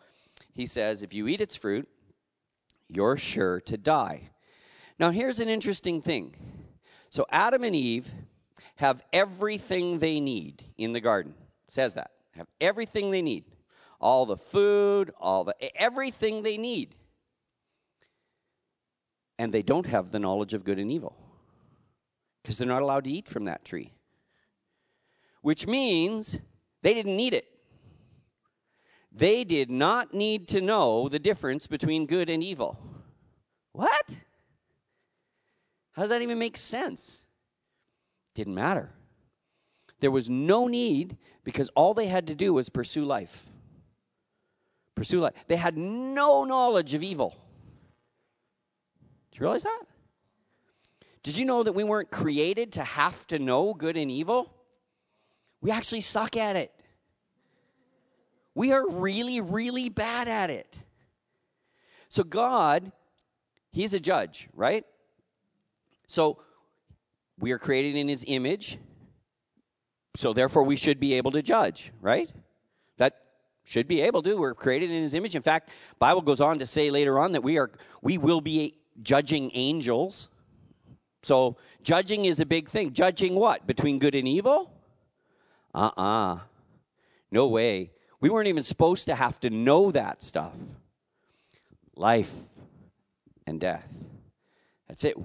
he 0.55 0.67
says 0.67 1.03
if 1.03 1.15
you 1.15 1.27
eat 1.29 1.41
its 1.41 1.57
fruit, 1.57 1.89
you're 2.89 3.17
sure 3.17 3.61
to 3.63 3.77
die. 3.79 4.31
Now, 4.99 5.11
here's 5.11 5.41
an 5.41 5.49
interesting 5.49 6.03
thing. 6.03 6.35
So, 7.09 7.25
Adam 7.31 7.65
and 7.65 7.75
Eve 7.75 8.09
have 8.77 9.03
everything 9.13 9.99
they 9.99 10.21
need 10.21 10.63
in 10.77 10.93
the 10.93 11.01
garden. 11.01 11.35
It 11.67 11.75
says 11.75 11.95
that. 11.95 12.11
Have 12.33 12.49
everything 12.61 13.11
they 13.11 13.23
need. 13.23 13.45
All 14.01 14.27
the 14.27 14.37
food, 14.37 15.13
all 15.21 15.45
the 15.45 15.55
everything 15.77 16.43
they 16.43 16.57
need. 16.57 16.95
And 19.39 19.53
they 19.53 19.63
don't 19.63 19.87
have 19.87 20.11
the 20.11 20.19
knowledge 20.19 20.55
of 20.55 20.65
good 20.65 20.79
and 20.79 20.91
evil. 20.91 21.17
Because 22.43 22.59
they're 22.59 22.69
not 22.69 22.83
allowed 22.83 23.05
to 23.05 23.11
eat 23.11 23.29
from 23.29 23.45
that 23.45 23.65
tree. 23.65 23.93
Which 25.43 25.67
means 25.67 26.39
they 26.83 26.95
didn't 26.95 27.17
need 27.17 27.35
it. 27.35 27.47
They 29.13 29.45
did 29.45 29.71
not 29.71 30.15
need 30.15 30.49
to 30.49 30.61
know 30.61 31.09
the 31.09 31.19
difference 31.19 31.67
between 31.67 32.07
good 32.07 32.31
and 32.31 32.43
evil. 32.43 32.79
What? 33.73 34.15
How 35.93 36.03
does 36.03 36.11
that 36.11 36.23
even 36.23 36.39
make 36.39 36.57
sense? 36.57 37.19
Didn't 38.35 38.55
matter. 38.55 38.91
There 40.01 40.11
was 40.11 40.31
no 40.31 40.67
need 40.67 41.19
because 41.45 41.69
all 41.75 41.93
they 41.93 42.07
had 42.07 42.27
to 42.29 42.35
do 42.35 42.55
was 42.55 42.69
pursue 42.69 43.05
life. 43.05 43.50
Pursue 44.95 45.21
life. 45.21 45.35
They 45.49 45.57
had 45.57 45.77
no 45.77 46.45
knowledge 46.45 46.95
of 46.95 47.03
evil. 47.03 47.37
Do 49.31 49.39
you 49.39 49.41
realize 49.43 49.63
that? 49.63 49.83
Did 51.23 51.37
you 51.37 51.45
know 51.45 51.63
that 51.63 51.73
we 51.73 51.85
weren't 51.85 52.11
created 52.11 52.73
to 52.73 52.85
have 52.85 53.27
to 53.29 53.39
know 53.39 53.75
good 53.75 53.97
and 53.97 54.11
evil? 54.11 54.53
We 55.61 55.71
actually 55.71 56.01
suck 56.01 56.37
at 56.37 56.57
it. 56.57 56.73
We 58.55 58.73
are 58.73 58.89
really, 58.89 59.41
really 59.41 59.89
bad 59.89 60.29
at 60.29 60.51
it. 60.51 60.79
So, 62.09 62.25
God, 62.25 62.91
He's 63.71 63.95
a 63.95 64.01
judge, 64.01 64.49
right? 64.55 64.85
So, 66.07 66.39
we 67.39 67.53
are 67.53 67.59
created 67.59 67.97
in 67.97 68.09
His 68.09 68.25
image. 68.27 68.79
So, 70.17 70.33
therefore, 70.33 70.65
we 70.65 70.77
should 70.77 70.99
be 70.99 71.15
able 71.15 71.31
to 71.33 71.43
judge, 71.43 71.93
right? 72.01 72.31
Should 73.65 73.87
be 73.87 74.01
able 74.01 74.23
to. 74.23 74.35
We're 74.35 74.55
created 74.55 74.91
in 74.91 75.03
His 75.03 75.15
image. 75.15 75.37
In 75.37 75.43
fact, 75.43 75.71
Bible 75.99 76.23
goes 76.23 76.41
on 76.41 76.59
to 76.59 76.67
say 76.67 76.91
later 76.91 77.19
on 77.19 77.33
that 77.33 77.43
we 77.43 77.59
are 77.59 77.71
we 78.03 78.19
will 78.19 78.41
be 78.41 78.77
judging 79.03 79.51
angels. 79.55 80.29
So, 81.23 81.57
judging 81.83 82.25
is 82.25 82.41
a 82.41 82.47
big 82.47 82.69
thing. 82.69 82.93
Judging 82.93 83.35
what? 83.35 83.67
Between 83.67 83.99
good 83.99 84.15
and 84.15 84.27
evil? 84.27 84.73
Uh 85.75 85.91
uh 85.97 86.39
No 87.31 87.47
way. 87.47 87.91
We 88.21 88.29
weren't 88.29 88.49
even 88.49 88.63
supposed 88.63 89.07
to 89.07 89.15
have 89.15 89.41
to 89.41 89.51
know 89.51 89.91
that 89.93 90.23
stuff. 90.23 90.53
Life 91.97 92.33
and 93.47 93.61
death. 93.61 93.89
That's 94.89 95.05
it. 95.05 95.17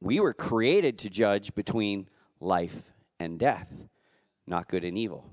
We 0.00 0.20
were 0.20 0.34
created 0.34 0.98
to 1.00 1.10
judge 1.10 1.54
between 1.54 2.08
life 2.40 2.92
and 3.18 3.38
death, 3.38 3.68
not 4.46 4.68
good 4.68 4.84
and 4.84 4.98
evil. 4.98 5.24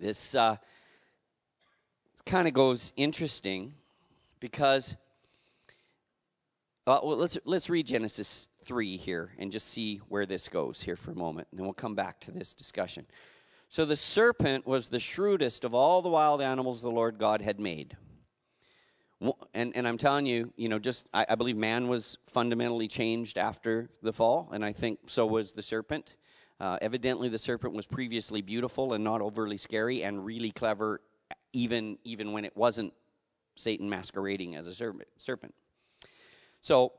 This 0.00 0.34
uh, 0.34 0.56
kind 2.26 2.48
of 2.48 2.54
goes 2.54 2.92
interesting 2.96 3.72
because 4.40 4.96
uh, 6.86 7.00
well, 7.02 7.16
let's 7.16 7.38
let's 7.44 7.70
read 7.70 7.86
Genesis 7.86 8.48
three 8.62 8.96
here 8.96 9.32
and 9.38 9.50
just 9.50 9.68
see 9.68 9.96
where 10.08 10.26
this 10.26 10.48
goes 10.48 10.82
here 10.82 10.96
for 10.96 11.12
a 11.12 11.16
moment, 11.16 11.48
and 11.50 11.58
then 11.58 11.66
we'll 11.66 11.74
come 11.74 11.94
back 11.94 12.20
to 12.20 12.30
this 12.30 12.54
discussion. 12.54 13.06
So 13.68 13.84
the 13.84 13.96
serpent 13.96 14.66
was 14.66 14.88
the 14.88 15.00
shrewdest 15.00 15.64
of 15.64 15.74
all 15.74 16.00
the 16.00 16.08
wild 16.08 16.40
animals 16.40 16.82
the 16.82 16.90
Lord 16.90 17.18
God 17.18 17.42
had 17.42 17.58
made. 17.58 17.96
And, 19.54 19.74
and 19.74 19.88
I'm 19.88 19.98
telling 19.98 20.26
you, 20.26 20.52
you 20.56 20.68
know, 20.68 20.78
just 20.78 21.06
I, 21.12 21.26
I 21.30 21.34
believe 21.34 21.56
man 21.56 21.88
was 21.88 22.18
fundamentally 22.26 22.86
changed 22.86 23.38
after 23.38 23.88
the 24.02 24.12
fall, 24.12 24.50
and 24.52 24.64
I 24.64 24.72
think 24.72 25.00
so 25.06 25.26
was 25.26 25.52
the 25.52 25.62
serpent. 25.62 26.16
Uh, 26.60 26.78
evidently, 26.80 27.28
the 27.28 27.38
serpent 27.38 27.74
was 27.74 27.86
previously 27.86 28.42
beautiful 28.42 28.92
and 28.92 29.02
not 29.02 29.20
overly 29.20 29.56
scary, 29.56 30.04
and 30.04 30.24
really 30.24 30.50
clever, 30.50 31.00
even 31.56 31.98
even 32.04 32.32
when 32.32 32.44
it 32.44 32.56
wasn't 32.56 32.92
Satan 33.56 33.88
masquerading 33.88 34.54
as 34.56 34.66
a 34.66 34.74
serpent. 34.74 35.54
So, 36.60 36.92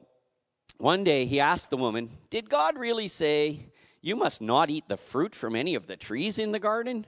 one 0.78 1.03
day 1.03 1.26
he 1.26 1.39
asked 1.39 1.70
the 1.70 1.78
woman, 1.78 2.18
"Did 2.30 2.49
God 2.49 2.78
really 2.78 3.08
say 3.08 3.72
you 4.01 4.16
must 4.16 4.41
not 4.41 4.70
eat 4.70 4.88
the 4.88 4.95
fruit 4.95 5.36
from 5.36 5.55
any 5.55 5.76
of 5.76 5.88
the 5.88 5.97
trees 5.97 6.38
in 6.39 6.51
the 6.51 6.60
garden. 6.60 7.05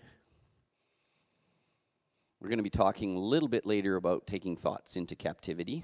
We're 2.42 2.50
going 2.50 2.60
to 2.60 2.64
be 2.64 2.70
talking 2.70 3.16
a 3.16 3.20
little 3.20 3.48
bit 3.48 3.66
later 3.66 3.96
about 3.96 4.28
taking 4.28 4.58
thoughts 4.58 4.96
into 4.96 5.16
captivity. 5.16 5.84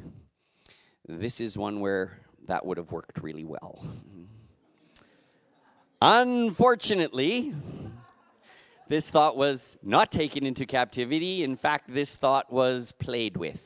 This 1.07 1.39
is 1.39 1.57
one 1.57 1.79
where 1.79 2.19
that 2.47 2.65
would 2.65 2.77
have 2.77 2.91
worked 2.91 3.21
really 3.21 3.45
well. 3.45 3.85
Unfortunately, 6.01 7.53
this 8.87 9.09
thought 9.09 9.35
was 9.35 9.77
not 9.83 10.11
taken 10.11 10.45
into 10.45 10.65
captivity. 10.65 11.43
In 11.43 11.55
fact, 11.55 11.93
this 11.93 12.15
thought 12.15 12.51
was 12.51 12.91
played 12.91 13.37
with. 13.37 13.61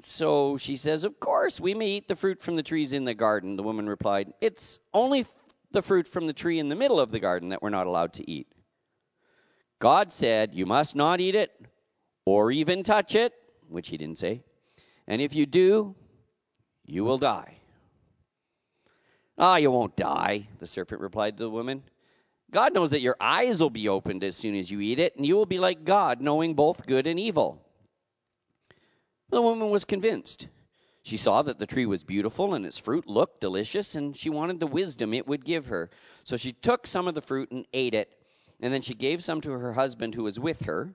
So 0.00 0.56
she 0.56 0.76
says, 0.76 1.04
Of 1.04 1.20
course, 1.20 1.60
we 1.60 1.74
may 1.74 1.88
eat 1.88 2.08
the 2.08 2.16
fruit 2.16 2.42
from 2.42 2.56
the 2.56 2.62
trees 2.62 2.92
in 2.92 3.04
the 3.04 3.14
garden. 3.14 3.56
The 3.56 3.62
woman 3.62 3.88
replied, 3.88 4.32
It's 4.40 4.78
only 4.94 5.26
the 5.70 5.82
fruit 5.82 6.08
from 6.08 6.26
the 6.26 6.32
tree 6.32 6.58
in 6.58 6.68
the 6.68 6.74
middle 6.74 6.98
of 6.98 7.10
the 7.10 7.20
garden 7.20 7.50
that 7.50 7.62
we're 7.62 7.70
not 7.70 7.86
allowed 7.86 8.14
to 8.14 8.30
eat. 8.30 8.48
God 9.78 10.12
said, 10.12 10.54
You 10.54 10.64
must 10.64 10.96
not 10.96 11.20
eat 11.20 11.34
it 11.34 11.50
or 12.24 12.50
even 12.50 12.82
touch 12.82 13.14
it, 13.14 13.34
which 13.68 13.88
he 13.88 13.96
didn't 13.96 14.18
say. 14.18 14.42
And 15.06 15.20
if 15.20 15.34
you 15.34 15.44
do, 15.44 15.94
you 16.86 17.04
will 17.04 17.18
die. 17.18 17.58
Ah, 19.36 19.54
oh, 19.54 19.56
you 19.56 19.70
won't 19.70 19.96
die, 19.96 20.48
the 20.58 20.66
serpent 20.66 21.00
replied 21.00 21.36
to 21.36 21.44
the 21.44 21.50
woman. 21.50 21.82
God 22.52 22.74
knows 22.74 22.90
that 22.90 23.00
your 23.00 23.16
eyes 23.18 23.60
will 23.60 23.70
be 23.70 23.88
opened 23.88 24.22
as 24.22 24.36
soon 24.36 24.54
as 24.54 24.70
you 24.70 24.80
eat 24.80 24.98
it, 24.98 25.16
and 25.16 25.24
you 25.24 25.34
will 25.34 25.46
be 25.46 25.58
like 25.58 25.84
God, 25.84 26.20
knowing 26.20 26.54
both 26.54 26.86
good 26.86 27.06
and 27.06 27.18
evil. 27.18 27.66
The 29.30 29.40
woman 29.40 29.70
was 29.70 29.86
convinced. 29.86 30.48
She 31.02 31.16
saw 31.16 31.42
that 31.42 31.58
the 31.58 31.66
tree 31.66 31.86
was 31.86 32.04
beautiful 32.04 32.54
and 32.54 32.64
its 32.64 32.78
fruit 32.78 33.08
looked 33.08 33.40
delicious, 33.40 33.94
and 33.94 34.16
she 34.16 34.28
wanted 34.28 34.60
the 34.60 34.66
wisdom 34.66 35.14
it 35.14 35.26
would 35.26 35.44
give 35.44 35.66
her. 35.66 35.90
So 36.24 36.36
she 36.36 36.52
took 36.52 36.86
some 36.86 37.08
of 37.08 37.14
the 37.14 37.22
fruit 37.22 37.50
and 37.50 37.66
ate 37.72 37.94
it, 37.94 38.10
and 38.60 38.72
then 38.72 38.82
she 38.82 38.94
gave 38.94 39.24
some 39.24 39.40
to 39.40 39.52
her 39.52 39.72
husband 39.72 40.14
who 40.14 40.24
was 40.24 40.38
with 40.38 40.66
her. 40.66 40.94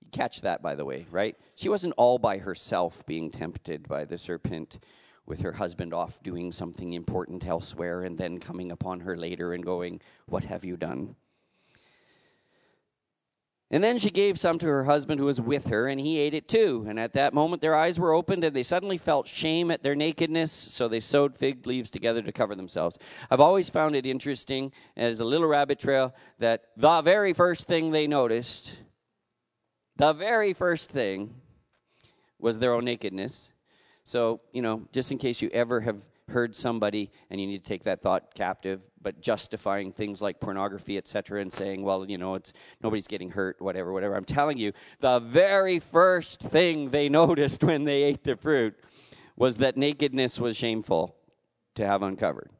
You 0.00 0.10
catch 0.10 0.40
that, 0.40 0.62
by 0.62 0.74
the 0.74 0.86
way, 0.86 1.06
right? 1.10 1.36
She 1.54 1.68
wasn't 1.68 1.94
all 1.98 2.18
by 2.18 2.38
herself 2.38 3.04
being 3.04 3.30
tempted 3.30 3.86
by 3.86 4.06
the 4.06 4.16
serpent 4.16 4.78
with 5.26 5.40
her 5.40 5.52
husband 5.52 5.94
off 5.94 6.22
doing 6.22 6.52
something 6.52 6.92
important 6.92 7.46
elsewhere 7.46 8.02
and 8.02 8.18
then 8.18 8.38
coming 8.38 8.70
upon 8.70 9.00
her 9.00 9.16
later 9.16 9.52
and 9.54 9.64
going, 9.64 10.00
What 10.26 10.44
have 10.44 10.64
you 10.64 10.76
done? 10.76 11.16
And 13.72 13.82
then 13.82 13.98
she 13.98 14.10
gave 14.10 14.38
some 14.38 14.58
to 14.58 14.66
her 14.66 14.84
husband 14.84 15.18
who 15.18 15.24
was 15.24 15.40
with 15.40 15.68
her, 15.68 15.88
and 15.88 15.98
he 15.98 16.18
ate 16.18 16.34
it 16.34 16.46
too. 16.46 16.84
And 16.86 17.00
at 17.00 17.14
that 17.14 17.32
moment 17.32 17.62
their 17.62 17.74
eyes 17.74 17.98
were 17.98 18.12
opened, 18.12 18.44
and 18.44 18.54
they 18.54 18.62
suddenly 18.62 18.98
felt 18.98 19.26
shame 19.26 19.70
at 19.70 19.82
their 19.82 19.94
nakedness, 19.94 20.52
so 20.52 20.88
they 20.88 21.00
sewed 21.00 21.38
fig 21.38 21.66
leaves 21.66 21.90
together 21.90 22.20
to 22.20 22.32
cover 22.32 22.54
themselves. 22.54 22.98
I've 23.30 23.40
always 23.40 23.70
found 23.70 23.96
it 23.96 24.04
interesting 24.04 24.72
as 24.94 25.20
a 25.20 25.24
little 25.24 25.46
rabbit 25.46 25.78
trail 25.78 26.14
that 26.38 26.64
the 26.76 27.00
very 27.00 27.32
first 27.32 27.66
thing 27.66 27.92
they 27.92 28.06
noticed, 28.06 28.74
the 29.96 30.12
very 30.12 30.52
first 30.52 30.90
thing, 30.90 31.36
was 32.38 32.58
their 32.58 32.74
own 32.74 32.84
nakedness. 32.84 33.51
So, 34.04 34.40
you 34.52 34.62
know, 34.62 34.82
just 34.92 35.12
in 35.12 35.18
case 35.18 35.40
you 35.40 35.48
ever 35.52 35.80
have 35.80 35.98
heard 36.28 36.56
somebody 36.56 37.10
and 37.30 37.40
you 37.40 37.46
need 37.46 37.62
to 37.62 37.68
take 37.68 37.84
that 37.84 38.00
thought 38.00 38.34
captive, 38.34 38.80
but 39.00 39.20
justifying 39.20 39.92
things 39.92 40.20
like 40.20 40.40
pornography, 40.40 40.96
etc., 40.96 41.40
and 41.40 41.52
saying, 41.52 41.82
well, 41.82 42.08
you 42.08 42.18
know, 42.18 42.34
it's 42.34 42.52
nobody's 42.82 43.06
getting 43.06 43.30
hurt, 43.30 43.60
whatever, 43.60 43.92
whatever. 43.92 44.16
I'm 44.16 44.24
telling 44.24 44.58
you, 44.58 44.72
the 45.00 45.18
very 45.20 45.78
first 45.78 46.40
thing 46.40 46.90
they 46.90 47.08
noticed 47.20 47.62
when 47.62 47.84
they 47.84 48.02
ate 48.02 48.24
the 48.24 48.36
fruit 48.36 48.74
was 49.36 49.58
that 49.58 49.76
nakedness 49.76 50.38
was 50.38 50.56
shameful 50.56 51.16
to 51.74 51.86
have 51.86 52.02
uncovered. 52.02 52.50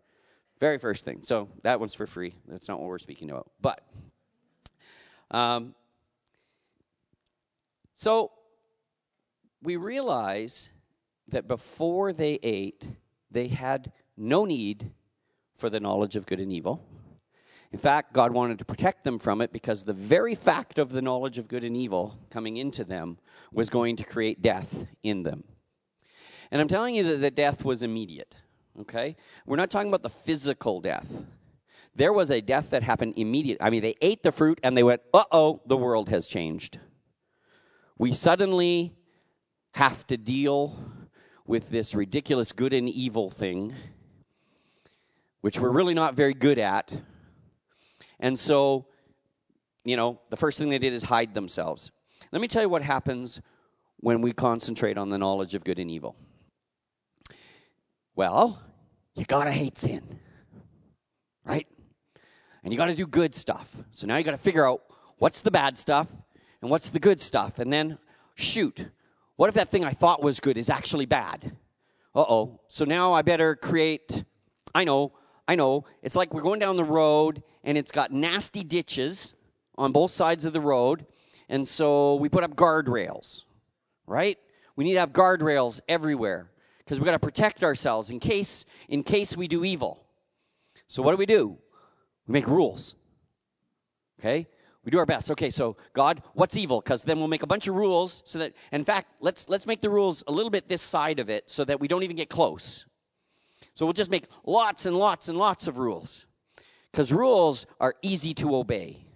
Very 0.61 0.79
first 0.79 1.05
thing. 1.05 1.23
So 1.23 1.49
that 1.63 1.81
one's 1.81 1.95
for 1.95 2.07
free. 2.07 2.35
That's 2.47 2.69
not 2.69 2.79
what 2.79 2.89
we're 2.89 2.99
speaking 2.99 3.31
about. 3.31 3.51
But, 3.61 3.85
um, 5.31 5.75
so 7.95 8.33
we 9.63 9.77
realize 9.77 10.71
that 11.29 11.49
before 11.49 12.13
they 12.13 12.39
ate, 12.43 12.85
they 13.31 13.49
had 13.49 13.93
no 14.17 14.45
need 14.45 14.91
for 15.55 15.71
the 15.71 15.81
knowledge 15.81 16.17
of 16.17 16.27
good 16.27 16.41
and 16.41 16.53
evil. 16.53 16.85
In 17.73 17.79
fact, 17.79 18.13
God 18.13 18.33
wanted 18.33 18.59
to 18.59 18.65
protect 18.67 19.03
them 19.03 19.19
from 19.19 19.41
it 19.41 19.53
because 19.53 19.85
the 19.85 19.95
very 19.95 20.35
fact 20.35 20.79
of 20.79 20.91
the 20.91 21.01
knowledge 21.01 21.39
of 21.39 21.49
good 21.49 21.65
and 21.65 21.77
evil 21.77 22.19
coming 22.31 22.59
into 22.59 22.85
them 22.85 23.19
was 23.51 23.71
going 23.71 23.97
to 23.97 24.05
create 24.05 24.43
death 24.43 24.87
in 25.03 25.23
them. 25.23 25.45
And 26.51 26.61
I'm 26.61 26.69
telling 26.69 26.95
you 26.95 27.03
that 27.05 27.17
the 27.23 27.31
death 27.31 27.65
was 27.65 27.83
immediate, 27.83 28.37
okay? 28.81 29.17
We're 29.47 29.57
not 29.57 29.71
talking 29.71 29.89
about 29.89 30.03
the 30.03 30.11
physical 30.11 30.83
death. 30.83 31.25
There 31.95 32.13
was 32.13 32.31
a 32.31 32.43
death 32.43 32.71
that 32.71 32.83
happened 32.83 33.15
immediate. 33.17 33.59
I 33.61 33.71
mean, 33.71 33.81
they 33.81 33.97
ate 34.03 34.23
the 34.23 34.33
fruit 34.33 34.61
and 34.63 34.77
they 34.77 34.83
went, 34.83 35.01
uh 35.15 35.25
oh, 35.33 35.63
the 35.65 35.77
world 35.77 36.11
has 36.11 36.27
changed. 36.27 36.79
We 37.99 38.13
suddenly 38.13 38.95
have 39.73 40.07
to 40.09 40.19
deal 40.19 40.77
with 41.53 41.69
this 41.69 41.95
ridiculous 41.95 42.51
good 42.51 42.73
and 42.73 42.89
evil 42.89 43.29
thing, 43.29 43.75
which 45.43 45.61
we're 45.61 45.69
really 45.69 45.93
not 45.93 46.15
very 46.15 46.33
good 46.33 46.59
at. 46.59 46.91
And 48.19 48.39
so, 48.39 48.87
you 49.85 49.95
know, 49.95 50.19
the 50.31 50.37
first 50.39 50.57
thing 50.57 50.71
they 50.71 50.79
did 50.79 50.95
is 50.95 51.03
hide 51.03 51.35
themselves. 51.35 51.91
Let 52.33 52.41
me 52.41 52.49
tell 52.49 52.63
you 52.63 52.71
what 52.71 52.81
happens 52.81 53.43
when 53.99 54.23
we 54.23 54.33
concentrate 54.33 54.97
on 54.97 55.11
the 55.11 55.19
knowledge 55.19 55.53
of 55.53 55.63
good 55.63 55.79
and 55.79 55.91
evil. 55.91 56.17
Well, 58.17 58.59
you 59.15 59.27
gotta 59.27 59.53
hate 59.53 59.77
sin, 59.77 60.21
right? 61.45 61.67
And 62.65 62.73
you 62.73 62.79
gotta 62.79 62.95
do 62.95 63.07
good 63.07 63.35
stuff. 63.35 63.77
So 63.91 64.07
now 64.07 64.17
you 64.17 64.25
gotta 64.25 64.39
figure 64.39 64.67
out 64.67 64.81
what's 65.19 65.43
the 65.43 65.51
bad 65.51 65.77
stuff 65.77 66.09
and 66.63 66.71
what's 66.71 66.89
the 66.89 66.99
good 66.99 67.21
stuff. 67.21 67.59
And 67.59 67.71
then, 67.71 67.99
shoot, 68.37 68.87
what 69.43 69.49
if 69.49 69.57
that 69.57 69.73
thing 69.73 69.85
I 69.85 69.91
thought 69.91 70.23
was 70.23 70.39
good 70.39 70.57
is 70.57 70.71
actually 70.71 71.05
bad? 71.05 71.57
Uh 72.15 72.21
oh. 72.21 72.61
So 72.69 72.85
now 72.85 73.13
I 73.13 73.23
better 73.23 73.57
create, 73.57 74.23
I 74.73 74.85
know, 74.85 75.15
I 75.49 75.57
know. 75.57 75.85
It's 76.01 76.15
like 76.15 76.33
we're 76.33 76.43
going 76.43 76.61
down 76.61 76.77
the 76.77 76.85
road 76.85 77.43
and 77.65 77.77
it's 77.77 77.91
got 77.91 78.13
nasty 78.13 78.63
ditches 78.63 79.35
on 79.77 79.91
both 79.91 80.13
sides 80.13 80.45
of 80.45 80.53
the 80.53 80.61
road. 80.61 81.07
And 81.49 81.67
so 81.67 82.15
we 82.15 82.29
put 82.29 82.45
up 82.45 82.55
guardrails, 82.55 83.43
right? 84.07 84.39
We 84.77 84.85
need 84.85 84.93
to 84.93 85.01
have 85.01 85.11
guardrails 85.11 85.81
everywhere 85.89 86.53
because 86.79 87.01
we've 87.01 87.07
got 87.07 87.11
to 87.11 87.19
protect 87.19 87.65
ourselves 87.65 88.11
in 88.11 88.21
case 88.21 88.65
in 88.89 89.03
case 89.03 89.37
we 89.37 89.49
do 89.49 89.65
evil. 89.65 90.05
So 90.87 91.03
what 91.03 91.11
do 91.11 91.17
we 91.17 91.27
do? 91.27 91.59
We 92.29 92.33
make 92.35 92.47
rules. 92.47 92.95
Okay? 94.21 94.47
We 94.85 94.91
do 94.91 94.99
our 94.99 95.07
best. 95.07 95.31
Okay, 95.31 95.51
so 95.51 95.77
God, 95.93 96.23
what's 96.35 96.57
evil? 96.57 96.81
Because 96.81 97.03
then 97.05 97.19
we'll 97.19 97.29
make 97.29 97.43
a 97.43 97.47
bunch 97.47 97.69
of 97.69 97.75
rules 97.75 98.23
so 98.27 98.39
that 98.39 98.53
in 98.73 98.85
fact, 98.85 99.09
let's 99.21 99.49
let's 99.49 99.67
make 99.67 99.81
the 99.81 99.91
rules 99.91 100.25
a 100.27 100.33
little 100.33 100.51
bit 100.51 100.69
this 100.69 100.83
side 100.83 101.21
of 101.21 101.31
it 101.31 101.49
so 101.49 101.65
that 101.65 101.79
we 101.79 101.87
don't 101.87 102.03
even 102.03 102.17
get 102.17 102.29
close. 102.29 102.85
So 103.75 103.87
we'll 103.87 103.93
just 103.93 104.11
make 104.11 104.27
lots 104.45 104.87
and 104.87 104.97
lots 104.97 105.29
and 105.29 105.39
lots 105.39 105.67
of 105.67 105.79
rules. 105.79 106.27
Because 106.91 107.13
rules 107.13 107.67
are 107.81 107.95
easy 108.03 108.35
to 108.35 108.55
obey. 108.57 109.07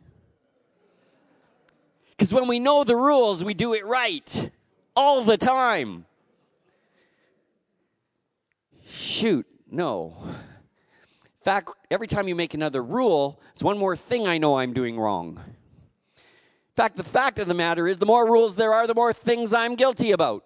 Because 2.11 2.33
when 2.33 2.49
we 2.49 2.59
know 2.59 2.83
the 2.83 2.97
rules, 2.97 3.45
we 3.45 3.53
do 3.53 3.75
it 3.75 3.85
right 3.85 4.51
all 4.95 5.23
the 5.23 5.37
time. 5.37 6.07
Shoot, 8.89 9.47
no. 9.71 10.17
In 10.25 11.45
fact, 11.45 11.71
every 11.91 12.07
time 12.07 12.29
you 12.29 12.35
make 12.35 12.55
another 12.55 12.83
rule, 12.83 13.41
it's 13.53 13.63
one 13.63 13.77
more 13.77 13.95
thing 13.95 14.27
I 14.27 14.39
know 14.39 14.57
I'm 14.59 14.73
doing 14.73 14.99
wrong. 14.99 15.41
Fact, 16.77 16.97
the 16.97 17.05
fact 17.05 17.39
of 17.39 17.49
the 17.49 17.55
matter 17.55 17.89
is, 17.89 17.99
the 17.99 18.07
more 18.07 18.31
rules 18.31 18.55
there 18.55 18.75
are, 18.75 18.87
the 18.87 18.95
more 18.95 19.15
things 19.15 19.55
I'm 19.55 19.77
guilty 19.77 20.13
about. 20.13 20.45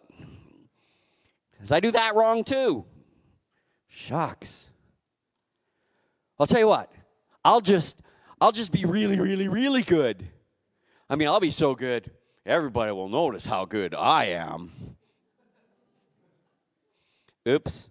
Because 1.52 1.72
I 1.72 1.80
do 1.80 1.90
that 1.90 2.14
wrong 2.14 2.44
too. 2.44 2.84
Shucks. 3.88 4.68
I'll 6.38 6.46
tell 6.46 6.60
you 6.60 6.68
what. 6.68 6.90
I'll 7.44 7.60
just 7.60 8.00
I'll 8.40 8.52
just 8.52 8.72
be 8.72 8.84
really, 8.84 9.18
really, 9.18 9.48
really 9.48 9.82
good. 9.82 10.28
I 11.10 11.16
mean, 11.16 11.28
I'll 11.28 11.40
be 11.40 11.50
so 11.50 11.74
good, 11.74 12.10
everybody 12.46 12.92
will 12.92 13.08
notice 13.08 13.44
how 13.44 13.64
good 13.64 13.94
I 13.94 14.26
am. 14.26 14.96
Oops. 17.46 17.88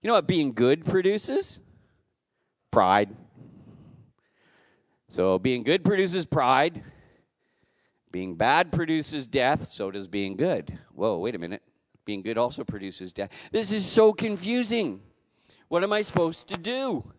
You 0.00 0.08
know 0.08 0.14
what 0.14 0.26
being 0.26 0.52
good 0.52 0.84
produces? 0.84 1.58
Pride. 2.70 3.10
So 5.14 5.38
being 5.38 5.62
good 5.62 5.84
produces 5.84 6.26
pride. 6.26 6.82
Being 8.10 8.34
bad 8.34 8.72
produces 8.72 9.28
death, 9.28 9.70
so 9.70 9.92
does 9.92 10.08
being 10.08 10.36
good. 10.36 10.76
Whoa, 10.92 11.18
wait 11.18 11.36
a 11.36 11.38
minute. 11.38 11.62
Being 12.04 12.20
good 12.20 12.36
also 12.36 12.64
produces 12.64 13.12
death. 13.12 13.30
This 13.52 13.70
is 13.70 13.86
so 13.86 14.12
confusing. 14.12 15.02
What 15.68 15.84
am 15.84 15.92
I 15.92 16.02
supposed 16.02 16.48
to 16.48 16.56
do? 16.56 17.12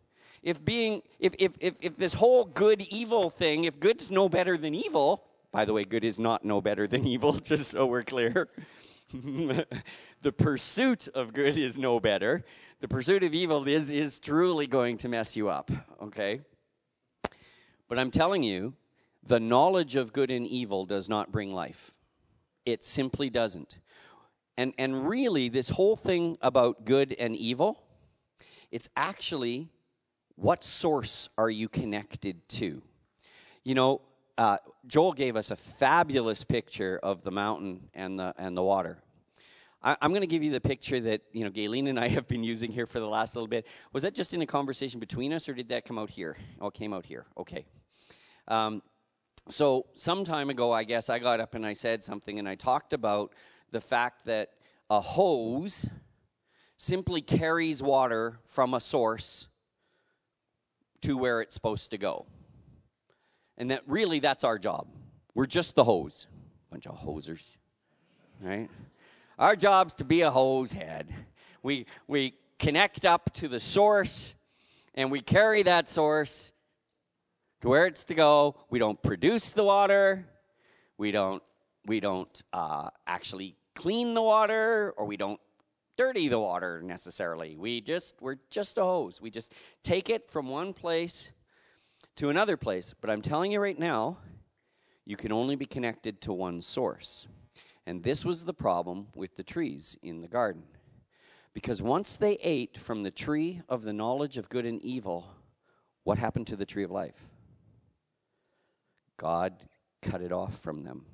If 0.44 0.64
being 0.66 1.04
if 1.22 1.36
if 1.40 1.54
if, 1.62 1.76
if 1.80 1.96
this 1.96 2.16
whole 2.16 2.44
good 2.44 2.82
evil 2.82 3.30
thing, 3.30 3.64
if 3.64 3.80
good's 3.80 4.12
no 4.12 4.28
better 4.28 4.58
than 4.58 4.76
evil, 4.76 5.24
by 5.54 5.64
the 5.64 5.72
way, 5.72 5.86
good 5.86 6.04
is 6.04 6.20
not 6.20 6.44
no 6.44 6.60
better 6.60 6.88
than 6.88 7.08
evil, 7.16 7.40
just 7.40 7.72
so 7.72 7.86
we're 7.86 8.04
clear. 8.04 8.50
the 9.14 10.34
pursuit 10.38 11.08
of 11.16 11.34
good 11.34 11.58
is 11.58 11.78
no 11.78 12.02
better. 12.02 12.44
The 12.82 12.90
pursuit 12.90 13.24
of 13.24 13.34
evil 13.34 13.66
is 13.70 13.90
is 13.90 14.20
truly 14.20 14.68
going 14.68 14.98
to 14.98 15.08
mess 15.08 15.38
you 15.38 15.48
up, 15.48 15.72
okay? 16.04 16.42
But 17.88 18.00
I'm 18.00 18.12
telling 18.12 18.44
you, 18.44 18.74
the 19.24 19.40
knowledge 19.40 19.96
of 19.96 20.14
good 20.14 20.32
and 20.32 20.46
evil 20.46 20.86
does 20.86 21.10
not 21.10 21.32
bring 21.32 21.54
life. 21.54 21.92
It 22.66 22.84
simply 22.84 23.30
doesn't. 23.30 23.78
And 24.58 24.74
and 24.78 25.08
really 25.08 25.50
this 25.50 25.70
whole 25.70 25.96
thing 25.96 26.38
about 26.42 26.86
good 26.86 27.16
and 27.20 27.36
evil, 27.36 27.82
it's 28.72 28.90
actually 28.96 29.70
what 30.36 30.64
source 30.64 31.30
are 31.38 31.50
you 31.50 31.70
connected 31.70 32.48
to? 32.50 32.82
You 33.64 33.76
know, 33.76 34.02
uh, 34.38 34.58
Joel 34.86 35.14
gave 35.14 35.36
us 35.36 35.52
a 35.52 35.56
fabulous 35.56 36.44
picture 36.44 37.00
of 37.02 37.24
the 37.24 37.32
mountain 37.32 37.90
and 37.94 38.20
the 38.20 38.34
and 38.38 38.56
the 38.56 38.64
water. 38.64 39.00
I, 39.86 39.96
am 40.02 40.10
going 40.10 40.22
to 40.22 40.28
give 40.28 40.42
you 40.42 40.52
the 40.52 40.60
picture 40.60 41.00
that 41.00 41.22
you 41.32 41.44
know 41.44 41.52
Gayleen 41.52 41.88
and 41.88 42.00
I 42.00 42.08
have 42.18 42.28
been 42.28 42.44
using 42.44 42.72
here 42.72 42.88
for 42.88 43.00
the 43.00 43.08
last 43.08 43.36
little 43.36 43.48
bit. 43.48 43.68
Was 43.94 44.04
that 44.04 44.16
just 44.16 44.34
in 44.34 44.42
a 44.42 44.48
conversation 44.48 45.00
between 45.00 45.32
us, 45.32 45.48
or 45.48 45.54
did 45.54 45.70
that 45.70 45.86
come 45.86 46.00
out 46.00 46.10
here? 46.10 46.36
Oh, 46.60 46.68
it 46.68 46.74
came 46.74 46.92
out 46.92 47.06
here. 47.06 47.28
Okay. 47.38 47.66
Um, 48.48 48.82
so 49.48 49.86
some 49.94 50.26
time 50.26 50.50
ago, 50.50 50.72
I 50.72 50.84
guess 50.84 51.10
I 51.10 51.20
got 51.20 51.40
up 51.40 51.54
and 51.54 51.64
I 51.64 51.74
said 51.74 52.04
something, 52.04 52.40
and 52.40 52.50
I 52.50 52.56
talked 52.56 52.94
about 52.94 53.34
the 53.72 53.80
fact 53.80 54.26
that 54.26 54.50
a 54.90 55.00
hose 55.00 55.88
simply 56.78 57.22
carries 57.22 57.82
water 57.84 58.40
from 58.48 58.74
a 58.74 58.80
source 58.80 59.48
to 61.02 61.16
where 61.16 61.42
it's 61.42 61.54
supposed 61.54 61.92
to 61.92 62.00
go. 62.00 62.26
And 63.58 63.70
that 63.70 63.84
really 63.86 64.20
that's 64.20 64.44
our 64.44 64.58
job. 64.58 64.88
We're 65.36 65.46
just 65.46 65.76
the 65.76 65.84
hose. 65.84 66.26
Bunch 66.72 66.88
of 66.88 67.00
hosers. 67.00 67.56
Right? 68.42 68.70
Our 69.38 69.58
job's 69.58 69.94
to 69.96 70.06
be 70.06 70.22
a 70.22 70.32
hose 70.32 70.72
head. 70.72 71.14
We 71.62 71.88
we 72.08 72.36
connect 72.58 73.04
up 73.06 73.34
to 73.36 73.50
the 73.50 73.60
source 73.60 74.34
and 74.94 75.12
we 75.12 75.20
carry 75.20 75.64
that 75.64 75.90
source 75.90 76.54
to 77.62 77.68
where 77.68 77.86
it's 77.86 78.06
to 78.06 78.16
go. 78.16 78.56
We 78.70 78.80
don't 78.80 79.02
produce 79.02 79.52
the 79.52 79.66
water. 79.66 80.26
We 80.98 81.12
don't 81.12 81.44
we 81.86 82.00
don't 82.00 82.42
uh, 82.54 82.90
actually 83.06 83.58
clean 83.76 84.14
the 84.14 84.22
water 84.22 84.94
or 84.96 85.06
we 85.06 85.18
don't 85.18 85.40
dirty 85.98 86.30
the 86.30 86.40
water 86.40 86.82
necessarily. 86.82 87.58
We 87.58 87.82
just 87.82 88.16
we're 88.22 88.38
just 88.50 88.78
a 88.78 88.84
hose. 88.84 89.20
We 89.20 89.32
just 89.32 89.52
take 89.84 90.10
it 90.10 90.30
from 90.30 90.48
one 90.48 90.74
place 90.74 91.32
to 92.16 92.30
another 92.30 92.56
place. 92.56 92.96
But 93.02 93.10
I'm 93.10 93.22
telling 93.22 93.52
you 93.52 93.60
right 93.60 93.78
now, 93.78 94.18
you 95.04 95.18
can 95.18 95.34
only 95.34 95.58
be 95.58 95.66
connected 95.66 96.22
to 96.22 96.32
one 96.32 96.62
source. 96.62 97.28
And 97.86 98.04
this 98.04 98.26
was 98.26 98.44
the 98.44 98.54
problem 98.54 99.08
with 99.16 99.36
the 99.36 99.44
trees 99.44 99.96
in 100.02 100.22
the 100.22 100.28
garden. 100.28 100.64
Because 101.54 101.82
once 101.82 102.18
they 102.18 102.34
ate 102.42 102.78
from 102.78 103.04
the 103.04 103.12
tree 103.12 103.62
of 103.70 103.84
the 103.84 103.94
knowledge 103.94 104.38
of 104.38 104.50
good 104.50 104.66
and 104.66 104.82
evil, 104.82 105.30
what 106.04 106.18
happened 106.18 106.48
to 106.48 106.56
the 106.56 106.66
tree 106.66 106.84
of 106.84 106.92
life? 106.92 107.16
God 109.18 109.54
cut 110.02 110.22
it 110.22 110.32
off 110.32 110.60
from 110.60 110.84
them. 110.84 111.06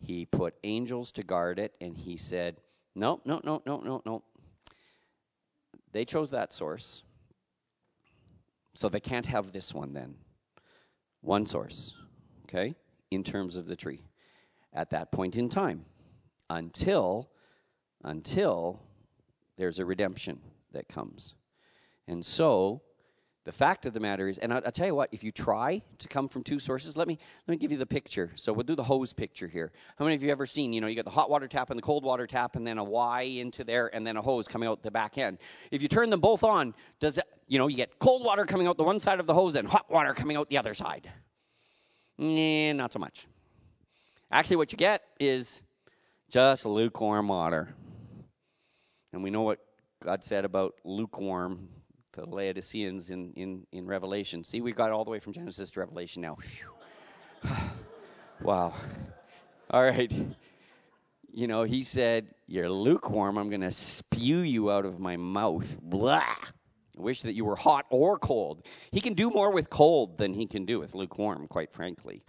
He 0.00 0.24
put 0.24 0.54
angels 0.64 1.12
to 1.12 1.22
guard 1.22 1.58
it, 1.58 1.74
and 1.80 1.96
he 1.96 2.16
said, 2.16 2.56
no, 2.94 3.20
no, 3.24 3.40
no, 3.44 3.62
no, 3.66 3.80
no, 3.80 4.02
no. 4.04 4.22
They 5.92 6.04
chose 6.04 6.30
that 6.30 6.52
source. 6.52 7.02
So 8.74 8.88
they 8.88 9.00
can't 9.00 9.26
have 9.26 9.52
this 9.52 9.74
one 9.74 9.92
then. 9.92 10.14
One 11.20 11.44
source, 11.44 11.94
okay, 12.44 12.74
in 13.10 13.22
terms 13.22 13.56
of 13.56 13.66
the 13.66 13.76
tree 13.76 14.00
at 14.72 14.90
that 14.90 15.10
point 15.12 15.36
in 15.36 15.48
time 15.48 15.84
until 16.48 17.30
until 18.02 18.80
there's 19.56 19.78
a 19.78 19.84
redemption 19.84 20.40
that 20.72 20.88
comes. 20.88 21.34
And 22.08 22.24
so 22.24 22.80
the 23.44 23.52
fact 23.52 23.86
of 23.86 23.94
the 23.94 24.00
matter 24.00 24.28
is, 24.28 24.38
and 24.38 24.52
I'll, 24.52 24.62
I'll, 24.64 24.72
tell 24.72 24.86
you 24.86 24.94
what, 24.94 25.08
if 25.12 25.24
you 25.24 25.32
try 25.32 25.82
to 25.98 26.08
come 26.08 26.28
from 26.28 26.42
two 26.42 26.58
sources, 26.58 26.96
let 26.96 27.08
me 27.08 27.18
let 27.46 27.52
me 27.52 27.56
give 27.56 27.72
you 27.72 27.78
the 27.78 27.86
picture. 27.86 28.30
So 28.34 28.52
we'll 28.52 28.64
do 28.64 28.74
the 28.74 28.84
hose 28.84 29.12
picture 29.12 29.48
here. 29.48 29.72
How 29.98 30.04
many 30.04 30.14
of 30.14 30.22
you 30.22 30.30
ever 30.30 30.46
seen, 30.46 30.72
you 30.72 30.80
know, 30.80 30.86
you 30.86 30.96
got 30.96 31.04
the 31.04 31.10
hot 31.10 31.30
water 31.30 31.48
tap 31.48 31.70
and 31.70 31.78
the 31.78 31.82
cold 31.82 32.04
water 32.04 32.26
tap, 32.26 32.56
and 32.56 32.66
then 32.66 32.78
a 32.78 32.84
Y 32.84 33.22
into 33.22 33.64
there, 33.64 33.94
and 33.94 34.06
then 34.06 34.16
a 34.16 34.22
hose 34.22 34.46
coming 34.46 34.68
out 34.68 34.82
the 34.82 34.90
back 34.90 35.18
end. 35.18 35.38
If 35.70 35.82
you 35.82 35.88
turn 35.88 36.10
them 36.10 36.20
both 36.20 36.44
on, 36.44 36.74
does 37.00 37.18
it, 37.18 37.24
you 37.48 37.58
know, 37.58 37.66
you 37.66 37.76
get 37.76 37.98
cold 37.98 38.24
water 38.24 38.44
coming 38.44 38.66
out 38.66 38.76
the 38.76 38.84
one 38.84 38.98
side 38.98 39.20
of 39.20 39.26
the 39.26 39.34
hose 39.34 39.56
and 39.56 39.66
hot 39.66 39.90
water 39.90 40.12
coming 40.12 40.36
out 40.36 40.48
the 40.50 40.58
other 40.58 40.74
side? 40.74 41.10
Nah, 42.18 42.72
not 42.72 42.92
so 42.92 42.98
much. 42.98 43.26
Actually, 44.32 44.56
what 44.56 44.70
you 44.70 44.78
get 44.78 45.02
is 45.18 45.60
just 46.30 46.64
lukewarm 46.64 47.28
water. 47.28 47.74
And 49.12 49.24
we 49.24 49.30
know 49.30 49.42
what 49.42 49.58
God 50.04 50.22
said 50.22 50.44
about 50.44 50.74
lukewarm 50.84 51.68
to 52.12 52.20
the 52.20 52.28
Laodiceans 52.28 53.10
in, 53.10 53.32
in, 53.34 53.66
in 53.72 53.86
Revelation. 53.86 54.44
See, 54.44 54.60
we 54.60 54.72
got 54.72 54.92
all 54.92 55.04
the 55.04 55.10
way 55.10 55.18
from 55.18 55.32
Genesis 55.32 55.72
to 55.72 55.80
Revelation 55.80 56.22
now. 56.22 56.38
wow. 58.42 58.72
All 59.70 59.82
right. 59.82 60.12
You 61.32 61.46
know, 61.48 61.64
he 61.64 61.82
said, 61.82 62.28
You're 62.46 62.70
lukewarm. 62.70 63.36
I'm 63.36 63.48
going 63.48 63.60
to 63.62 63.72
spew 63.72 64.38
you 64.38 64.70
out 64.70 64.84
of 64.84 65.00
my 65.00 65.16
mouth. 65.16 65.76
Blah. 65.82 66.22
I 66.22 67.02
wish 67.02 67.22
that 67.22 67.34
you 67.34 67.44
were 67.44 67.56
hot 67.56 67.86
or 67.90 68.16
cold. 68.16 68.64
He 68.92 69.00
can 69.00 69.14
do 69.14 69.30
more 69.30 69.50
with 69.50 69.70
cold 69.70 70.18
than 70.18 70.34
he 70.34 70.46
can 70.46 70.66
do 70.66 70.78
with 70.78 70.94
lukewarm, 70.94 71.48
quite 71.48 71.72
frankly. 71.72 72.22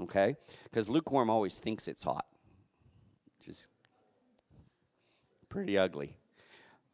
Okay? 0.00 0.36
Because 0.64 0.88
lukewarm 0.88 1.30
always 1.30 1.58
thinks 1.58 1.88
it's 1.88 2.02
hot. 2.02 2.26
Just 3.44 3.68
pretty 5.48 5.76
ugly. 5.76 6.16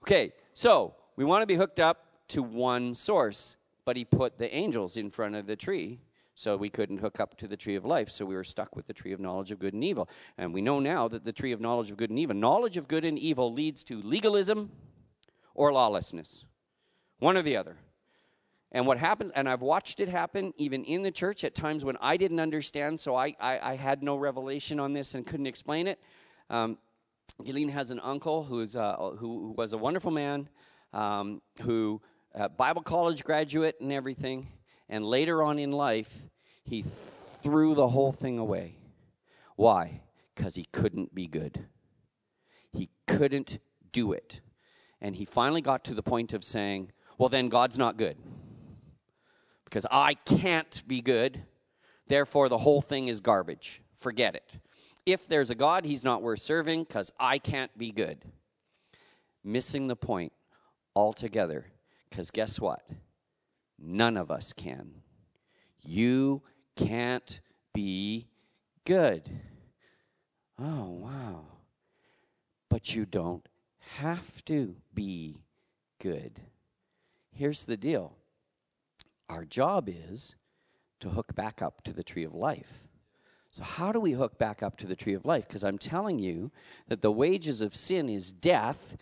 Okay, 0.02 0.32
so 0.54 0.94
we 1.16 1.24
want 1.24 1.42
to 1.42 1.46
be 1.46 1.54
hooked 1.54 1.80
up 1.80 2.06
to 2.28 2.42
one 2.42 2.94
source, 2.94 3.56
but 3.84 3.96
he 3.96 4.04
put 4.04 4.38
the 4.38 4.52
angels 4.54 4.96
in 4.96 5.10
front 5.10 5.34
of 5.34 5.46
the 5.46 5.56
tree. 5.56 6.00
So 6.34 6.56
we 6.56 6.68
couldn't 6.68 6.98
hook 6.98 7.18
up 7.18 7.36
to 7.38 7.48
the 7.48 7.56
tree 7.56 7.74
of 7.74 7.84
life. 7.84 8.10
So 8.10 8.24
we 8.24 8.36
were 8.36 8.44
stuck 8.44 8.76
with 8.76 8.86
the 8.86 8.92
tree 8.92 9.12
of 9.12 9.18
knowledge 9.18 9.50
of 9.50 9.58
good 9.58 9.74
and 9.74 9.82
evil. 9.82 10.08
And 10.36 10.54
we 10.54 10.62
know 10.62 10.78
now 10.78 11.08
that 11.08 11.24
the 11.24 11.32
tree 11.32 11.50
of 11.50 11.60
knowledge 11.60 11.90
of 11.90 11.96
good 11.96 12.10
and 12.10 12.18
evil, 12.18 12.36
knowledge 12.36 12.76
of 12.76 12.86
good 12.86 13.04
and 13.04 13.18
evil 13.18 13.52
leads 13.52 13.82
to 13.84 14.00
legalism 14.00 14.70
or 15.54 15.72
lawlessness. 15.72 16.44
One 17.18 17.36
or 17.36 17.42
the 17.42 17.56
other. 17.56 17.76
And 18.70 18.86
what 18.86 18.98
happens, 18.98 19.30
and 19.34 19.48
I've 19.48 19.62
watched 19.62 19.98
it 19.98 20.08
happen 20.08 20.52
even 20.56 20.84
in 20.84 21.02
the 21.02 21.10
church 21.10 21.42
at 21.42 21.54
times 21.54 21.84
when 21.84 21.96
I 22.00 22.16
didn't 22.18 22.40
understand, 22.40 23.00
so 23.00 23.14
I, 23.14 23.34
I, 23.40 23.72
I 23.72 23.76
had 23.76 24.02
no 24.02 24.16
revelation 24.16 24.78
on 24.78 24.92
this 24.92 25.14
and 25.14 25.26
couldn't 25.26 25.46
explain 25.46 25.86
it. 25.86 25.98
Um, 26.50 26.76
Gillian 27.44 27.70
has 27.70 27.90
an 27.90 28.00
uncle 28.00 28.44
who's, 28.44 28.76
uh, 28.76 28.96
who, 29.18 29.54
was 29.56 29.72
a 29.72 29.78
wonderful 29.78 30.10
man, 30.10 30.48
um, 30.92 31.40
who 31.62 32.02
uh, 32.34 32.48
Bible 32.48 32.82
college 32.82 33.24
graduate 33.24 33.76
and 33.80 33.90
everything, 33.90 34.48
and 34.88 35.04
later 35.04 35.42
on 35.42 35.58
in 35.58 35.72
life, 35.72 36.22
he 36.64 36.84
threw 37.42 37.74
the 37.74 37.88
whole 37.88 38.12
thing 38.12 38.38
away. 38.38 38.76
Why? 39.56 40.02
Because 40.34 40.54
he 40.54 40.66
couldn't 40.72 41.14
be 41.14 41.26
good. 41.26 41.66
He 42.72 42.90
couldn't 43.06 43.58
do 43.92 44.12
it. 44.12 44.40
And 45.00 45.16
he 45.16 45.24
finally 45.24 45.62
got 45.62 45.84
to 45.84 45.94
the 45.94 46.02
point 46.02 46.32
of 46.32 46.44
saying, 46.44 46.92
Well, 47.16 47.28
then 47.28 47.48
God's 47.48 47.78
not 47.78 47.96
good. 47.96 48.16
Because 49.68 49.84
I 49.90 50.14
can't 50.14 50.82
be 50.88 51.02
good, 51.02 51.42
therefore 52.06 52.48
the 52.48 52.58
whole 52.58 52.80
thing 52.80 53.08
is 53.08 53.20
garbage. 53.20 53.82
Forget 54.00 54.34
it. 54.34 54.50
If 55.04 55.28
there's 55.28 55.50
a 55.50 55.54
God, 55.54 55.84
he's 55.84 56.04
not 56.04 56.22
worth 56.22 56.40
serving 56.40 56.84
because 56.84 57.12
I 57.20 57.38
can't 57.38 57.76
be 57.76 57.92
good. 57.92 58.18
Missing 59.44 59.88
the 59.88 59.96
point 59.96 60.32
altogether. 60.96 61.66
Because 62.08 62.30
guess 62.30 62.58
what? 62.58 62.82
None 63.78 64.16
of 64.16 64.30
us 64.30 64.54
can. 64.54 65.02
You 65.82 66.42
can't 66.74 67.40
be 67.74 68.28
good. 68.86 69.28
Oh, 70.58 70.88
wow. 70.90 71.44
But 72.70 72.94
you 72.94 73.04
don't 73.04 73.46
have 73.96 74.44
to 74.46 74.76
be 74.94 75.42
good. 76.00 76.40
Here's 77.32 77.66
the 77.66 77.76
deal 77.76 78.14
our 79.28 79.44
job 79.44 79.88
is 79.88 80.36
to 81.00 81.10
hook 81.10 81.34
back 81.34 81.62
up 81.62 81.82
to 81.84 81.92
the 81.92 82.02
tree 82.02 82.24
of 82.24 82.34
life. 82.34 82.88
So, 83.50 83.62
how 83.62 83.92
do 83.92 84.00
we 84.00 84.12
hook 84.12 84.38
back 84.38 84.62
up 84.62 84.76
to 84.78 84.86
the 84.86 84.96
tree 84.96 85.14
of 85.14 85.24
life? 85.24 85.46
Because 85.48 85.64
I'm 85.64 85.78
telling 85.78 86.18
you 86.18 86.50
that 86.88 87.02
the 87.02 87.12
wages 87.12 87.60
of 87.60 87.74
sin 87.74 88.08
is 88.08 88.30
death. 88.30 88.96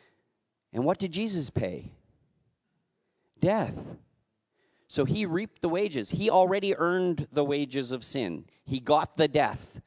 And 0.73 0.85
what 0.85 0.99
did 0.99 1.13
Jesus 1.13 1.51
pay? 1.51 1.93
Death. 3.41 3.75
So 4.89 5.05
he 5.05 5.27
reaped 5.27 5.63
the 5.63 5.69
wages. 5.69 6.11
He 6.11 6.31
already 6.31 6.77
earned 6.77 7.27
the 7.33 7.45
wages 7.45 7.93
of 7.93 8.05
sin. 8.05 8.45
He 8.65 8.79
got 8.79 9.17
the 9.17 9.29
death. 9.29 9.81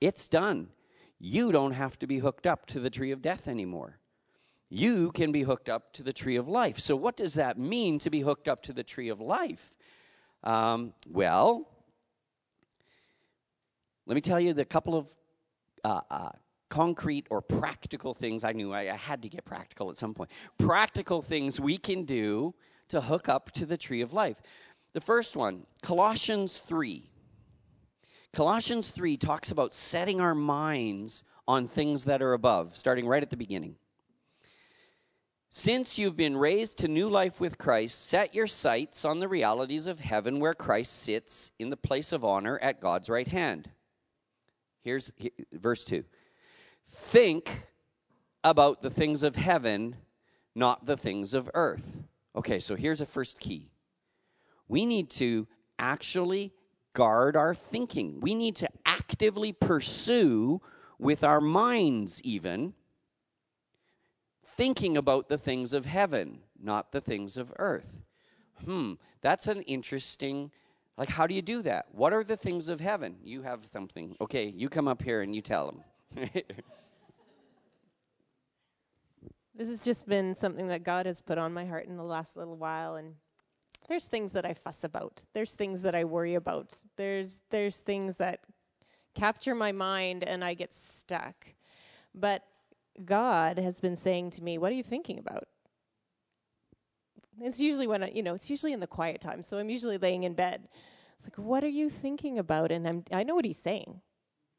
It's 0.00 0.26
done. 0.26 0.68
You 1.18 1.52
don't 1.52 1.72
have 1.72 1.98
to 1.98 2.06
be 2.06 2.18
hooked 2.18 2.46
up 2.46 2.66
to 2.66 2.80
the 2.80 2.90
tree 2.90 3.10
of 3.10 3.20
death 3.20 3.46
anymore. 3.46 3.98
You 4.70 5.10
can 5.12 5.32
be 5.32 5.42
hooked 5.42 5.68
up 5.68 5.92
to 5.94 6.02
the 6.02 6.12
tree 6.12 6.36
of 6.36 6.48
life. 6.48 6.78
So, 6.78 6.94
what 6.94 7.16
does 7.16 7.34
that 7.34 7.58
mean 7.58 7.98
to 8.00 8.10
be 8.10 8.20
hooked 8.20 8.48
up 8.48 8.62
to 8.64 8.72
the 8.72 8.82
tree 8.82 9.08
of 9.08 9.20
life? 9.20 9.74
Um, 10.44 10.92
well, 11.08 11.68
let 14.06 14.14
me 14.14 14.20
tell 14.20 14.40
you 14.40 14.52
the 14.52 14.64
couple 14.64 14.96
of 14.96 15.12
uh, 15.84 16.00
uh, 16.10 16.30
concrete 16.68 17.26
or 17.30 17.40
practical 17.40 18.14
things. 18.14 18.44
I 18.44 18.52
knew 18.52 18.72
I, 18.72 18.92
I 18.92 18.96
had 18.96 19.22
to 19.22 19.28
get 19.28 19.44
practical 19.44 19.90
at 19.90 19.96
some 19.96 20.14
point. 20.14 20.30
Practical 20.58 21.22
things 21.22 21.60
we 21.60 21.76
can 21.76 22.04
do 22.04 22.54
to 22.88 23.00
hook 23.00 23.28
up 23.28 23.50
to 23.52 23.66
the 23.66 23.76
tree 23.76 24.00
of 24.00 24.12
life. 24.12 24.36
The 24.94 25.00
first 25.00 25.36
one, 25.36 25.66
Colossians 25.82 26.58
3. 26.58 27.10
Colossians 28.32 28.90
3 28.90 29.16
talks 29.16 29.50
about 29.50 29.74
setting 29.74 30.20
our 30.20 30.34
minds 30.34 31.24
on 31.46 31.66
things 31.66 32.04
that 32.04 32.22
are 32.22 32.34
above, 32.34 32.76
starting 32.76 33.06
right 33.06 33.22
at 33.22 33.30
the 33.30 33.36
beginning. 33.36 33.76
Since 35.50 35.96
you've 35.96 36.16
been 36.16 36.36
raised 36.36 36.76
to 36.78 36.88
new 36.88 37.08
life 37.08 37.40
with 37.40 37.56
Christ, 37.56 38.06
set 38.06 38.34
your 38.34 38.46
sights 38.46 39.04
on 39.04 39.18
the 39.18 39.28
realities 39.28 39.86
of 39.86 40.00
heaven 40.00 40.40
where 40.40 40.52
Christ 40.52 41.02
sits 41.02 41.52
in 41.58 41.70
the 41.70 41.76
place 41.76 42.12
of 42.12 42.22
honor 42.22 42.58
at 42.58 42.82
God's 42.82 43.08
right 43.08 43.26
hand. 43.26 43.70
Here's 44.82 45.10
verse 45.52 45.84
2. 45.84 46.04
Think 46.90 47.66
about 48.44 48.82
the 48.82 48.90
things 48.90 49.22
of 49.22 49.36
heaven, 49.36 49.96
not 50.54 50.84
the 50.84 50.98
things 50.98 51.32
of 51.32 51.50
earth. 51.54 52.02
Okay, 52.36 52.60
so 52.60 52.76
here's 52.76 53.00
a 53.00 53.06
first 53.06 53.40
key. 53.40 53.70
We 54.68 54.84
need 54.84 55.08
to 55.12 55.46
actually 55.78 56.52
guard 56.92 57.36
our 57.36 57.54
thinking. 57.54 58.20
We 58.20 58.34
need 58.34 58.56
to 58.56 58.68
actively 58.84 59.52
pursue 59.52 60.60
with 60.98 61.24
our 61.24 61.40
minds, 61.40 62.20
even 62.22 62.74
thinking 64.58 64.96
about 64.96 65.28
the 65.28 65.38
things 65.38 65.72
of 65.72 65.86
heaven, 65.86 66.40
not 66.60 66.90
the 66.90 67.00
things 67.00 67.36
of 67.36 67.52
earth. 67.60 68.02
Hmm, 68.64 68.94
that's 69.22 69.46
an 69.46 69.62
interesting. 69.62 70.50
Like, 70.98 71.08
how 71.08 71.28
do 71.28 71.34
you 71.34 71.42
do 71.42 71.62
that? 71.62 71.86
What 71.92 72.12
are 72.12 72.24
the 72.24 72.36
things 72.36 72.68
of 72.68 72.80
heaven? 72.80 73.18
You 73.22 73.42
have 73.42 73.60
something. 73.72 74.16
Okay, 74.20 74.46
you 74.46 74.68
come 74.68 74.88
up 74.88 75.00
here 75.00 75.22
and 75.22 75.32
you 75.34 75.42
tell 75.42 75.66
them. 75.66 75.84
this 79.54 79.68
has 79.68 79.80
just 79.84 80.08
been 80.08 80.34
something 80.34 80.66
that 80.68 80.82
God 80.82 81.06
has 81.06 81.20
put 81.20 81.38
on 81.38 81.54
my 81.54 81.64
heart 81.64 81.86
in 81.86 81.96
the 81.96 82.02
last 82.02 82.36
little 82.36 82.56
while, 82.56 82.96
and 82.96 83.14
there's 83.88 84.06
things 84.06 84.32
that 84.32 84.44
I 84.44 84.54
fuss 84.54 84.82
about. 84.82 85.22
There's 85.34 85.52
things 85.52 85.82
that 85.82 85.94
I 85.94 86.02
worry 86.02 86.34
about. 86.34 86.72
There's 86.96 87.38
there's 87.50 87.78
things 87.78 88.16
that 88.16 88.40
capture 89.14 89.54
my 89.54 89.70
mind, 89.70 90.24
and 90.24 90.42
I 90.44 90.54
get 90.54 90.74
stuck. 90.74 91.46
But 92.12 92.42
God 93.04 93.58
has 93.58 93.80
been 93.80 93.96
saying 93.96 94.30
to 94.32 94.42
me, 94.42 94.58
What 94.58 94.72
are 94.72 94.76
you 94.76 94.82
thinking 94.82 95.18
about? 95.18 95.44
It's 97.40 97.60
usually 97.60 97.86
when 97.86 98.02
I, 98.02 98.10
you 98.10 98.22
know, 98.22 98.34
it's 98.34 98.50
usually 98.50 98.72
in 98.72 98.80
the 98.80 98.86
quiet 98.86 99.20
time. 99.20 99.42
So 99.42 99.58
I'm 99.58 99.70
usually 99.70 99.98
laying 99.98 100.24
in 100.24 100.34
bed. 100.34 100.68
It's 101.18 101.26
like, 101.26 101.38
what 101.38 101.64
are 101.64 101.68
you 101.68 101.90
thinking 101.90 102.38
about? 102.38 102.70
And 102.70 102.86
I'm, 102.86 103.04
I 103.12 103.22
know 103.22 103.34
what 103.34 103.44
he's 103.44 103.58
saying. 103.58 104.00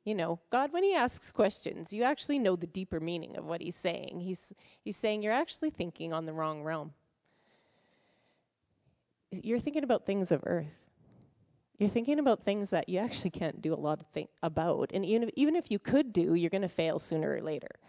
You 0.06 0.16
know, 0.16 0.40
God, 0.50 0.72
when 0.72 0.84
he 0.84 0.96
asks 0.96 1.32
questions, 1.32 1.94
you 1.94 2.04
actually 2.04 2.40
know 2.40 2.56
the 2.56 2.68
deeper 2.68 3.00
meaning 3.00 3.38
of 3.38 3.46
what 3.46 3.62
he's 3.62 3.76
saying. 3.76 4.22
He's, 4.22 4.54
he's 4.82 4.98
saying 4.98 5.22
you're 5.22 5.34
actually 5.34 5.70
thinking 5.70 6.14
on 6.14 6.26
the 6.26 6.34
wrong 6.34 6.64
realm. 6.64 6.94
You're 9.32 9.60
thinking 9.60 9.84
about 9.84 10.06
things 10.06 10.32
of 10.32 10.42
earth. 10.46 10.66
You're 11.78 11.90
thinking 11.90 12.20
about 12.20 12.44
things 12.44 12.72
that 12.72 12.90
you 12.90 13.00
actually 13.00 13.30
can't 13.30 13.62
do 13.62 13.74
a 13.74 13.76
lot 13.76 14.00
of 14.00 14.08
think 14.08 14.30
about. 14.42 14.92
And 14.94 15.06
even 15.06 15.24
if, 15.24 15.30
even 15.36 15.56
if 15.56 15.70
you 15.70 15.80
could 15.80 16.12
do, 16.12 16.34
you're 16.34 16.50
going 16.50 16.62
to 16.62 16.68
fail 16.68 17.00
sooner 17.00 17.36
or 17.36 17.42
later. 17.42 17.80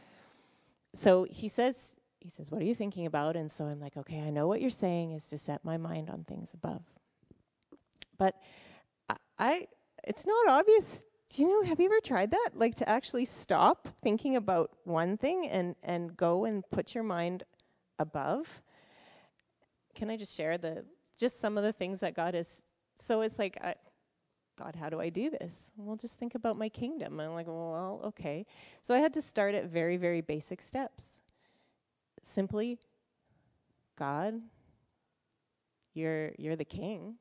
So 0.94 1.26
he 1.30 1.48
says, 1.48 1.94
he 2.18 2.30
says, 2.30 2.50
What 2.50 2.60
are 2.62 2.64
you 2.64 2.74
thinking 2.74 3.06
about? 3.06 3.36
And 3.36 3.50
so 3.50 3.64
I'm 3.64 3.80
like, 3.80 3.96
Okay, 3.96 4.20
I 4.20 4.30
know 4.30 4.46
what 4.46 4.60
you're 4.60 4.70
saying 4.70 5.12
is 5.12 5.26
to 5.26 5.38
set 5.38 5.64
my 5.64 5.76
mind 5.76 6.10
on 6.10 6.24
things 6.24 6.52
above. 6.54 6.82
But 8.18 8.34
I, 9.08 9.16
I 9.38 9.66
it's 10.04 10.26
not 10.26 10.48
obvious. 10.48 11.02
Do 11.30 11.42
you 11.42 11.48
know, 11.48 11.68
have 11.68 11.78
you 11.78 11.86
ever 11.86 12.00
tried 12.02 12.32
that? 12.32 12.50
Like 12.54 12.74
to 12.76 12.88
actually 12.88 13.24
stop 13.24 13.88
thinking 14.02 14.34
about 14.34 14.72
one 14.84 15.16
thing 15.16 15.48
and, 15.48 15.76
and 15.82 16.16
go 16.16 16.44
and 16.44 16.68
put 16.70 16.92
your 16.94 17.04
mind 17.04 17.44
above? 18.00 18.46
Can 19.94 20.10
I 20.10 20.16
just 20.16 20.34
share 20.34 20.58
the 20.58 20.84
just 21.18 21.40
some 21.40 21.56
of 21.56 21.62
the 21.62 21.72
things 21.72 22.00
that 22.00 22.16
God 22.16 22.34
is 22.34 22.62
so 23.00 23.20
it's 23.20 23.38
like 23.38 23.58
I, 23.62 23.74
God, 24.62 24.76
how 24.76 24.90
do 24.90 25.00
I 25.00 25.08
do 25.08 25.30
this? 25.30 25.70
Well, 25.78 25.96
just 25.96 26.18
think 26.18 26.34
about 26.34 26.56
my 26.56 26.68
kingdom. 26.68 27.18
I'm 27.18 27.32
like, 27.32 27.46
well, 27.46 28.02
okay. 28.04 28.44
So 28.82 28.94
I 28.94 28.98
had 28.98 29.14
to 29.14 29.22
start 29.22 29.54
at 29.54 29.66
very, 29.66 29.96
very 29.96 30.20
basic 30.20 30.60
steps. 30.60 31.14
Simply, 32.24 32.78
God, 33.96 34.34
you're 35.94 36.32
you're 36.36 36.56
the 36.56 36.64
king. 36.64 37.14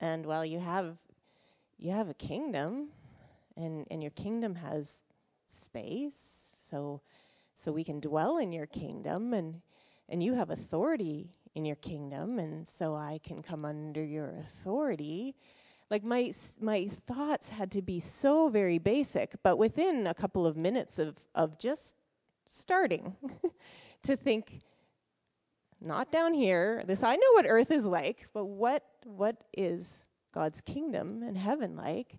And 0.00 0.26
while 0.26 0.44
you 0.44 0.58
have 0.58 0.98
you 1.78 1.90
have 1.92 2.10
a 2.10 2.14
kingdom 2.14 2.88
and 3.56 3.86
and 3.90 4.02
your 4.02 4.10
kingdom 4.12 4.56
has 4.56 5.00
space, 5.50 6.58
so 6.70 7.00
so 7.56 7.72
we 7.72 7.84
can 7.84 8.00
dwell 8.00 8.36
in 8.36 8.52
your 8.52 8.66
kingdom 8.66 9.32
and 9.32 9.62
and 10.10 10.22
you 10.22 10.34
have 10.34 10.50
authority 10.50 11.30
in 11.54 11.64
your 11.64 11.76
kingdom 11.76 12.38
and 12.38 12.66
so 12.66 12.94
I 12.94 13.20
can 13.22 13.42
come 13.42 13.64
under 13.64 14.04
your 14.04 14.34
authority. 14.38 15.34
Like 15.90 16.02
my 16.02 16.32
my 16.60 16.90
thoughts 17.06 17.50
had 17.50 17.70
to 17.72 17.82
be 17.82 18.00
so 18.00 18.48
very 18.48 18.78
basic 18.78 19.34
but 19.42 19.56
within 19.56 20.06
a 20.06 20.14
couple 20.14 20.46
of 20.46 20.56
minutes 20.56 20.98
of 20.98 21.16
of 21.34 21.58
just 21.58 21.94
starting 22.48 23.16
to 24.02 24.16
think 24.16 24.60
not 25.80 26.10
down 26.10 26.34
here. 26.34 26.82
This 26.86 27.02
I 27.02 27.16
know 27.16 27.32
what 27.32 27.46
earth 27.48 27.70
is 27.70 27.84
like 27.84 28.28
but 28.32 28.46
what 28.46 28.82
what 29.04 29.36
is 29.56 30.02
God's 30.32 30.60
kingdom 30.60 31.22
and 31.22 31.38
heaven 31.38 31.76
like? 31.76 32.18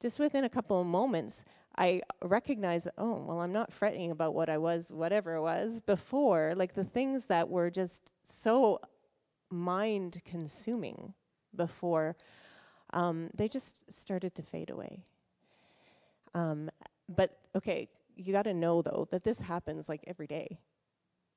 Just 0.00 0.20
within 0.20 0.44
a 0.44 0.48
couple 0.48 0.80
of 0.80 0.86
moments 0.86 1.44
I 1.78 2.02
recognize, 2.22 2.88
oh, 2.98 3.22
well, 3.24 3.40
I'm 3.40 3.52
not 3.52 3.72
fretting 3.72 4.10
about 4.10 4.34
what 4.34 4.48
I 4.48 4.58
was, 4.58 4.90
whatever 4.90 5.36
it 5.36 5.42
was 5.42 5.80
before, 5.80 6.54
like 6.56 6.74
the 6.74 6.84
things 6.84 7.26
that 7.26 7.48
were 7.48 7.70
just 7.70 8.10
so 8.28 8.80
mind 9.50 10.20
consuming 10.24 11.14
before, 11.54 12.16
um, 12.92 13.30
they 13.34 13.48
just 13.48 13.92
started 13.92 14.34
to 14.34 14.42
fade 14.42 14.70
away. 14.70 15.02
Um, 16.34 16.70
but 17.08 17.38
okay, 17.56 17.88
you 18.16 18.32
got 18.32 18.42
to 18.42 18.54
know 18.54 18.82
though 18.82 19.08
that 19.10 19.24
this 19.24 19.40
happens 19.40 19.88
like 19.88 20.04
every 20.06 20.26
day 20.26 20.58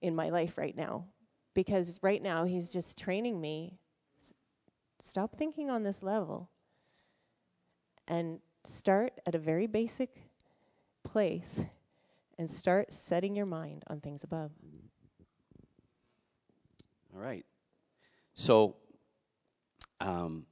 in 0.02 0.16
my 0.16 0.30
life 0.30 0.58
right 0.58 0.76
now 0.76 1.06
because 1.54 2.00
right 2.02 2.22
now 2.22 2.44
he's 2.44 2.72
just 2.72 2.98
training 2.98 3.40
me. 3.40 3.80
S- 4.22 4.34
stop 5.02 5.36
thinking 5.36 5.70
on 5.70 5.84
this 5.84 6.02
level 6.02 6.50
and 8.08 8.40
start 8.66 9.14
at 9.26 9.36
a 9.36 9.40
very 9.40 9.68
basic 9.68 10.24
place 11.04 11.62
and 12.38 12.50
start 12.50 12.92
setting 12.92 13.36
your 13.36 13.46
mind 13.46 13.84
on 13.88 14.00
things 14.00 14.24
above. 14.24 14.52
All 17.14 17.22
right. 17.22 17.46
So, 18.34 18.76
um, 20.00 20.46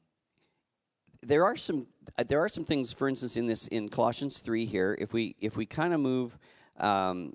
there 1.21 1.45
are 1.45 1.55
some 1.55 1.87
uh, 2.17 2.23
there 2.27 2.39
are 2.39 2.49
some 2.49 2.65
things, 2.65 2.91
for 2.91 3.07
instance, 3.07 3.37
in 3.37 3.47
this 3.47 3.67
in 3.67 3.89
Colossians 3.89 4.39
three 4.39 4.65
here. 4.65 4.97
If 4.99 5.13
we 5.13 5.35
if 5.39 5.55
we 5.55 5.65
kind 5.65 5.93
of 5.93 5.99
move 5.99 6.37
um, 6.77 7.33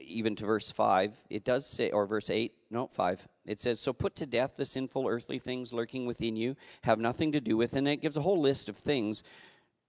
even 0.00 0.36
to 0.36 0.46
verse 0.46 0.70
five, 0.70 1.14
it 1.30 1.44
does 1.44 1.66
say, 1.66 1.90
or 1.90 2.06
verse 2.06 2.30
eight, 2.30 2.52
no 2.70 2.86
five. 2.86 3.26
It 3.46 3.60
says, 3.60 3.80
"So 3.80 3.92
put 3.92 4.14
to 4.16 4.26
death 4.26 4.56
the 4.56 4.64
sinful 4.66 5.06
earthly 5.08 5.38
things 5.38 5.72
lurking 5.72 6.06
within 6.06 6.36
you, 6.36 6.56
have 6.82 6.98
nothing 6.98 7.32
to 7.32 7.40
do 7.40 7.56
with." 7.56 7.74
And 7.74 7.88
it 7.88 7.98
gives 7.98 8.16
a 8.16 8.22
whole 8.22 8.40
list 8.40 8.68
of 8.68 8.76
things 8.76 9.22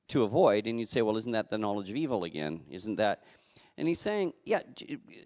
to 0.09 0.23
avoid. 0.23 0.67
And 0.67 0.79
you'd 0.79 0.89
say, 0.89 1.01
"Well, 1.01 1.17
isn't 1.17 1.31
that 1.31 1.49
the 1.49 1.57
knowledge 1.57 1.89
of 1.89 1.95
evil 1.95 2.23
again? 2.23 2.61
Isn't 2.69 2.95
that?" 2.95 3.23
And 3.77 3.87
he's 3.87 3.99
saying, 3.99 4.33
"Yeah, 4.45 4.61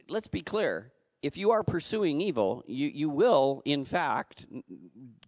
let's 0.07 0.27
be 0.27 0.41
clear 0.41 0.91
if 1.21 1.37
you 1.37 1.51
are 1.51 1.63
pursuing 1.63 2.19
evil, 2.19 2.63
you, 2.67 2.87
you 2.87 3.09
will, 3.09 3.61
in 3.65 3.85
fact, 3.85 4.45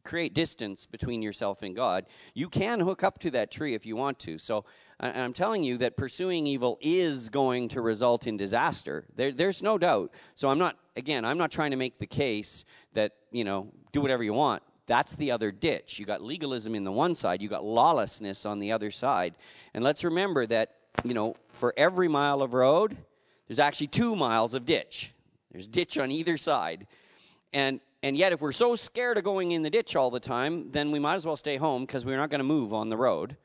create 0.04 0.34
distance 0.34 0.86
between 0.86 1.22
yourself 1.22 1.62
and 1.62 1.76
God. 1.76 2.06
You 2.34 2.50
can 2.50 2.80
hook 2.80 3.04
up 3.04 3.20
to 3.20 3.32
that 3.32 3.52
tree 3.52 3.74
if 3.74 3.86
you 3.86 3.96
want 3.96 4.20
to. 4.20 4.38
So 4.38 4.66
I'm 5.00 5.34
telling 5.34 5.64
you 5.64 5.78
that 5.80 5.96
pursuing 5.96 6.48
evil 6.48 6.78
is 6.82 7.30
going 7.30 7.70
to 7.70 7.82
result 7.82 8.28
in 8.28 8.38
disaster. 8.38 9.06
There, 9.16 9.32
there's 9.32 9.62
no 9.62 9.78
doubt. 9.78 10.12
So 10.36 10.50
I'm 10.50 10.58
not, 10.58 10.78
again, 10.96 11.26
I'm 11.26 11.38
not 11.38 11.52
trying 11.52 11.72
to 11.72 11.78
make 11.78 12.00
the 12.00 12.08
case 12.08 12.66
that, 12.94 13.14
you 13.32 13.44
know, 13.44 13.68
do 13.92 14.02
whatever 14.02 14.24
you 14.24 14.34
want. 14.34 14.64
That's 14.86 15.16
the 15.16 15.32
other 15.32 15.52
ditch. 15.52 16.00
You 16.00 16.06
got 16.06 16.22
legalism 16.22 16.76
in 16.76 16.84
the 16.84 16.92
one 16.92 17.16
side, 17.16 17.42
you 17.42 17.48
got 17.48 17.64
lawlessness 17.64 18.46
on 18.46 18.60
the 18.60 18.72
other 18.72 18.92
side. 18.92 19.36
And 19.74 19.84
let's 19.84 20.04
remember 20.04 20.46
that, 20.48 20.76
you 21.06 21.14
know, 21.14 21.36
for 21.50 21.74
every 21.78 22.10
mile 22.10 22.42
of 22.42 22.54
road, 22.54 22.98
there's 23.48 23.60
actually 23.60 23.88
two 23.88 24.16
miles 24.16 24.54
of 24.54 24.66
ditch. 24.66 25.13
There's 25.54 25.68
ditch 25.68 25.98
on 25.98 26.12
either 26.12 26.36
side. 26.36 26.88
And 27.54 27.80
and 28.02 28.18
yet 28.18 28.34
if 28.34 28.42
we're 28.42 28.52
so 28.52 28.76
scared 28.76 29.18
of 29.18 29.24
going 29.24 29.52
in 29.52 29.64
the 29.64 29.70
ditch 29.70 29.96
all 29.96 30.12
the 30.12 30.20
time, 30.20 30.72
then 30.72 30.92
we 30.92 31.00
might 31.00 31.16
as 31.16 31.26
well 31.26 31.38
stay 31.38 31.56
home 31.56 31.86
because 31.86 32.04
we're 32.04 32.18
not 32.18 32.30
going 32.30 32.40
to 32.40 32.44
move 32.46 32.74
on 32.74 32.90
the 32.90 32.98
road. 32.98 33.38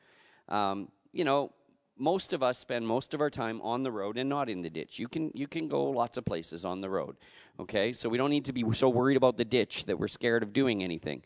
Um, 0.49 0.91
you 1.13 1.25
know, 1.25 1.53
most 1.97 2.33
of 2.33 2.43
us 2.43 2.59
spend 2.59 2.87
most 2.87 3.15
of 3.15 3.21
our 3.21 3.31
time 3.31 3.61
on 3.61 3.85
the 3.85 3.93
road 3.93 4.19
and 4.19 4.29
not 4.29 4.49
in 4.49 4.63
the 4.63 4.71
ditch. 4.71 4.99
You 4.99 5.07
can 5.07 5.31
you 5.35 5.47
can 5.47 5.69
go 5.69 5.85
lots 5.85 6.17
of 6.17 6.25
places 6.25 6.65
on 6.65 6.81
the 6.81 6.91
road. 6.91 7.17
Okay? 7.61 7.93
So 7.93 8.09
we 8.09 8.19
don't 8.19 8.31
need 8.31 8.47
to 8.47 8.53
be 8.53 8.65
so 8.73 8.89
worried 8.89 9.17
about 9.17 9.37
the 9.37 9.45
ditch 9.45 9.85
that 9.85 9.99
we're 9.99 10.09
scared 10.09 10.43
of 10.43 10.53
doing 10.53 10.83
anything. 10.83 11.23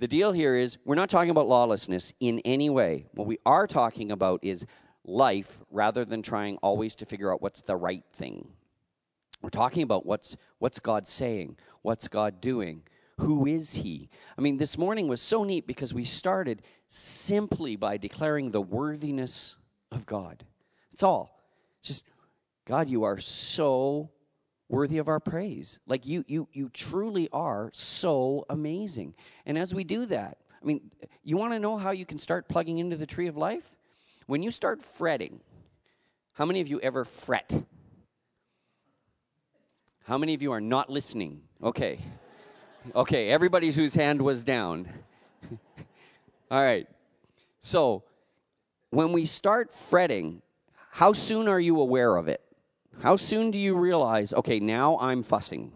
The 0.00 0.08
deal 0.08 0.32
here 0.32 0.56
is 0.56 0.78
we're 0.84 0.96
not 0.96 1.10
talking 1.10 1.30
about 1.30 1.46
lawlessness 1.46 2.12
in 2.18 2.40
any 2.40 2.70
way. 2.70 3.06
What 3.14 3.28
we 3.28 3.38
are 3.46 3.68
talking 3.68 4.10
about 4.10 4.40
is 4.42 4.64
life 5.04 5.62
rather 5.70 6.04
than 6.04 6.22
trying 6.22 6.56
always 6.56 6.96
to 6.96 7.06
figure 7.06 7.32
out 7.32 7.42
what's 7.42 7.62
the 7.62 7.76
right 7.76 8.04
thing. 8.12 8.48
We're 9.42 9.50
talking 9.50 9.82
about 9.82 10.06
what's, 10.06 10.36
what's 10.58 10.78
God 10.78 11.06
saying, 11.06 11.56
what's 11.82 12.08
God 12.08 12.40
doing, 12.40 12.82
who 13.18 13.46
is 13.46 13.74
He. 13.74 14.08
I 14.38 14.40
mean, 14.40 14.56
this 14.56 14.78
morning 14.78 15.08
was 15.08 15.20
so 15.20 15.44
neat 15.44 15.66
because 15.66 15.92
we 15.92 16.04
started 16.04 16.62
simply 16.88 17.76
by 17.76 17.96
declaring 17.96 18.50
the 18.50 18.60
worthiness 18.60 19.56
of 19.90 20.06
God. 20.06 20.44
It's 20.92 21.02
all. 21.02 21.38
Just, 21.82 22.04
God, 22.64 22.88
you 22.88 23.02
are 23.02 23.18
so 23.18 24.10
worthy 24.68 24.98
of 24.98 25.08
our 25.08 25.20
praise. 25.20 25.80
Like 25.86 26.06
you, 26.06 26.24
you, 26.28 26.48
you 26.52 26.68
truly 26.68 27.28
are 27.32 27.70
so 27.74 28.46
amazing. 28.48 29.14
And 29.44 29.58
as 29.58 29.74
we 29.74 29.84
do 29.84 30.06
that, 30.06 30.38
I 30.62 30.64
mean, 30.64 30.90
you 31.24 31.36
want 31.36 31.52
to 31.52 31.58
know 31.58 31.76
how 31.76 31.90
you 31.90 32.06
can 32.06 32.18
start 32.18 32.48
plugging 32.48 32.78
into 32.78 32.96
the 32.96 33.06
tree 33.06 33.26
of 33.26 33.36
life? 33.36 33.64
When 34.26 34.42
you 34.42 34.50
start 34.50 34.80
fretting, 34.80 35.40
how 36.34 36.46
many 36.46 36.60
of 36.60 36.68
you 36.68 36.80
ever 36.80 37.04
fret? 37.04 37.64
How 40.04 40.18
many 40.18 40.34
of 40.34 40.42
you 40.42 40.50
are 40.52 40.60
not 40.60 40.90
listening? 40.90 41.42
Okay. 41.62 41.98
Okay, 42.94 43.28
everybody 43.28 43.70
whose 43.70 43.94
hand 43.94 44.20
was 44.20 44.42
down. 44.42 44.88
All 46.50 46.62
right. 46.62 46.88
So, 47.60 48.02
when 48.90 49.12
we 49.12 49.26
start 49.26 49.72
fretting, 49.72 50.42
how 50.90 51.12
soon 51.12 51.46
are 51.46 51.60
you 51.60 51.80
aware 51.80 52.16
of 52.16 52.26
it? 52.26 52.42
How 53.00 53.14
soon 53.16 53.52
do 53.52 53.58
you 53.58 53.76
realize, 53.76 54.34
okay, 54.34 54.58
now 54.58 54.98
I'm 54.98 55.22
fussing. 55.22 55.72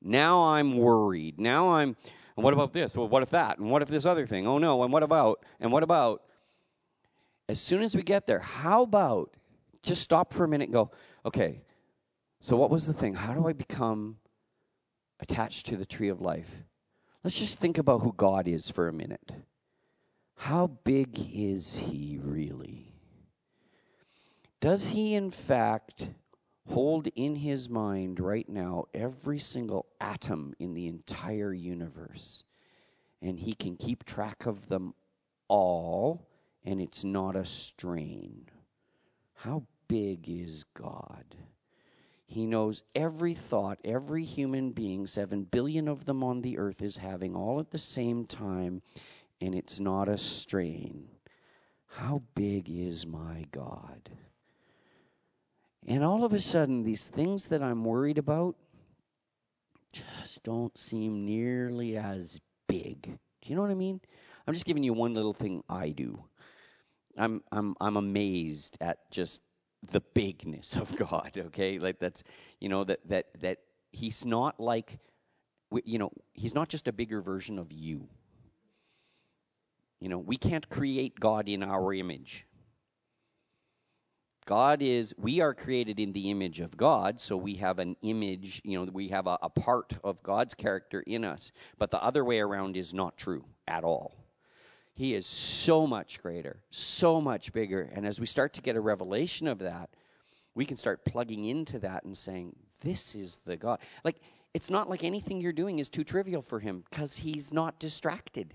Now 0.00 0.44
I'm 0.44 0.78
worried. 0.78 1.40
Now 1.40 1.70
I'm, 1.70 1.96
and 2.36 2.44
what 2.44 2.54
about 2.54 2.72
this? 2.72 2.96
Well, 2.96 3.08
what 3.08 3.22
if 3.24 3.30
that? 3.30 3.58
And 3.58 3.70
what 3.70 3.82
if 3.82 3.88
this 3.88 4.06
other 4.06 4.26
thing? 4.26 4.46
Oh 4.46 4.58
no, 4.58 4.84
and 4.84 4.92
what 4.92 5.02
about? 5.02 5.44
And 5.60 5.72
what 5.72 5.82
about? 5.82 6.22
As 7.48 7.60
soon 7.60 7.82
as 7.82 7.94
we 7.94 8.02
get 8.02 8.26
there, 8.26 8.38
how 8.38 8.82
about 8.82 9.32
just 9.82 10.02
stop 10.02 10.32
for 10.32 10.44
a 10.44 10.48
minute 10.48 10.64
and 10.64 10.72
go, 10.72 10.90
okay, 11.26 11.60
so, 12.44 12.58
what 12.58 12.68
was 12.68 12.86
the 12.86 12.92
thing? 12.92 13.14
How 13.14 13.32
do 13.32 13.48
I 13.48 13.54
become 13.54 14.18
attached 15.18 15.64
to 15.64 15.78
the 15.78 15.86
tree 15.86 16.10
of 16.10 16.20
life? 16.20 16.50
Let's 17.22 17.38
just 17.38 17.58
think 17.58 17.78
about 17.78 18.02
who 18.02 18.12
God 18.14 18.46
is 18.46 18.68
for 18.68 18.86
a 18.86 18.92
minute. 18.92 19.32
How 20.36 20.66
big 20.66 21.18
is 21.32 21.76
He 21.76 22.18
really? 22.22 22.92
Does 24.60 24.88
He, 24.88 25.14
in 25.14 25.30
fact, 25.30 26.08
hold 26.68 27.06
in 27.16 27.36
His 27.36 27.70
mind 27.70 28.20
right 28.20 28.46
now 28.46 28.88
every 28.92 29.38
single 29.38 29.86
atom 29.98 30.52
in 30.58 30.74
the 30.74 30.86
entire 30.86 31.54
universe? 31.54 32.44
And 33.22 33.40
He 33.40 33.54
can 33.54 33.74
keep 33.78 34.04
track 34.04 34.44
of 34.44 34.68
them 34.68 34.92
all, 35.48 36.28
and 36.62 36.78
it's 36.78 37.04
not 37.04 37.36
a 37.36 37.46
strain. 37.46 38.50
How 39.32 39.62
big 39.88 40.28
is 40.28 40.66
God? 40.74 41.24
He 42.26 42.46
knows 42.46 42.82
every 42.94 43.34
thought 43.34 43.78
every 43.84 44.24
human 44.24 44.70
being, 44.70 45.06
seven 45.06 45.44
billion 45.44 45.88
of 45.88 46.04
them 46.04 46.24
on 46.24 46.40
the 46.40 46.58
earth, 46.58 46.82
is 46.82 46.96
having 46.96 47.36
all 47.36 47.60
at 47.60 47.70
the 47.70 47.78
same 47.78 48.24
time, 48.24 48.82
and 49.40 49.54
it's 49.54 49.78
not 49.78 50.08
a 50.08 50.18
strain. 50.18 51.08
How 51.86 52.22
big 52.34 52.68
is 52.68 53.06
my 53.06 53.44
God? 53.52 54.10
And 55.86 56.02
all 56.02 56.24
of 56.24 56.32
a 56.32 56.40
sudden, 56.40 56.82
these 56.82 57.04
things 57.04 57.46
that 57.46 57.62
I'm 57.62 57.84
worried 57.84 58.18
about 58.18 58.56
just 59.92 60.42
don't 60.42 60.76
seem 60.76 61.24
nearly 61.24 61.96
as 61.96 62.40
big. 62.66 63.02
Do 63.02 63.50
you 63.50 63.54
know 63.54 63.62
what 63.62 63.70
I 63.70 63.74
mean? 63.74 64.00
I'm 64.46 64.54
just 64.54 64.66
giving 64.66 64.82
you 64.82 64.92
one 64.92 65.14
little 65.14 65.34
thing 65.34 65.62
I 65.68 65.90
do. 65.90 66.24
I'm 67.16 67.42
I'm 67.52 67.76
I'm 67.80 67.96
amazed 67.96 68.76
at 68.80 69.10
just 69.10 69.40
the 69.90 70.00
bigness 70.00 70.76
of 70.76 70.94
God, 71.10 71.32
okay? 71.36 71.78
Like 71.78 71.98
that's 71.98 72.22
you 72.60 72.68
know 72.68 72.84
that 72.84 73.00
that 73.08 73.26
that 73.40 73.58
he's 73.90 74.24
not 74.24 74.58
like 74.58 74.98
you 75.84 75.98
know, 75.98 76.12
he's 76.32 76.54
not 76.54 76.68
just 76.68 76.88
a 76.88 76.92
bigger 76.92 77.20
version 77.20 77.58
of 77.58 77.72
you. 77.72 78.08
You 80.00 80.08
know, 80.08 80.18
we 80.18 80.36
can't 80.36 80.68
create 80.68 81.18
God 81.18 81.48
in 81.48 81.62
our 81.62 81.92
image. 81.94 82.46
God 84.46 84.82
is, 84.82 85.14
we 85.16 85.40
are 85.40 85.54
created 85.54 85.98
in 85.98 86.12
the 86.12 86.30
image 86.30 86.60
of 86.60 86.76
God, 86.76 87.18
so 87.18 87.34
we 87.34 87.54
have 87.54 87.78
an 87.78 87.96
image, 88.02 88.60
you 88.62 88.78
know, 88.78 88.90
we 88.92 89.08
have 89.08 89.26
a, 89.26 89.38
a, 89.40 89.48
part 89.48 89.94
of 90.04 90.22
God's 90.22 90.52
character 90.52 91.00
in 91.00 91.24
us. 91.24 91.50
But 91.78 91.90
the 91.90 92.02
other 92.02 92.22
way 92.22 92.40
around 92.40 92.76
is 92.76 92.92
not 92.92 93.16
true 93.16 93.46
at 93.66 93.84
all. 93.84 94.23
He 94.94 95.14
is 95.14 95.26
so 95.26 95.86
much 95.86 96.22
greater, 96.22 96.62
so 96.70 97.20
much 97.20 97.52
bigger. 97.52 97.90
And 97.92 98.06
as 98.06 98.20
we 98.20 98.26
start 98.26 98.54
to 98.54 98.62
get 98.62 98.76
a 98.76 98.80
revelation 98.80 99.48
of 99.48 99.58
that, 99.58 99.90
we 100.54 100.64
can 100.64 100.76
start 100.76 101.04
plugging 101.04 101.44
into 101.44 101.80
that 101.80 102.04
and 102.04 102.16
saying, 102.16 102.54
This 102.80 103.16
is 103.16 103.40
the 103.44 103.56
God. 103.56 103.80
Like, 104.04 104.20
it's 104.54 104.70
not 104.70 104.88
like 104.88 105.02
anything 105.02 105.40
you're 105.40 105.52
doing 105.52 105.80
is 105.80 105.88
too 105.88 106.04
trivial 106.04 106.42
for 106.42 106.60
him 106.60 106.84
because 106.88 107.16
he's 107.16 107.52
not 107.52 107.80
distracted, 107.80 108.54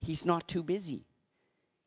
he's 0.00 0.26
not 0.26 0.48
too 0.48 0.64
busy. 0.64 1.06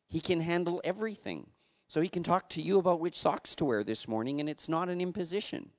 He 0.08 0.20
can 0.20 0.40
handle 0.40 0.80
everything. 0.84 1.48
So 1.88 2.00
he 2.00 2.08
can 2.08 2.22
talk 2.22 2.48
to 2.50 2.62
you 2.62 2.78
about 2.78 3.00
which 3.00 3.18
socks 3.18 3.54
to 3.56 3.64
wear 3.64 3.84
this 3.84 4.08
morning, 4.08 4.40
and 4.40 4.48
it's 4.48 4.68
not 4.68 4.88
an 4.88 5.00
imposition. 5.00 5.70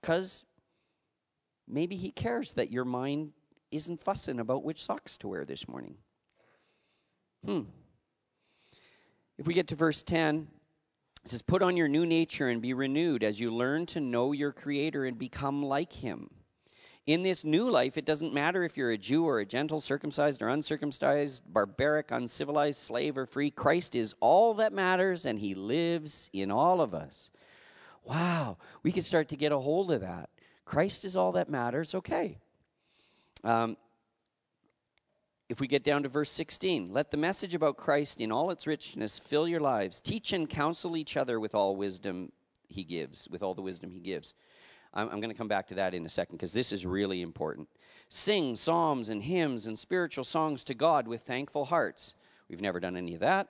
Because 0.00 0.44
maybe 1.66 1.96
he 1.96 2.10
cares 2.10 2.54
that 2.54 2.70
your 2.70 2.84
mind 2.84 3.32
isn't 3.70 4.02
fussing 4.02 4.38
about 4.40 4.64
which 4.64 4.82
socks 4.82 5.18
to 5.18 5.28
wear 5.28 5.44
this 5.44 5.68
morning. 5.68 5.96
Hmm. 7.44 7.62
If 9.38 9.46
we 9.46 9.54
get 9.54 9.68
to 9.68 9.74
verse 9.74 10.02
10, 10.02 10.48
it 11.24 11.30
says, 11.30 11.42
Put 11.42 11.62
on 11.62 11.76
your 11.76 11.88
new 11.88 12.04
nature 12.04 12.48
and 12.48 12.60
be 12.60 12.74
renewed 12.74 13.24
as 13.24 13.40
you 13.40 13.52
learn 13.52 13.86
to 13.86 14.00
know 14.00 14.32
your 14.32 14.52
Creator 14.52 15.04
and 15.06 15.18
become 15.18 15.62
like 15.62 15.92
Him. 15.92 16.30
In 17.06 17.22
this 17.22 17.42
new 17.42 17.70
life, 17.70 17.96
it 17.96 18.04
doesn't 18.04 18.34
matter 18.34 18.62
if 18.62 18.76
you're 18.76 18.90
a 18.90 18.98
Jew 18.98 19.24
or 19.26 19.40
a 19.40 19.46
Gentile, 19.46 19.80
circumcised 19.80 20.42
or 20.42 20.48
uncircumcised, 20.48 21.42
barbaric, 21.46 22.10
uncivilized, 22.10 22.78
slave 22.80 23.16
or 23.16 23.26
free. 23.26 23.50
Christ 23.50 23.94
is 23.94 24.14
all 24.20 24.54
that 24.54 24.72
matters, 24.72 25.24
and 25.24 25.38
He 25.38 25.54
lives 25.54 26.28
in 26.32 26.50
all 26.50 26.80
of 26.80 26.94
us. 26.94 27.30
Wow, 28.04 28.58
we 28.82 28.92
can 28.92 29.02
start 29.02 29.28
to 29.28 29.36
get 29.36 29.52
a 29.52 29.58
hold 29.58 29.90
of 29.90 30.02
that. 30.02 30.30
Christ 30.64 31.04
is 31.04 31.16
all 31.16 31.32
that 31.32 31.48
matters. 31.48 31.94
Okay. 31.94 32.38
Um, 33.42 33.76
if 35.50 35.58
we 35.58 35.66
get 35.66 35.82
down 35.82 36.04
to 36.04 36.08
verse 36.08 36.30
16, 36.30 36.92
let 36.92 37.10
the 37.10 37.16
message 37.16 37.56
about 37.56 37.76
Christ 37.76 38.20
in 38.20 38.30
all 38.30 38.52
its 38.52 38.68
richness 38.68 39.18
fill 39.18 39.48
your 39.48 39.58
lives. 39.58 40.00
Teach 40.00 40.32
and 40.32 40.48
counsel 40.48 40.96
each 40.96 41.16
other 41.16 41.40
with 41.40 41.56
all 41.56 41.74
wisdom 41.74 42.30
he 42.68 42.84
gives, 42.84 43.28
with 43.28 43.42
all 43.42 43.52
the 43.52 43.60
wisdom 43.60 43.90
he 43.90 43.98
gives. 43.98 44.32
I'm, 44.94 45.08
I'm 45.08 45.18
going 45.18 45.32
to 45.32 45.36
come 45.36 45.48
back 45.48 45.66
to 45.68 45.74
that 45.74 45.92
in 45.92 46.06
a 46.06 46.08
second 46.08 46.36
because 46.36 46.52
this 46.52 46.70
is 46.70 46.86
really 46.86 47.20
important. 47.20 47.68
Sing 48.08 48.54
psalms 48.54 49.08
and 49.08 49.24
hymns 49.24 49.66
and 49.66 49.76
spiritual 49.76 50.22
songs 50.22 50.62
to 50.64 50.74
God 50.74 51.08
with 51.08 51.22
thankful 51.22 51.64
hearts. 51.64 52.14
We've 52.48 52.60
never 52.60 52.78
done 52.78 52.96
any 52.96 53.14
of 53.14 53.20
that. 53.20 53.48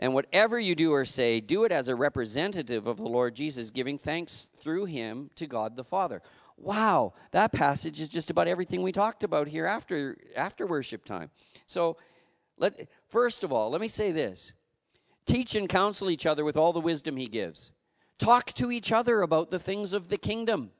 And 0.00 0.12
whatever 0.12 0.58
you 0.58 0.74
do 0.74 0.92
or 0.92 1.04
say, 1.04 1.40
do 1.40 1.62
it 1.62 1.70
as 1.70 1.86
a 1.86 1.94
representative 1.94 2.88
of 2.88 2.96
the 2.96 3.06
Lord 3.06 3.36
Jesus, 3.36 3.70
giving 3.70 3.96
thanks 3.96 4.48
through 4.56 4.86
him 4.86 5.30
to 5.36 5.46
God 5.46 5.76
the 5.76 5.84
Father 5.84 6.20
wow, 6.56 7.12
that 7.32 7.52
passage 7.52 8.00
is 8.00 8.08
just 8.08 8.30
about 8.30 8.48
everything 8.48 8.82
we 8.82 8.92
talked 8.92 9.22
about 9.22 9.48
here 9.48 9.66
after, 9.66 10.16
after 10.34 10.66
worship 10.66 11.04
time. 11.04 11.30
So, 11.66 11.96
let, 12.58 12.88
first 13.08 13.44
of 13.44 13.52
all, 13.52 13.70
let 13.70 13.80
me 13.80 13.88
say 13.88 14.12
this 14.12 14.52
teach 15.26 15.54
and 15.54 15.68
counsel 15.68 16.08
each 16.08 16.24
other 16.24 16.44
with 16.44 16.56
all 16.56 16.72
the 16.72 16.80
wisdom 16.80 17.16
he 17.16 17.26
gives. 17.26 17.72
Talk 18.18 18.54
to 18.54 18.70
each 18.72 18.92
other 18.92 19.22
about 19.22 19.50
the 19.50 19.58
things 19.58 19.92
of 19.92 20.08
the 20.08 20.16
kingdom. 20.16 20.70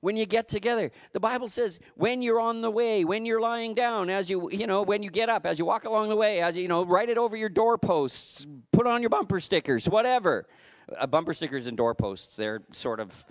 When 0.00 0.16
you 0.16 0.26
get 0.26 0.48
together, 0.48 0.92
the 1.12 1.20
Bible 1.20 1.48
says 1.48 1.80
when 1.94 2.20
you're 2.20 2.40
on 2.40 2.60
the 2.60 2.70
way, 2.70 3.04
when 3.04 3.24
you're 3.24 3.40
lying 3.40 3.74
down, 3.74 4.10
as 4.10 4.28
you, 4.28 4.50
you 4.50 4.66
know, 4.66 4.82
when 4.82 5.02
you 5.02 5.10
get 5.10 5.30
up, 5.30 5.46
as 5.46 5.58
you 5.58 5.64
walk 5.64 5.84
along 5.84 6.10
the 6.10 6.16
way, 6.16 6.40
as 6.40 6.56
you, 6.56 6.68
know, 6.68 6.84
write 6.84 7.08
it 7.08 7.16
over 7.16 7.36
your 7.36 7.48
doorposts, 7.48 8.46
put 8.72 8.86
on 8.86 9.00
your 9.00 9.08
bumper 9.08 9.40
stickers, 9.40 9.88
whatever. 9.88 10.46
Uh, 10.96 11.06
bumper 11.06 11.32
stickers 11.32 11.66
and 11.66 11.76
doorposts, 11.76 12.36
they're 12.36 12.62
sort 12.72 13.00
of 13.00 13.24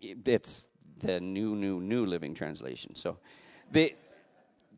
it's 0.00 0.66
the 0.98 1.20
new, 1.20 1.54
new, 1.54 1.80
new 1.80 2.06
living 2.06 2.34
translation. 2.34 2.94
So 2.94 3.18
the 3.70 3.94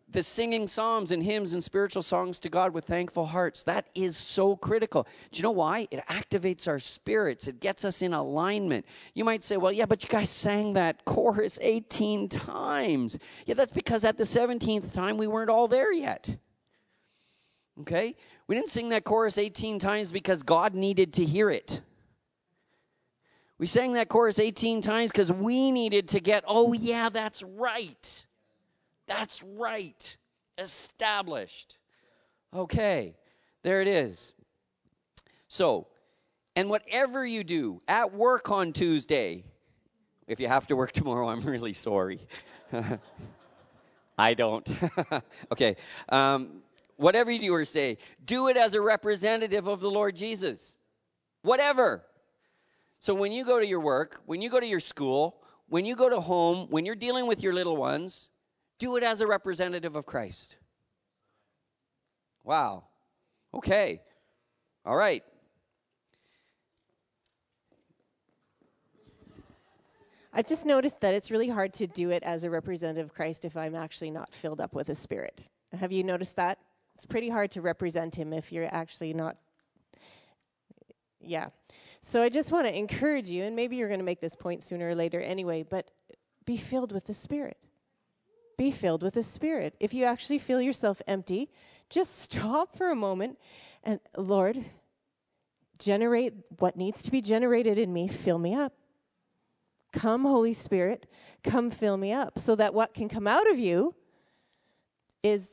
the 0.08 0.22
singing 0.22 0.66
psalms 0.66 1.10
and 1.10 1.22
hymns 1.22 1.52
and 1.52 1.62
spiritual 1.62 2.02
songs 2.02 2.38
to 2.38 2.48
God 2.48 2.72
with 2.72 2.84
thankful 2.84 3.26
hearts. 3.26 3.62
That 3.64 3.88
is 3.94 4.16
so 4.16 4.56
critical. 4.56 5.06
Do 5.32 5.38
you 5.38 5.42
know 5.42 5.50
why? 5.50 5.88
It 5.90 6.02
activates 6.08 6.68
our 6.68 6.78
spirits, 6.78 7.48
it 7.48 7.60
gets 7.60 7.84
us 7.84 8.02
in 8.02 8.14
alignment. 8.14 8.86
You 9.14 9.24
might 9.24 9.42
say, 9.42 9.56
well, 9.56 9.72
yeah, 9.72 9.86
but 9.86 10.02
you 10.02 10.08
guys 10.08 10.30
sang 10.30 10.74
that 10.74 11.04
chorus 11.04 11.58
18 11.60 12.28
times. 12.28 13.18
Yeah, 13.46 13.54
that's 13.54 13.72
because 13.72 14.04
at 14.04 14.16
the 14.16 14.24
17th 14.24 14.92
time 14.92 15.16
we 15.16 15.26
weren't 15.26 15.50
all 15.50 15.68
there 15.68 15.92
yet. 15.92 16.38
Okay? 17.80 18.14
We 18.46 18.54
didn't 18.54 18.70
sing 18.70 18.90
that 18.90 19.04
chorus 19.04 19.38
18 19.38 19.78
times 19.78 20.12
because 20.12 20.42
God 20.42 20.74
needed 20.74 21.12
to 21.14 21.24
hear 21.24 21.50
it. 21.50 21.80
We 23.58 23.66
sang 23.66 23.94
that 23.94 24.08
chorus 24.08 24.38
18 24.38 24.82
times 24.82 25.10
because 25.10 25.32
we 25.32 25.70
needed 25.70 26.08
to 26.08 26.20
get, 26.20 26.44
oh, 26.46 26.72
yeah, 26.74 27.08
that's 27.08 27.42
right. 27.42 28.26
That's 29.06 29.42
right. 29.42 30.16
Established. 30.58 31.78
Okay, 32.54 33.16
there 33.62 33.80
it 33.82 33.88
is. 33.88 34.32
So, 35.48 35.86
and 36.54 36.68
whatever 36.68 37.24
you 37.24 37.44
do 37.44 37.82
at 37.88 38.12
work 38.12 38.50
on 38.50 38.72
Tuesday, 38.72 39.44
if 40.26 40.40
you 40.40 40.48
have 40.48 40.66
to 40.66 40.76
work 40.76 40.92
tomorrow, 40.92 41.28
I'm 41.28 41.40
really 41.40 41.72
sorry. 41.72 42.20
I 44.18 44.34
don't. 44.34 44.66
okay. 45.52 45.76
Um, 46.08 46.62
whatever 46.96 47.30
you 47.30 47.38
do 47.38 47.54
or 47.54 47.64
say, 47.64 47.98
do 48.24 48.48
it 48.48 48.56
as 48.56 48.74
a 48.74 48.80
representative 48.80 49.66
of 49.66 49.80
the 49.80 49.90
Lord 49.90 50.16
Jesus. 50.16 50.76
Whatever. 51.42 52.02
So 52.98 53.14
when 53.14 53.32
you 53.32 53.44
go 53.44 53.60
to 53.60 53.66
your 53.66 53.80
work, 53.80 54.20
when 54.26 54.40
you 54.40 54.50
go 54.50 54.60
to 54.60 54.66
your 54.66 54.80
school, 54.80 55.36
when 55.68 55.84
you 55.84 55.96
go 55.96 56.08
to 56.08 56.20
home, 56.20 56.66
when 56.70 56.86
you're 56.86 56.94
dealing 56.94 57.26
with 57.26 57.42
your 57.42 57.52
little 57.52 57.76
ones, 57.76 58.30
do 58.78 58.96
it 58.96 59.02
as 59.02 59.20
a 59.20 59.26
representative 59.26 59.96
of 59.96 60.06
Christ. 60.06 60.56
Wow. 62.44 62.84
Okay. 63.52 64.00
All 64.84 64.96
right. 64.96 65.22
I 70.32 70.42
just 70.42 70.66
noticed 70.66 71.00
that 71.00 71.14
it's 71.14 71.30
really 71.30 71.48
hard 71.48 71.72
to 71.74 71.86
do 71.86 72.10
it 72.10 72.22
as 72.22 72.44
a 72.44 72.50
representative 72.50 73.06
of 73.06 73.14
Christ 73.14 73.46
if 73.46 73.56
I'm 73.56 73.74
actually 73.74 74.10
not 74.10 74.34
filled 74.34 74.60
up 74.60 74.74
with 74.74 74.88
the 74.88 74.94
Spirit. 74.94 75.40
Have 75.72 75.92
you 75.92 76.04
noticed 76.04 76.36
that? 76.36 76.58
It's 76.94 77.06
pretty 77.06 77.30
hard 77.30 77.50
to 77.52 77.62
represent 77.62 78.14
Him 78.14 78.34
if 78.34 78.52
you're 78.52 78.68
actually 78.72 79.14
not. 79.14 79.38
Yeah. 81.20 81.48
So 82.06 82.22
I 82.22 82.28
just 82.28 82.52
want 82.52 82.68
to 82.68 82.78
encourage 82.78 83.28
you, 83.28 83.42
and 83.42 83.56
maybe 83.56 83.74
you're 83.74 83.88
going 83.88 83.98
to 83.98 84.04
make 84.04 84.20
this 84.20 84.36
point 84.36 84.62
sooner 84.62 84.90
or 84.90 84.94
later 84.94 85.20
anyway, 85.20 85.64
but 85.68 85.90
be 86.44 86.56
filled 86.56 86.92
with 86.92 87.06
the 87.06 87.12
Spirit. 87.12 87.56
Be 88.56 88.70
filled 88.70 89.02
with 89.02 89.14
the 89.14 89.24
Spirit. 89.24 89.74
If 89.80 89.92
you 89.92 90.04
actually 90.04 90.38
feel 90.38 90.60
yourself 90.60 91.02
empty, 91.08 91.50
just 91.90 92.16
stop 92.20 92.76
for 92.76 92.92
a 92.92 92.94
moment 92.94 93.40
and, 93.82 93.98
Lord, 94.16 94.64
generate 95.80 96.34
what 96.60 96.76
needs 96.76 97.02
to 97.02 97.10
be 97.10 97.20
generated 97.20 97.76
in 97.76 97.92
me, 97.92 98.06
fill 98.06 98.38
me 98.38 98.54
up. 98.54 98.72
Come, 99.92 100.26
Holy 100.26 100.54
Spirit, 100.54 101.06
come 101.42 101.72
fill 101.72 101.96
me 101.96 102.12
up 102.12 102.38
so 102.38 102.54
that 102.54 102.72
what 102.72 102.94
can 102.94 103.08
come 103.08 103.26
out 103.26 103.50
of 103.50 103.58
you 103.58 103.96
is 105.24 105.48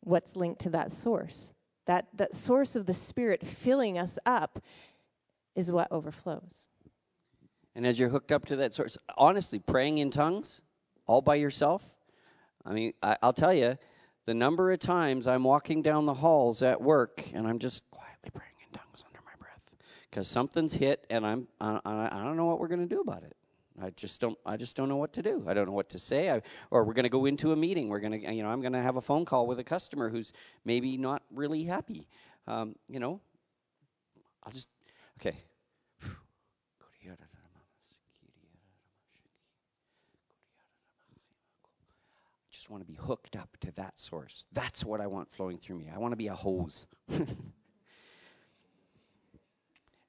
what's 0.00 0.34
linked 0.34 0.62
to 0.62 0.70
that 0.70 0.90
source. 0.90 1.52
That, 1.86 2.08
that 2.14 2.34
source 2.34 2.74
of 2.74 2.86
the 2.86 2.94
Spirit 2.94 3.46
filling 3.46 3.98
us 3.98 4.18
up 4.26 4.60
is 5.54 5.70
what 5.70 5.90
overflows. 5.90 6.68
And 7.74 7.86
as 7.86 7.98
you're 7.98 8.08
hooked 8.08 8.32
up 8.32 8.46
to 8.46 8.56
that 8.56 8.74
source, 8.74 8.98
honestly, 9.16 9.58
praying 9.58 9.98
in 9.98 10.10
tongues 10.10 10.62
all 11.06 11.20
by 11.20 11.36
yourself, 11.36 11.82
I 12.64 12.72
mean, 12.72 12.92
I, 13.02 13.16
will 13.22 13.32
tell 13.32 13.54
you, 13.54 13.78
the 14.26 14.34
number 14.34 14.70
of 14.70 14.80
times 14.80 15.26
I'm 15.26 15.44
walking 15.44 15.82
down 15.82 16.06
the 16.06 16.14
halls 16.14 16.62
at 16.62 16.80
work 16.80 17.30
and 17.32 17.46
I'm 17.46 17.58
just 17.58 17.88
quietly 17.90 18.30
praying 18.32 18.52
in 18.60 18.78
tongues 18.78 19.04
under 19.06 19.20
my 19.24 19.32
breath 19.38 19.74
because 20.10 20.28
something's 20.28 20.74
hit 20.74 21.06
and 21.10 21.26
I'm 21.26 21.48
I, 21.60 21.80
I 21.84 22.22
don't 22.22 22.36
know 22.36 22.44
what 22.44 22.60
we're 22.60 22.68
going 22.68 22.86
to 22.86 22.94
do 22.94 23.00
about 23.00 23.22
it. 23.22 23.36
I 23.82 23.90
just 23.90 24.20
don't. 24.20 24.36
I 24.44 24.56
just 24.56 24.76
don't 24.76 24.88
know 24.88 24.96
what 24.96 25.12
to 25.14 25.22
do. 25.22 25.44
I 25.48 25.54
don't 25.54 25.66
know 25.66 25.72
what 25.72 25.88
to 25.90 25.98
say. 25.98 26.30
I, 26.30 26.42
or 26.70 26.84
we're 26.84 26.92
going 26.92 27.04
to 27.04 27.08
go 27.10 27.24
into 27.24 27.52
a 27.52 27.56
meeting. 27.56 27.88
We're 27.88 28.00
going 28.00 28.20
to, 28.20 28.32
you 28.34 28.42
know, 28.42 28.50
I'm 28.50 28.60
going 28.60 28.74
to 28.74 28.82
have 28.82 28.96
a 28.96 29.00
phone 29.00 29.24
call 29.24 29.46
with 29.46 29.58
a 29.58 29.64
customer 29.64 30.10
who's 30.10 30.32
maybe 30.64 30.98
not 30.98 31.22
really 31.32 31.64
happy. 31.64 32.06
Um, 32.46 32.76
you 32.88 33.00
know, 33.00 33.20
I'll 34.44 34.52
just 34.52 34.68
Okay. 35.20 35.36
I 36.02 36.08
just 42.50 42.70
want 42.70 42.82
to 42.82 42.86
be 42.86 42.98
hooked 42.98 43.36
up 43.36 43.54
to 43.60 43.70
that 43.72 44.00
source. 44.00 44.46
That's 44.52 44.82
what 44.82 45.02
I 45.02 45.06
want 45.06 45.30
flowing 45.30 45.58
through 45.58 45.76
me. 45.76 45.90
I 45.94 45.98
want 45.98 46.12
to 46.12 46.16
be 46.16 46.28
a 46.28 46.34
hose. 46.34 46.86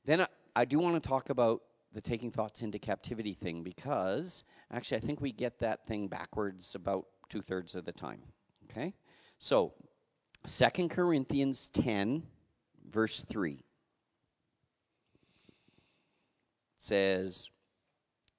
then 0.06 0.22
I, 0.22 0.28
I 0.56 0.64
do 0.64 0.80
want 0.80 1.02
to 1.02 1.06
talk 1.06 1.30
about 1.30 1.62
the 1.94 2.00
taking 2.00 2.32
thoughts 2.32 2.62
into 2.62 2.80
captivity 2.80 3.34
thing 3.34 3.64
because 3.64 4.46
actually 4.72 4.96
I 4.98 5.02
think 5.02 5.20
we 5.20 5.34
get 5.34 5.60
that 5.60 5.86
thing 5.88 6.08
backwards 6.08 6.74
about 6.74 7.06
two 7.28 7.42
thirds 7.42 7.76
of 7.76 7.84
the 7.84 7.92
time. 7.92 8.22
Okay? 8.72 8.94
So, 9.40 9.74
Second 10.46 10.90
Corinthians 10.90 11.70
10, 11.74 12.24
verse 12.90 13.26
3. 13.28 13.62
Says, 16.82 17.48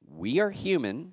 We 0.07 0.41
are 0.41 0.51
human, 0.51 1.13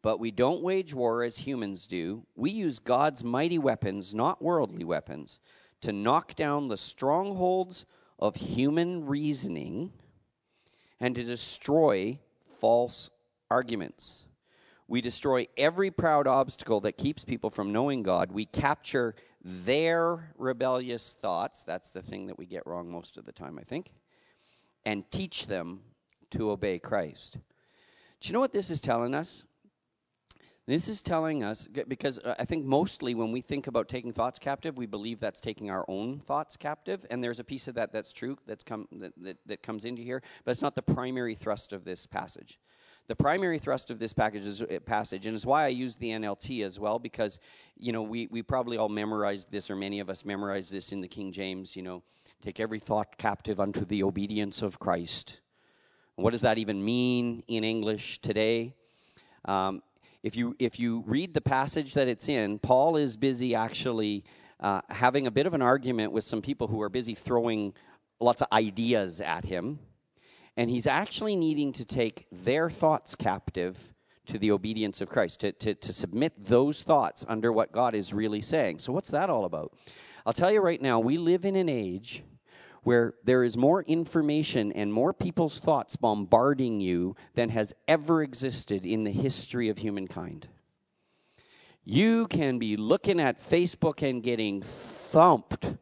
but 0.00 0.20
we 0.20 0.30
don't 0.30 0.62
wage 0.62 0.94
war 0.94 1.22
as 1.22 1.36
humans 1.38 1.86
do. 1.86 2.26
We 2.34 2.50
use 2.50 2.78
God's 2.78 3.24
mighty 3.24 3.58
weapons, 3.58 4.14
not 4.14 4.42
worldly 4.42 4.84
weapons, 4.84 5.38
to 5.80 5.92
knock 5.92 6.36
down 6.36 6.68
the 6.68 6.76
strongholds 6.76 7.84
of 8.18 8.36
human 8.36 9.06
reasoning 9.06 9.92
and 11.00 11.14
to 11.16 11.24
destroy 11.24 12.18
false 12.60 13.10
arguments. 13.50 14.24
We 14.86 15.00
destroy 15.00 15.48
every 15.56 15.90
proud 15.90 16.26
obstacle 16.26 16.80
that 16.82 16.96
keeps 16.96 17.24
people 17.24 17.50
from 17.50 17.72
knowing 17.72 18.02
God. 18.02 18.30
We 18.30 18.44
capture 18.44 19.14
their 19.42 20.32
rebellious 20.36 21.16
thoughts. 21.20 21.62
That's 21.64 21.90
the 21.90 22.02
thing 22.02 22.28
that 22.28 22.38
we 22.38 22.46
get 22.46 22.66
wrong 22.66 22.90
most 22.90 23.16
of 23.16 23.24
the 23.24 23.32
time, 23.32 23.58
I 23.58 23.64
think. 23.64 23.90
And 24.84 25.10
teach 25.10 25.46
them 25.46 25.80
to 26.32 26.50
obey 26.50 26.78
Christ. 26.78 27.38
Do 28.20 28.28
you 28.28 28.32
know 28.32 28.40
what 28.40 28.52
this 28.52 28.70
is 28.70 28.80
telling 28.80 29.14
us? 29.14 29.44
This 30.66 30.88
is 30.88 31.02
telling 31.02 31.42
us, 31.42 31.68
because 31.88 32.20
uh, 32.20 32.36
I 32.38 32.44
think 32.44 32.64
mostly 32.64 33.16
when 33.16 33.32
we 33.32 33.40
think 33.40 33.66
about 33.66 33.88
taking 33.88 34.12
thoughts 34.12 34.38
captive, 34.38 34.76
we 34.76 34.86
believe 34.86 35.18
that's 35.18 35.40
taking 35.40 35.70
our 35.70 35.84
own 35.88 36.20
thoughts 36.20 36.56
captive. 36.56 37.04
And 37.10 37.22
there's 37.22 37.40
a 37.40 37.44
piece 37.44 37.66
of 37.66 37.74
that 37.74 37.92
that's 37.92 38.12
true 38.12 38.38
that's 38.46 38.62
come, 38.62 38.86
that, 38.92 39.12
that, 39.22 39.38
that 39.46 39.62
comes 39.64 39.84
into 39.84 40.02
here, 40.02 40.22
but 40.44 40.52
it's 40.52 40.62
not 40.62 40.76
the 40.76 40.82
primary 40.82 41.34
thrust 41.34 41.72
of 41.72 41.84
this 41.84 42.06
passage. 42.06 42.60
The 43.08 43.16
primary 43.16 43.58
thrust 43.58 43.90
of 43.90 43.98
this 43.98 44.14
is, 44.16 44.62
uh, 44.62 44.78
passage, 44.86 45.26
and 45.26 45.34
it's 45.34 45.44
why 45.44 45.64
I 45.64 45.68
use 45.68 45.96
the 45.96 46.10
NLT 46.10 46.64
as 46.64 46.78
well, 46.78 47.00
because 47.00 47.40
you 47.76 47.90
know 47.92 48.02
we, 48.02 48.28
we 48.30 48.42
probably 48.42 48.76
all 48.76 48.88
memorized 48.88 49.50
this, 49.50 49.68
or 49.68 49.74
many 49.74 49.98
of 49.98 50.08
us 50.08 50.24
memorized 50.24 50.70
this 50.70 50.92
in 50.92 51.00
the 51.00 51.08
King 51.08 51.32
James. 51.32 51.74
You 51.74 51.82
know, 51.82 52.02
take 52.40 52.60
every 52.60 52.78
thought 52.78 53.18
captive 53.18 53.58
unto 53.58 53.84
the 53.84 54.04
obedience 54.04 54.62
of 54.62 54.78
Christ. 54.78 55.40
What 56.16 56.32
does 56.32 56.42
that 56.42 56.58
even 56.58 56.84
mean 56.84 57.42
in 57.48 57.64
English 57.64 58.20
today? 58.20 58.74
Um, 59.46 59.82
if 60.22 60.36
you 60.36 60.54
if 60.58 60.78
you 60.78 61.02
read 61.06 61.34
the 61.34 61.40
passage 61.40 61.94
that 61.94 62.06
it's 62.06 62.28
in, 62.28 62.58
Paul 62.58 62.96
is 62.96 63.16
busy 63.16 63.54
actually 63.54 64.24
uh, 64.60 64.82
having 64.90 65.26
a 65.26 65.30
bit 65.30 65.46
of 65.46 65.54
an 65.54 65.62
argument 65.62 66.12
with 66.12 66.24
some 66.24 66.42
people 66.42 66.68
who 66.68 66.80
are 66.82 66.88
busy 66.88 67.14
throwing 67.14 67.72
lots 68.20 68.42
of 68.42 68.48
ideas 68.52 69.20
at 69.20 69.46
him, 69.46 69.80
and 70.56 70.70
he's 70.70 70.86
actually 70.86 71.34
needing 71.34 71.72
to 71.72 71.84
take 71.84 72.26
their 72.30 72.70
thoughts 72.70 73.16
captive 73.16 73.92
to 74.26 74.38
the 74.38 74.52
obedience 74.52 75.00
of 75.00 75.08
Christ, 75.08 75.40
to, 75.40 75.52
to, 75.52 75.74
to 75.74 75.92
submit 75.92 76.32
those 76.38 76.82
thoughts 76.82 77.24
under 77.26 77.52
what 77.52 77.72
God 77.72 77.94
is 77.94 78.12
really 78.12 78.40
saying. 78.40 78.78
So, 78.78 78.92
what's 78.92 79.10
that 79.10 79.30
all 79.30 79.44
about? 79.44 79.72
I'll 80.24 80.32
tell 80.32 80.52
you 80.52 80.60
right 80.60 80.80
now, 80.80 81.00
we 81.00 81.18
live 81.18 81.44
in 81.44 81.56
an 81.56 81.68
age 81.68 82.22
where 82.82 83.14
there 83.24 83.44
is 83.44 83.56
more 83.56 83.82
information 83.82 84.72
and 84.72 84.92
more 84.92 85.12
people's 85.12 85.58
thoughts 85.58 85.96
bombarding 85.96 86.80
you 86.80 87.14
than 87.34 87.48
has 87.50 87.72
ever 87.86 88.22
existed 88.22 88.84
in 88.84 89.04
the 89.04 89.10
history 89.10 89.68
of 89.68 89.78
humankind. 89.78 90.48
You 91.84 92.26
can 92.28 92.58
be 92.58 92.76
looking 92.76 93.20
at 93.20 93.40
Facebook 93.40 94.08
and 94.08 94.22
getting 94.22 94.62
thumped 94.62 95.74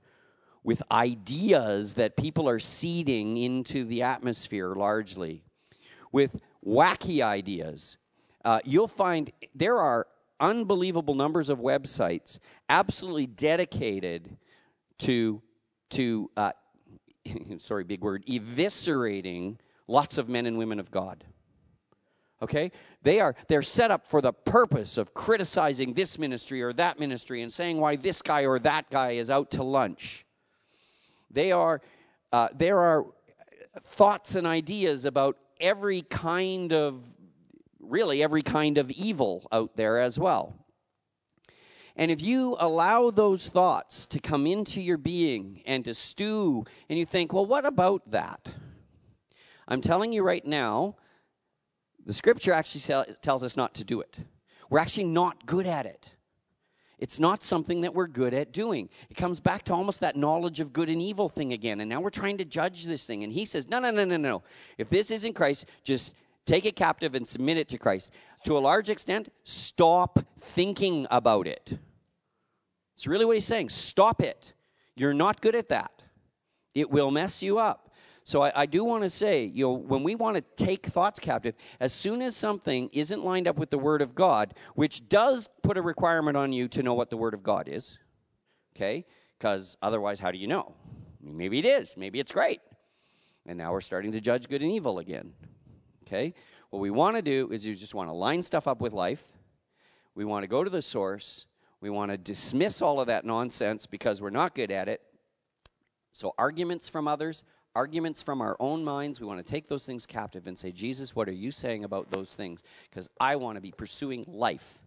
with 0.63 0.83
ideas 0.91 1.95
that 1.95 2.17
people 2.17 2.49
are 2.49 2.59
seeding 2.59 3.37
into 3.37 3.85
the 3.85 4.03
atmosphere 4.03 4.75
largely, 4.75 5.43
with 6.13 6.37
wacky 6.67 7.23
ideas. 7.23 7.97
Uh, 8.45 8.61
you'll 8.65 8.89
find 8.89 9.33
there 9.55 9.79
are 9.79 10.07
unbelievable 10.39 11.15
numbers 11.15 11.49
of 11.49 11.59
websites 11.59 12.39
absolutely 12.69 13.27
dedicated 13.27 14.37
to 14.99 15.43
to 15.91 16.31
uh, 16.37 16.53
sorry, 17.59 17.85
big 17.85 18.03
word, 18.03 18.25
eviscerating 18.27 19.57
lots 19.87 20.19
of 20.19 20.29
men 20.29 20.47
and 20.47 20.57
women 20.57 20.79
of 20.79 20.91
God. 20.91 21.25
Okay? 22.43 22.73
They 23.03 23.21
are 23.21 23.35
they're 23.49 23.63
set 23.63 23.91
up 23.91 24.07
for 24.07 24.21
the 24.21 24.33
purpose 24.33 24.97
of 24.97 25.15
criticizing 25.15 25.95
this 25.95 26.19
ministry 26.19 26.63
or 26.63 26.73
that 26.75 26.99
ministry 26.99 27.43
and 27.43 27.53
saying 27.53 27.79
why 27.79 27.97
this 27.97 28.23
guy 28.23 28.47
or 28.47 28.59
that 28.61 28.91
guy 28.91 29.13
is 29.13 29.31
out 29.31 29.51
to 29.53 29.63
lunch. 29.63 30.25
They 31.31 31.53
are 31.53 31.81
uh, 32.33 32.49
there 32.55 32.79
are 32.79 33.07
thoughts 33.83 34.35
and 34.35 34.47
ideas 34.47 35.05
about 35.05 35.37
every 35.61 36.03
kind 36.03 36.73
of 36.73 37.03
really 37.79 38.23
every 38.23 38.43
kind 38.43 38.79
of 38.79 38.91
evil 38.91 39.47
out 39.53 39.77
there 39.77 40.01
as 40.01 40.19
well. 40.19 40.55
And 42.01 42.11
if 42.11 42.23
you 42.23 42.57
allow 42.59 43.11
those 43.11 43.51
thoughts 43.51 44.07
to 44.07 44.19
come 44.21 44.47
into 44.47 44.81
your 44.81 44.97
being 44.97 45.63
and 45.67 45.85
to 45.85 45.93
stew, 45.93 46.65
and 46.89 46.99
you 46.99 47.05
think, 47.05 47.35
well, 47.35 47.45
what 47.45 47.67
about 47.67 48.11
that? 48.11 48.49
I'm 49.69 49.83
telling 49.83 50.11
you 50.11 50.23
right 50.23 50.45
now, 50.47 50.97
the 52.07 52.15
scripture 52.15 52.55
actually 52.55 53.05
tells 53.21 53.45
us 53.45 53.55
not 53.55 53.75
to 53.75 53.85
do 53.85 54.01
it. 54.01 54.17
We're 54.71 54.79
actually 54.79 55.05
not 55.05 55.45
good 55.45 55.67
at 55.67 55.85
it. 55.85 56.15
It's 56.99 57.21
not 57.21 57.43
something 57.43 57.83
that 57.83 57.95
we're 57.95 58.07
good 58.07 58.33
at 58.33 58.51
doing. 58.51 58.89
It 59.11 59.19
comes 59.19 59.39
back 59.39 59.65
to 59.65 59.75
almost 59.75 60.01
that 60.01 60.17
knowledge 60.17 60.61
of 60.61 60.73
good 60.73 60.89
and 60.89 61.03
evil 61.03 61.29
thing 61.29 61.53
again. 61.53 61.81
And 61.81 61.91
now 61.91 62.01
we're 62.01 62.09
trying 62.09 62.39
to 62.39 62.47
judge 62.47 62.87
this 62.87 63.05
thing. 63.05 63.25
And 63.25 63.33
he 63.33 63.45
says, 63.45 63.69
no, 63.69 63.79
no, 63.79 63.91
no, 63.91 64.07
no, 64.07 64.17
no. 64.17 64.43
If 64.79 64.89
this 64.89 65.11
isn't 65.11 65.35
Christ, 65.35 65.67
just 65.85 66.15
take 66.47 66.65
it 66.65 66.77
captive 66.77 67.15
and 67.15 67.29
submit 67.29 67.59
it 67.59 67.69
to 67.69 67.79
Christ. 67.79 68.11
To 68.47 68.57
a 68.57 68.59
large 68.59 68.89
extent, 68.89 69.31
stop 69.45 70.19
thinking 70.39 71.07
about 71.11 71.47
it. 71.47 71.79
It's 73.01 73.07
really 73.07 73.25
what 73.25 73.35
he's 73.35 73.47
saying. 73.47 73.71
Stop 73.71 74.21
it. 74.21 74.53
You're 74.95 75.15
not 75.15 75.41
good 75.41 75.55
at 75.55 75.71
that. 75.71 76.03
It 76.75 76.91
will 76.91 77.11
mess 77.11 77.43
you 77.43 77.59
up. 77.59 77.95
So 78.25 78.43
I, 78.43 78.53
I 78.55 78.67
do 78.67 78.85
want 78.85 79.05
to 79.05 79.09
say, 79.09 79.43
you 79.43 79.65
know, 79.65 79.73
when 79.73 80.03
we 80.03 80.17
want 80.17 80.37
to 80.37 80.45
take 80.63 80.85
thoughts 80.85 81.19
captive, 81.19 81.55
as 81.81 81.95
soon 81.95 82.21
as 82.21 82.37
something 82.37 82.91
isn't 82.93 83.25
lined 83.25 83.49
up 83.49 83.57
with 83.57 83.71
the 83.71 83.79
Word 83.79 84.03
of 84.03 84.15
God, 84.15 84.53
which 84.75 85.09
does 85.09 85.49
put 85.63 85.79
a 85.79 85.83
requirement 85.83 86.37
on 86.37 86.53
you 86.53 86.69
to 86.69 86.83
know 86.83 86.93
what 86.93 87.09
the 87.09 87.17
Word 87.17 87.33
of 87.33 87.43
God 87.43 87.71
is, 87.71 87.99
okay? 88.77 89.07
Because 89.39 89.79
otherwise, 89.81 90.21
how 90.21 90.31
do 90.31 90.37
you 90.37 90.47
know? 90.47 90.75
Maybe 91.23 91.59
it 91.59 91.65
is. 91.65 91.97
Maybe 91.97 92.21
it's 92.21 92.33
great. 92.33 92.61
And 93.47 93.57
now 93.57 93.73
we're 93.73 93.81
starting 93.81 94.13
to 94.13 94.21
judge 94.21 94.47
good 94.47 94.61
and 94.61 94.71
evil 94.71 94.99
again. 94.99 95.33
Okay? 96.07 96.35
What 96.69 96.81
we 96.81 96.91
want 96.91 97.17
to 97.17 97.23
do 97.23 97.49
is 97.51 97.65
you 97.65 97.75
just 97.75 97.95
want 97.95 98.11
to 98.11 98.13
line 98.13 98.43
stuff 98.43 98.69
up 98.69 98.83
with 98.83 98.93
life. 98.93 99.25
We 100.15 100.27
want 100.27 100.43
to 100.43 100.49
go 100.49 100.63
to 100.63 100.69
the 100.69 100.83
source 100.83 101.47
we 101.81 101.91
want 101.91 102.11
to 102.11 102.19
dismiss 102.19 102.83
all 102.83 103.01
of 103.01 103.07
that 103.07 103.25
nonsense 103.25 103.87
because 103.87 104.21
we're 104.21 104.31
not 104.31 104.55
good 104.55 104.71
at 104.71 104.89
it. 104.89 105.01
So, 106.13 106.35
arguments 106.37 106.89
from 106.89 107.09
others, 107.09 107.45
arguments 107.75 108.23
from 108.23 108.41
our 108.41 108.57
own 108.61 108.85
minds, 108.85 109.21
we 109.21 109.27
want 109.27 109.45
to 109.45 109.51
take 109.51 109.69
those 109.69 109.87
things 109.87 110.05
captive 110.07 110.47
and 110.47 110.59
say, 110.59 110.73
Jesus, 110.73 111.15
what 111.15 111.29
are 111.29 111.33
you 111.33 111.51
saying 111.51 111.85
about 111.85 112.11
those 112.11 112.35
things? 112.35 112.63
Because 112.91 113.09
I 113.21 113.37
want 113.37 113.57
to 113.57 113.61
be 113.61 113.71
pursuing 113.71 114.25
life. 114.27 114.79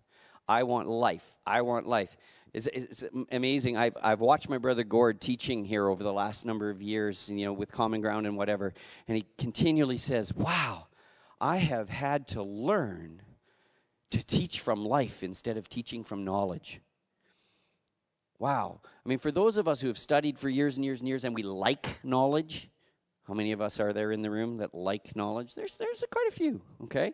I 0.48 0.64
want 0.64 0.88
life. 0.88 1.36
I 1.46 1.62
want 1.62 1.88
life. 1.88 2.16
It's, 2.54 2.68
it's, 2.68 3.04
amazing. 3.32 3.78
I've, 3.78 3.98
I've 4.02 4.22
watched 4.22 4.48
my 4.48 4.60
brother 4.60 4.84
Gord 4.84 5.20
teaching 5.20 5.66
here 5.66 5.88
over 5.88 6.04
the 6.04 6.14
last 6.14 6.46
number 6.46 6.70
of 6.70 6.84
years, 6.84 7.30
you 7.30 7.46
know, 7.46 7.54
with 7.54 7.72
Common 7.72 8.00
Ground 8.02 8.28
and 8.28 8.38
whatever, 8.38 8.74
and 9.08 9.18
he 9.18 9.26
continually 9.40 9.98
says, 9.98 10.34
Wow, 10.34 10.88
I 11.42 11.58
have 11.58 11.90
had 11.90 12.28
to 12.30 12.44
learn 12.44 13.24
to 14.12 14.24
teach 14.24 14.60
from 14.60 14.86
life 14.86 15.24
instead 15.24 15.58
of 15.58 15.68
teaching 15.68 16.04
from 16.04 16.24
knowledge. 16.24 16.80
Wow. 18.44 18.82
I 18.84 19.08
mean, 19.08 19.20
for 19.20 19.32
those 19.32 19.56
of 19.56 19.70
us 19.70 19.80
who 19.80 19.88
have 19.88 19.98
studied 19.98 20.38
for 20.38 20.50
years 20.50 20.76
and 20.76 20.84
years 20.84 21.00
and 21.00 21.08
years 21.08 21.24
and 21.24 21.34
we 21.34 21.44
like 21.44 21.88
knowledge, 22.04 22.70
how 23.26 23.34
many 23.34 23.54
of 23.54 23.62
us 23.62 23.80
are 23.80 23.94
there 23.94 24.12
in 24.12 24.22
the 24.22 24.30
room 24.30 24.58
that 24.58 24.76
like 24.76 25.16
knowledge? 25.16 25.56
There's, 25.56 25.78
there's 25.78 26.04
quite 26.12 26.28
a 26.28 26.36
few, 26.36 26.60
okay? 26.84 27.14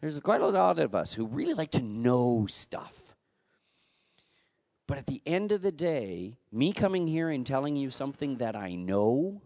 There's 0.00 0.18
quite 0.18 0.40
a 0.40 0.48
lot 0.48 0.80
of 0.80 0.92
us 0.92 1.12
who 1.12 1.26
really 1.26 1.54
like 1.54 1.70
to 1.70 1.80
know 1.80 2.46
stuff. 2.48 3.14
But 4.88 4.98
at 4.98 5.06
the 5.06 5.22
end 5.24 5.52
of 5.52 5.62
the 5.62 5.70
day, 5.70 6.38
me 6.50 6.72
coming 6.72 7.06
here 7.06 7.30
and 7.30 7.46
telling 7.46 7.76
you 7.76 7.88
something 7.92 8.38
that 8.38 8.56
I 8.56 8.74
know 8.74 9.42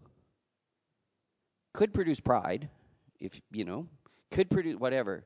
could 1.75 1.93
produce 1.93 2.19
pride, 2.19 2.69
if, 3.19 3.39
you 3.51 3.65
know, 3.65 3.85
could 4.31 4.49
produce 4.49 4.79
whatever. 4.79 5.25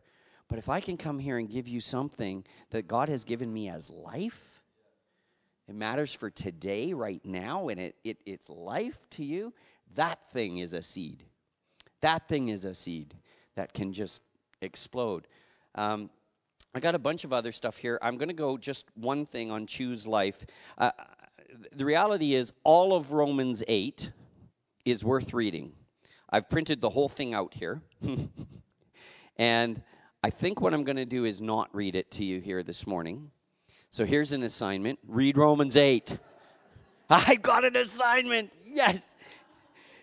But 0.50 0.60
if 0.60 0.68
I 0.68 0.82
can 0.82 0.98
come 0.98 1.20
here 1.20 1.38
and 1.38 1.50
give 1.50 1.70
you 1.70 1.80
something 1.80 2.44
that 2.72 2.90
God 2.90 3.08
has 3.08 3.24
given 3.24 3.54
me 3.54 3.70
as 3.70 3.90
life, 3.90 4.53
it 5.68 5.76
matters 5.76 6.14
for 6.14 6.30
today, 6.30 6.94
right 6.94 7.24
now, 7.24 7.70
and 7.70 7.80
it, 7.80 7.96
it, 8.04 8.18
it's 8.26 8.50
life 8.50 8.98
to 9.12 9.24
you, 9.24 9.54
that 9.96 10.20
thing 10.32 10.58
is 10.58 10.74
a 10.74 10.82
seed. 10.82 11.24
That 12.02 12.28
thing 12.28 12.50
is 12.50 12.66
a 12.66 12.74
seed 12.74 13.16
that 13.56 13.74
can 13.74 13.94
just 13.94 14.22
explode. 14.62 15.28
Um, 15.76 16.10
I 16.76 16.80
got 16.80 16.96
a 16.96 17.00
bunch 17.00 17.24
of 17.24 17.32
other 17.32 17.52
stuff 17.52 17.78
here. 17.78 18.00
I'm 18.02 18.18
going 18.18 18.30
to 18.30 18.34
go 18.34 18.58
just 18.58 18.88
one 18.96 19.26
thing 19.26 19.52
on 19.52 19.68
choose 19.68 20.08
life. 20.08 20.46
Uh, 20.78 20.92
the 21.72 21.86
reality 21.86 22.34
is, 22.34 22.52
all 22.64 22.96
of 22.96 23.12
Romans 23.12 23.64
8 23.68 24.12
is 24.86 25.04
worth 25.04 25.34
reading. 25.34 25.74
I've 26.30 26.50
printed 26.50 26.82
the 26.82 26.90
whole 26.90 27.10
thing 27.10 27.34
out 27.34 27.54
here. 27.54 27.82
and 29.38 29.82
I 30.24 30.30
think 30.32 30.62
what 30.62 30.74
I'm 30.74 30.84
going 30.84 30.98
to 30.98 31.06
do 31.06 31.26
is 31.26 31.42
not 31.42 31.70
read 31.74 31.96
it 31.96 32.10
to 32.12 32.24
you 32.24 32.42
here 32.42 32.64
this 32.64 32.88
morning. 32.88 33.30
So 33.94 34.06
here's 34.06 34.34
an 34.34 34.42
assignment 34.42 34.98
read 35.08 35.38
Romans 35.38 35.78
8. 35.78 36.18
I 37.12 37.36
got 37.36 37.64
an 37.64 37.76
assignment. 37.76 38.52
Yes. 38.66 39.14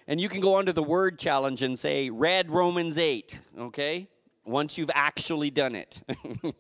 And 0.07 0.20
you 0.20 0.28
can 0.28 0.41
go 0.41 0.55
onto 0.55 0.70
the 0.70 0.82
word 0.82 1.18
challenge 1.18 1.61
and 1.62 1.76
say, 1.76 2.09
read 2.09 2.51
Romans 2.51 2.99
8, 2.99 3.41
okay? 3.59 4.07
Once 4.45 4.78
you've 4.78 4.93
actually 4.95 5.51
done 5.51 5.74
it. 5.74 6.01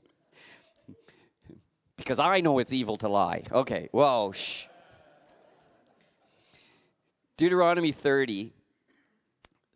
because 1.96 2.18
I 2.18 2.40
know 2.40 2.58
it's 2.58 2.72
evil 2.72 2.96
to 2.96 3.08
lie. 3.08 3.44
Okay, 3.52 3.88
whoa, 3.92 4.32
shh. 4.32 4.64
Deuteronomy 7.36 7.92
30. 7.92 8.52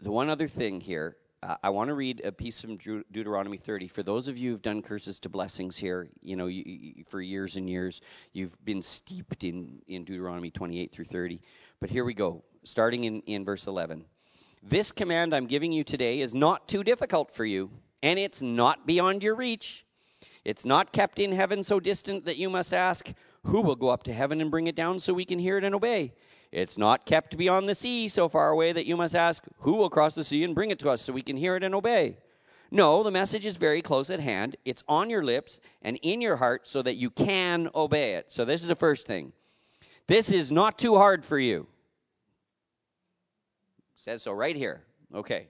The 0.00 0.10
one 0.10 0.28
other 0.28 0.48
thing 0.48 0.80
here, 0.80 1.16
uh, 1.44 1.56
I 1.62 1.70
want 1.70 1.88
to 1.88 1.94
read 1.94 2.22
a 2.24 2.32
piece 2.32 2.60
from 2.60 2.78
Deuteronomy 2.78 3.58
30. 3.58 3.88
For 3.88 4.02
those 4.02 4.28
of 4.28 4.38
you 4.38 4.52
who've 4.52 4.62
done 4.62 4.80
curses 4.80 5.18
to 5.20 5.28
blessings 5.28 5.76
here, 5.76 6.08
you 6.22 6.36
know, 6.36 6.46
you, 6.46 6.62
you, 6.66 7.04
for 7.06 7.20
years 7.20 7.56
and 7.56 7.68
years, 7.68 8.00
you've 8.32 8.56
been 8.64 8.80
steeped 8.80 9.44
in, 9.44 9.82
in 9.86 10.04
Deuteronomy 10.04 10.50
28 10.50 10.90
through 10.90 11.04
30. 11.04 11.40
But 11.80 11.90
here 11.90 12.04
we 12.04 12.14
go, 12.14 12.42
starting 12.64 13.04
in, 13.04 13.20
in 13.22 13.44
verse 13.44 13.66
11. 13.66 14.04
This 14.62 14.90
command 14.90 15.34
I'm 15.34 15.46
giving 15.46 15.70
you 15.70 15.84
today 15.84 16.20
is 16.20 16.34
not 16.34 16.66
too 16.66 16.82
difficult 16.82 17.34
for 17.34 17.44
you, 17.44 17.70
and 18.02 18.18
it's 18.18 18.40
not 18.40 18.86
beyond 18.86 19.22
your 19.22 19.34
reach. 19.34 19.84
It's 20.46 20.64
not 20.64 20.92
kept 20.92 21.18
in 21.18 21.32
heaven 21.32 21.62
so 21.62 21.78
distant 21.78 22.24
that 22.24 22.38
you 22.38 22.48
must 22.48 22.72
ask, 22.72 23.12
Who 23.44 23.60
will 23.60 23.76
go 23.76 23.90
up 23.90 24.04
to 24.04 24.14
heaven 24.14 24.40
and 24.40 24.50
bring 24.50 24.66
it 24.66 24.76
down 24.76 24.98
so 24.98 25.12
we 25.12 25.26
can 25.26 25.38
hear 25.38 25.58
it 25.58 25.64
and 25.64 25.74
obey? 25.74 26.14
It's 26.54 26.78
not 26.78 27.04
kept 27.04 27.36
beyond 27.36 27.68
the 27.68 27.74
sea 27.74 28.06
so 28.06 28.28
far 28.28 28.50
away 28.50 28.72
that 28.72 28.86
you 28.86 28.96
must 28.96 29.16
ask, 29.16 29.42
Who 29.58 29.72
will 29.72 29.90
cross 29.90 30.14
the 30.14 30.22
sea 30.22 30.44
and 30.44 30.54
bring 30.54 30.70
it 30.70 30.78
to 30.78 30.88
us 30.88 31.02
so 31.02 31.12
we 31.12 31.20
can 31.20 31.36
hear 31.36 31.56
it 31.56 31.64
and 31.64 31.74
obey? 31.74 32.18
No, 32.70 33.02
the 33.02 33.10
message 33.10 33.44
is 33.44 33.56
very 33.56 33.82
close 33.82 34.08
at 34.08 34.20
hand. 34.20 34.56
It's 34.64 34.84
on 34.88 35.10
your 35.10 35.24
lips 35.24 35.58
and 35.82 35.98
in 36.02 36.20
your 36.20 36.36
heart 36.36 36.68
so 36.68 36.80
that 36.82 36.94
you 36.94 37.10
can 37.10 37.68
obey 37.74 38.14
it. 38.14 38.30
So, 38.30 38.44
this 38.44 38.62
is 38.62 38.68
the 38.68 38.76
first 38.76 39.04
thing. 39.04 39.32
This 40.06 40.30
is 40.30 40.52
not 40.52 40.78
too 40.78 40.96
hard 40.96 41.24
for 41.24 41.40
you. 41.40 41.66
says 43.96 44.22
so 44.22 44.30
right 44.30 44.54
here. 44.54 44.84
Okay. 45.12 45.48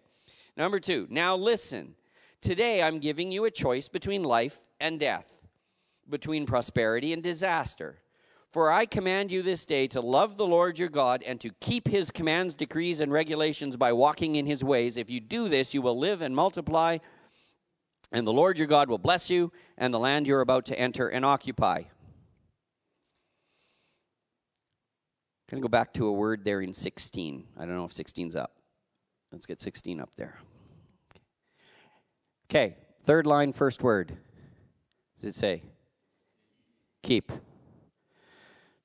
Number 0.57 0.81
two, 0.81 1.07
now 1.11 1.37
listen. 1.37 1.97
Today 2.41 2.83
I'm 2.83 2.99
giving 2.99 3.31
you 3.31 3.45
a 3.45 3.51
choice 3.51 3.89
between 3.89 4.23
life 4.23 4.59
and 4.81 4.99
death, 4.99 5.43
between 6.09 6.47
prosperity 6.47 7.13
and 7.13 7.23
disaster. 7.23 7.99
For 8.55 8.71
I 8.71 8.87
command 8.87 9.33
you 9.33 9.43
this 9.43 9.65
day 9.65 9.89
to 9.89 10.01
love 10.01 10.37
the 10.37 10.47
Lord 10.47 10.79
your 10.79 10.89
God 10.89 11.25
and 11.27 11.41
to 11.41 11.51
keep 11.61 11.89
his 11.89 12.13
commands, 12.13 12.55
decrees, 12.55 13.01
and 13.01 13.11
regulations 13.11 13.77
by 13.77 13.93
walking 13.93 14.37
in 14.37 14.47
his 14.47 14.63
ways. 14.63 14.97
If 14.97 15.11
you 15.11 15.19
do 15.19 15.49
this, 15.49 15.75
you 15.75 15.83
will 15.83 15.99
live 15.99 16.23
and 16.23 16.37
multiply, 16.37 16.99
and 18.13 18.25
the 18.25 18.33
Lord 18.33 18.57
your 18.57 18.69
God 18.69 18.89
will 18.89 18.99
bless 18.99 19.29
you 19.29 19.51
and 19.77 19.93
the 19.93 19.99
land 19.99 20.29
you're 20.29 20.41
about 20.41 20.67
to 20.67 20.79
enter 20.79 21.09
and 21.09 21.25
occupy. 21.25 21.83
Going 25.51 25.61
to 25.61 25.61
go 25.61 25.67
back 25.69 25.93
to 25.95 26.07
a 26.07 26.13
word 26.13 26.45
there 26.45 26.61
in 26.61 26.73
16. 26.73 27.47
I 27.59 27.65
don't 27.65 27.77
know 27.77 27.87
if 27.87 27.93
16's 27.93 28.37
up. 28.37 28.53
Let's 29.33 29.47
get 29.47 29.61
16 29.61 29.99
up 29.99 30.11
there. 30.17 30.39
Okay, 32.49 32.77
third 33.03 33.27
line, 33.27 33.53
first 33.53 33.83
word. 33.83 34.17
Does 35.21 35.35
it 35.35 35.37
say? 35.37 35.65
Keep. 37.03 37.33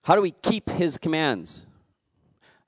How 0.10 0.16
do 0.16 0.24
we 0.24 0.32
keep 0.32 0.72
his 0.72 0.98
commands? 0.98 1.62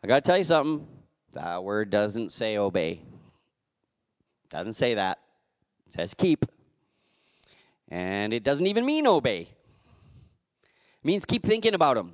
I 0.03 0.07
got 0.07 0.17
to 0.17 0.21
tell 0.21 0.37
you 0.37 0.43
something. 0.43 0.85
That 1.33 1.63
word 1.63 1.89
doesn't 1.89 2.31
say 2.31 2.55
obey. 2.57 3.01
Doesn't 4.51 4.73
say 4.73 4.93
that. 4.93 5.17
It 5.87 5.93
says 5.93 6.13
keep. 6.13 6.45
And 7.87 8.31
it 8.31 8.43
doesn't 8.43 8.67
even 8.67 8.85
mean 8.85 9.07
obey. 9.07 9.49
It 10.61 11.03
means 11.03 11.25
keep 11.25 11.43
thinking 11.43 11.73
about 11.73 11.95
them. 11.95 12.13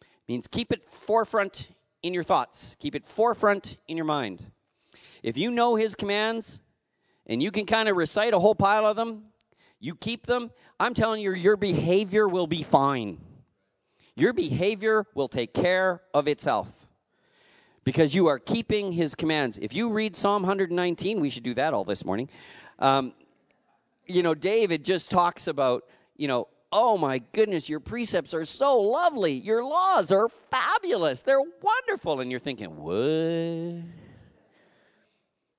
It 0.00 0.28
means 0.28 0.46
keep 0.46 0.72
it 0.72 0.88
forefront 0.88 1.68
in 2.02 2.14
your 2.14 2.24
thoughts. 2.24 2.74
Keep 2.78 2.94
it 2.94 3.04
forefront 3.04 3.76
in 3.86 3.98
your 3.98 4.06
mind. 4.06 4.46
If 5.22 5.36
you 5.36 5.50
know 5.50 5.74
his 5.74 5.94
commands 5.94 6.58
and 7.26 7.42
you 7.42 7.50
can 7.50 7.66
kind 7.66 7.90
of 7.90 7.98
recite 7.98 8.32
a 8.32 8.38
whole 8.38 8.54
pile 8.54 8.86
of 8.86 8.96
them, 8.96 9.24
you 9.78 9.94
keep 9.94 10.24
them, 10.24 10.52
I'm 10.80 10.94
telling 10.94 11.20
you, 11.20 11.34
your 11.34 11.58
behavior 11.58 12.26
will 12.26 12.46
be 12.46 12.62
fine. 12.62 13.18
Your 14.16 14.32
behavior 14.32 15.06
will 15.14 15.28
take 15.28 15.52
care 15.52 16.00
of 16.14 16.26
itself 16.26 16.68
because 17.84 18.14
you 18.14 18.26
are 18.26 18.38
keeping 18.38 18.92
his 18.92 19.14
commands. 19.14 19.58
If 19.60 19.74
you 19.74 19.90
read 19.90 20.16
Psalm 20.16 20.42
119, 20.42 21.20
we 21.20 21.30
should 21.30 21.42
do 21.42 21.54
that 21.54 21.74
all 21.74 21.84
this 21.84 22.04
morning. 22.04 22.30
Um, 22.78 23.12
you 24.06 24.22
know, 24.22 24.34
David 24.34 24.84
just 24.84 25.10
talks 25.10 25.46
about, 25.46 25.84
you 26.16 26.28
know, 26.28 26.48
oh 26.72 26.96
my 26.96 27.18
goodness, 27.32 27.68
your 27.68 27.80
precepts 27.80 28.32
are 28.32 28.44
so 28.44 28.80
lovely. 28.80 29.34
Your 29.34 29.62
laws 29.62 30.10
are 30.10 30.28
fabulous. 30.28 31.22
They're 31.22 31.42
wonderful. 31.62 32.20
And 32.20 32.30
you're 32.30 32.40
thinking, 32.40 32.76
what? 32.76 33.84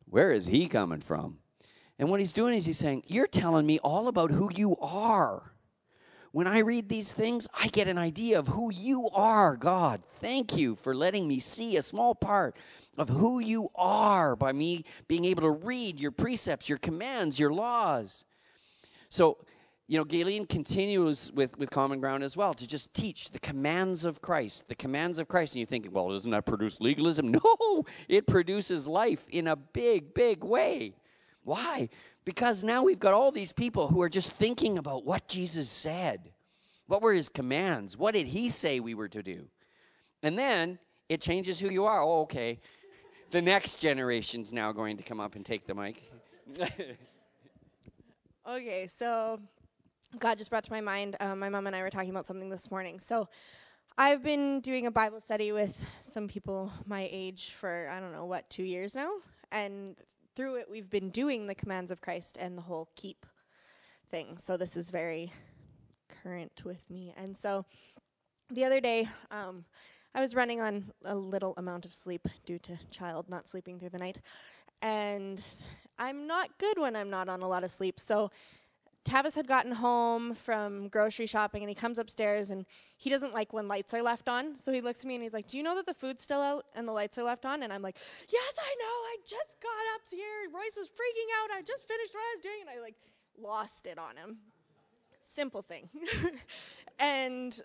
Where 0.10 0.32
is 0.32 0.48
he 0.48 0.68
coming 0.68 1.02
from? 1.02 1.38
And 2.00 2.10
what 2.10 2.20
he's 2.20 2.34
doing 2.34 2.56
is 2.56 2.66
he's 2.66 2.78
saying, 2.78 3.04
You're 3.08 3.28
telling 3.28 3.66
me 3.66 3.80
all 3.80 4.08
about 4.08 4.32
who 4.32 4.50
you 4.54 4.78
are. 4.78 5.52
When 6.32 6.48
I 6.48 6.60
read 6.60 6.90
these 6.90 7.14
things, 7.14 7.48
I 7.54 7.68
get 7.68 7.88
an 7.88 7.98
idea 7.98 8.38
of 8.38 8.48
who 8.48 8.72
you 8.72 9.10
are, 9.10 9.56
God. 9.56 10.04
Thank 10.20 10.56
you 10.56 10.76
for 10.76 10.94
letting 10.94 11.28
me 11.28 11.40
see 11.40 11.78
a 11.78 11.82
small 11.82 12.16
part 12.16 12.56
of 12.98 13.10
who 13.10 13.40
you 13.40 13.70
are 13.76 14.36
by 14.36 14.52
me 14.52 14.86
being 15.08 15.26
able 15.26 15.44
to 15.44 15.52
read 15.52 16.00
your 16.00 16.12
precepts, 16.12 16.68
your 16.68 16.78
commands, 16.78 17.40
your 17.40 17.54
laws. 17.54 18.26
So, 19.10 19.38
you 19.88 19.98
know, 19.98 20.04
Galen 20.04 20.46
continues 20.48 21.32
with, 21.32 21.58
with 21.58 21.70
Common 21.70 22.02
Ground 22.02 22.24
as 22.24 22.36
well 22.36 22.54
to 22.56 22.68
just 22.68 22.94
teach 22.94 23.32
the 23.32 23.40
commands 23.40 24.04
of 24.04 24.22
Christ, 24.22 24.68
the 24.68 24.76
commands 24.76 25.18
of 25.18 25.30
Christ. 25.30 25.54
And 25.54 25.62
you're 25.62 25.68
thinking, 25.68 25.94
well, 25.94 26.10
doesn't 26.10 26.32
that 26.32 26.46
produce 26.46 26.82
legalism? 26.82 27.32
No, 27.44 27.86
it 28.10 28.28
produces 28.28 28.88
life 28.88 29.26
in 29.30 29.48
a 29.48 29.56
big, 29.56 30.14
big 30.14 30.44
way. 30.44 30.96
Why? 31.44 31.90
Because 32.28 32.62
now 32.62 32.84
we've 32.84 33.00
got 33.00 33.14
all 33.14 33.32
these 33.32 33.54
people 33.54 33.88
who 33.88 34.02
are 34.02 34.10
just 34.10 34.34
thinking 34.34 34.78
about 34.78 35.06
what 35.06 35.30
Jesus 35.30 35.70
said. 35.70 36.34
What 36.88 37.02
were 37.02 37.14
his 37.14 37.30
commands? 37.30 37.96
What 37.96 38.16
did 38.16 38.28
he 38.28 38.50
say 38.50 38.82
we 38.82 38.96
were 38.96 39.08
to 39.08 39.24
do? 39.24 39.48
And 40.22 40.38
then 40.38 40.78
it 41.08 41.22
changes 41.22 41.58
who 41.58 41.70
you 41.70 41.86
are. 41.86 42.02
Oh, 42.02 42.24
okay. 42.24 42.60
The 43.32 43.42
next 43.42 43.78
generation's 43.78 44.52
now 44.52 44.74
going 44.74 44.98
to 44.98 45.04
come 45.04 45.22
up 45.22 45.36
and 45.36 45.46
take 45.46 45.66
the 45.66 45.74
mic. 45.74 46.04
Okay, 48.50 48.88
so 48.88 49.42
God 50.20 50.38
just 50.38 50.50
brought 50.50 50.64
to 50.64 50.72
my 50.72 50.80
mind, 50.80 51.18
um, 51.20 51.38
my 51.40 51.50
mom 51.50 51.68
and 51.68 51.76
I 51.76 51.82
were 51.82 51.90
talking 51.90 52.10
about 52.10 52.26
something 52.26 52.50
this 52.50 52.72
morning. 52.72 52.98
So 53.02 53.28
I've 53.98 54.24
been 54.24 54.62
doing 54.62 54.86
a 54.86 54.92
Bible 54.92 55.20
study 55.20 55.52
with 55.52 55.76
some 56.10 56.30
people 56.30 56.72
my 56.86 57.10
age 57.12 57.54
for, 57.60 57.90
I 57.92 58.00
don't 58.00 58.14
know, 58.14 58.24
what, 58.24 58.50
two 58.50 58.64
years 58.64 58.96
now? 58.96 59.12
And 59.52 59.98
through 60.38 60.58
it, 60.58 60.68
we've 60.70 60.90
been 60.92 61.10
doing 61.10 61.48
the 61.48 61.56
commands 61.56 61.90
of 61.90 62.00
Christ 62.00 62.38
and 62.40 62.56
the 62.56 62.62
whole 62.62 62.90
keep 62.96 63.26
thing. 64.12 64.38
So 64.38 64.56
this 64.56 64.78
is 64.78 64.92
very 64.92 65.34
current 66.22 66.62
with 66.64 66.88
me. 66.92 67.12
And 67.18 67.36
so 67.36 67.66
the 68.52 68.64
other 68.64 68.80
day, 68.80 69.10
um, 69.32 69.66
I 70.14 70.22
was 70.22 70.36
running 70.36 70.62
on 70.62 70.92
a 71.04 71.16
little 71.16 71.56
amount 71.58 71.86
of 71.86 71.94
sleep 71.94 72.28
due 72.46 72.60
to 72.60 72.78
child 72.92 73.28
not 73.28 73.50
sleeping 73.50 73.80
through 73.80 73.90
the 73.90 73.98
night. 73.98 74.22
And 74.84 75.44
I'm 75.98 76.28
not 76.28 76.56
good 76.60 76.78
when 76.78 76.96
I'm 76.96 77.10
not 77.10 77.30
on 77.30 77.42
a 77.42 77.48
lot 77.48 77.64
of 77.64 77.72
sleep. 77.72 78.00
So 78.00 78.30
Tavis 79.08 79.36
had 79.36 79.48
gotten 79.48 79.72
home 79.72 80.36
from 80.36 80.90
grocery 80.90 81.26
shopping 81.28 81.64
and 81.64 81.70
he 81.70 81.76
comes 81.76 81.98
upstairs 81.98 82.52
and 82.52 82.66
he 82.98 83.10
doesn't 83.10 83.34
like 83.34 83.54
when 83.54 83.68
lights 83.70 83.94
are 83.94 84.02
left 84.02 84.28
on. 84.28 84.56
So 84.62 84.74
he 84.74 84.82
looks 84.82 85.00
at 85.00 85.06
me 85.06 85.16
and 85.16 85.24
he's 85.24 85.32
like, 85.32 85.48
Do 85.48 85.56
you 85.56 85.64
know 85.64 85.76
that 85.76 85.86
the 85.86 85.94
food's 85.94 86.24
still 86.24 86.42
out 86.42 86.66
and 86.76 86.86
the 86.86 86.92
lights 86.92 87.18
are 87.18 87.24
left 87.24 87.46
on? 87.46 87.64
And 87.64 87.72
I'm 87.72 87.82
like, 87.82 87.96
Yes, 88.28 88.54
I 88.60 88.76
know. 88.76 88.86
I 88.86 89.18
just 89.22 89.62
got 89.64 89.70
up 89.96 90.02
here. 90.12 90.52
Royce 90.54 90.76
was 90.78 90.88
freaking 90.90 91.30
out. 91.42 91.58
I 91.58 91.62
just 91.62 91.88
finished 91.88 92.14
what 92.14 92.20
I 92.20 92.36
was 92.36 92.44
doing. 92.44 92.62
And 92.62 92.70
I 92.70 92.82
like 92.82 92.96
lost 93.40 93.88
it 93.88 93.98
on 93.98 94.18
him. 94.18 94.38
Simple 95.24 95.62
thing. 95.62 95.90
and 97.00 97.62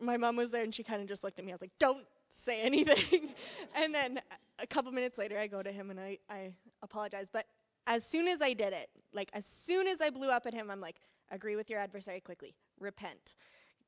my 0.00 0.16
mom 0.16 0.34
was 0.34 0.50
there 0.50 0.64
and 0.64 0.74
she 0.74 0.82
kind 0.82 1.00
of 1.00 1.06
just 1.06 1.22
looked 1.22 1.38
at 1.38 1.44
me. 1.44 1.52
I 1.52 1.54
was 1.54 1.60
like, 1.60 1.78
Don't 1.78 2.04
say 2.44 2.60
anything. 2.62 3.28
and 3.76 3.94
then 3.94 4.20
a 4.58 4.66
couple 4.66 4.90
minutes 4.90 5.18
later, 5.18 5.38
I 5.38 5.46
go 5.46 5.62
to 5.62 5.70
him 5.70 5.90
and 5.90 6.00
I, 6.00 6.18
I 6.28 6.50
apologize. 6.82 7.28
But 7.32 7.46
as 7.90 8.06
soon 8.06 8.28
as 8.28 8.40
I 8.40 8.52
did 8.52 8.72
it, 8.72 8.88
like 9.12 9.30
as 9.34 9.44
soon 9.44 9.88
as 9.88 10.00
I 10.00 10.10
blew 10.10 10.30
up 10.30 10.46
at 10.46 10.54
him, 10.54 10.70
I'm 10.70 10.80
like, 10.80 11.00
agree 11.32 11.56
with 11.56 11.68
your 11.68 11.80
adversary 11.80 12.20
quickly, 12.20 12.54
repent. 12.78 13.34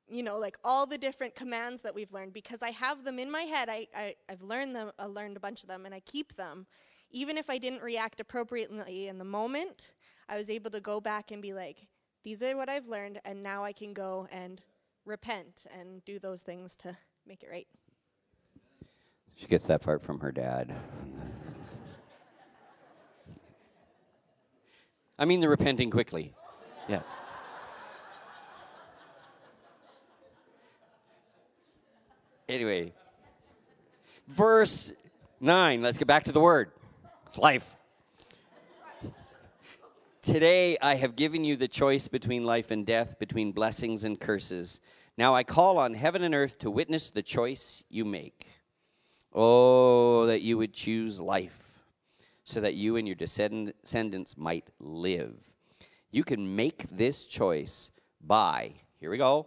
You 0.08 0.24
know, 0.24 0.38
like 0.38 0.58
all 0.64 0.86
the 0.86 0.98
different 0.98 1.36
commands 1.36 1.82
that 1.82 1.94
we've 1.94 2.12
learned 2.12 2.32
because 2.32 2.62
I 2.62 2.70
have 2.70 3.04
them 3.04 3.20
in 3.20 3.30
my 3.30 3.42
head. 3.42 3.68
I, 3.68 3.86
I 3.96 4.14
I've 4.28 4.42
learned 4.42 4.74
them. 4.74 4.90
I 4.98 5.04
learned 5.04 5.36
a 5.36 5.40
bunch 5.40 5.62
of 5.62 5.68
them, 5.68 5.86
and 5.86 5.94
I 5.94 6.00
keep 6.00 6.34
them. 6.34 6.66
Even 7.12 7.38
if 7.38 7.48
I 7.48 7.58
didn't 7.58 7.80
react 7.82 8.18
appropriately 8.18 9.06
in 9.06 9.18
the 9.18 9.24
moment, 9.24 9.92
I 10.28 10.36
was 10.36 10.50
able 10.50 10.72
to 10.72 10.80
go 10.80 11.00
back 11.00 11.30
and 11.30 11.40
be 11.40 11.52
like, 11.52 11.86
these 12.24 12.42
are 12.42 12.56
what 12.56 12.68
I've 12.68 12.88
learned, 12.88 13.20
and 13.24 13.40
now 13.40 13.62
I 13.62 13.72
can 13.72 13.92
go 13.92 14.26
and 14.32 14.60
repent 15.04 15.66
and 15.78 16.04
do 16.04 16.18
those 16.18 16.40
things 16.40 16.74
to 16.76 16.96
make 17.24 17.44
it 17.44 17.50
right. 17.52 17.68
She 19.36 19.46
gets 19.46 19.68
that 19.68 19.80
part 19.80 20.02
from 20.02 20.18
her 20.18 20.32
dad. 20.32 20.74
I 25.22 25.24
mean, 25.24 25.38
the 25.38 25.48
repenting 25.48 25.88
quickly. 25.88 26.34
Yeah. 26.88 27.02
Anyway, 32.48 32.92
verse 34.26 34.90
9. 35.38 35.80
Let's 35.80 35.96
get 35.96 36.08
back 36.08 36.24
to 36.24 36.32
the 36.32 36.40
word. 36.40 36.72
It's 37.28 37.38
life. 37.38 37.76
Today 40.22 40.76
I 40.82 40.96
have 40.96 41.14
given 41.14 41.44
you 41.44 41.56
the 41.56 41.68
choice 41.68 42.08
between 42.08 42.42
life 42.42 42.72
and 42.72 42.84
death, 42.84 43.20
between 43.20 43.52
blessings 43.52 44.02
and 44.02 44.18
curses. 44.18 44.80
Now 45.16 45.36
I 45.36 45.44
call 45.44 45.78
on 45.78 45.94
heaven 45.94 46.24
and 46.24 46.34
earth 46.34 46.58
to 46.58 46.68
witness 46.68 47.10
the 47.10 47.22
choice 47.22 47.84
you 47.88 48.04
make. 48.04 48.48
Oh, 49.32 50.26
that 50.26 50.42
you 50.42 50.58
would 50.58 50.72
choose 50.72 51.20
life, 51.20 51.61
so 52.52 52.60
that 52.60 52.74
you 52.74 52.96
and 52.96 53.08
your 53.08 53.16
descendants 53.16 54.36
might 54.36 54.68
live. 54.78 55.34
You 56.10 56.22
can 56.22 56.54
make 56.54 56.86
this 56.90 57.24
choice 57.24 57.90
by, 58.20 58.74
here 59.00 59.10
we 59.10 59.16
go, 59.16 59.46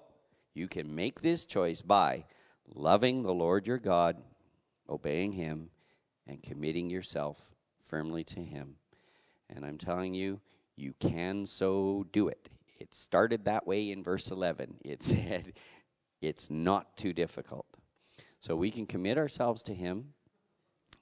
you 0.56 0.68
can 0.68 0.96
make 0.96 1.22
this 1.22 1.46
choice 1.46 1.84
by 1.84 2.26
loving 2.74 3.22
the 3.22 3.34
Lord 3.34 3.68
your 3.68 3.78
God, 3.78 4.18
obeying 4.90 5.34
Him, 5.34 5.70
and 6.26 6.42
committing 6.42 6.90
yourself 6.90 7.38
firmly 7.84 8.24
to 8.24 8.40
Him. 8.40 8.78
And 9.52 9.64
I'm 9.64 9.78
telling 9.78 10.16
you, 10.16 10.40
you 10.76 10.96
can 11.00 11.46
so 11.46 12.08
do 12.12 12.28
it. 12.28 12.50
It 12.80 12.96
started 12.96 13.46
that 13.46 13.68
way 13.68 13.92
in 13.92 14.04
verse 14.04 14.32
11. 14.32 14.78
It 14.84 15.04
said, 15.04 15.54
it's 16.22 16.50
not 16.50 16.98
too 16.98 17.14
difficult. 17.14 17.68
So 18.40 18.56
we 18.56 18.72
can 18.72 18.88
commit 18.88 19.20
ourselves 19.20 19.62
to 19.64 19.76
Him, 19.76 20.14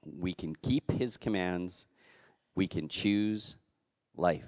we 0.06 0.34
can 0.34 0.54
keep 0.58 0.92
His 0.92 1.16
commands, 1.16 1.86
we 2.56 2.68
can 2.68 2.88
choose 2.88 3.56
life. 4.16 4.46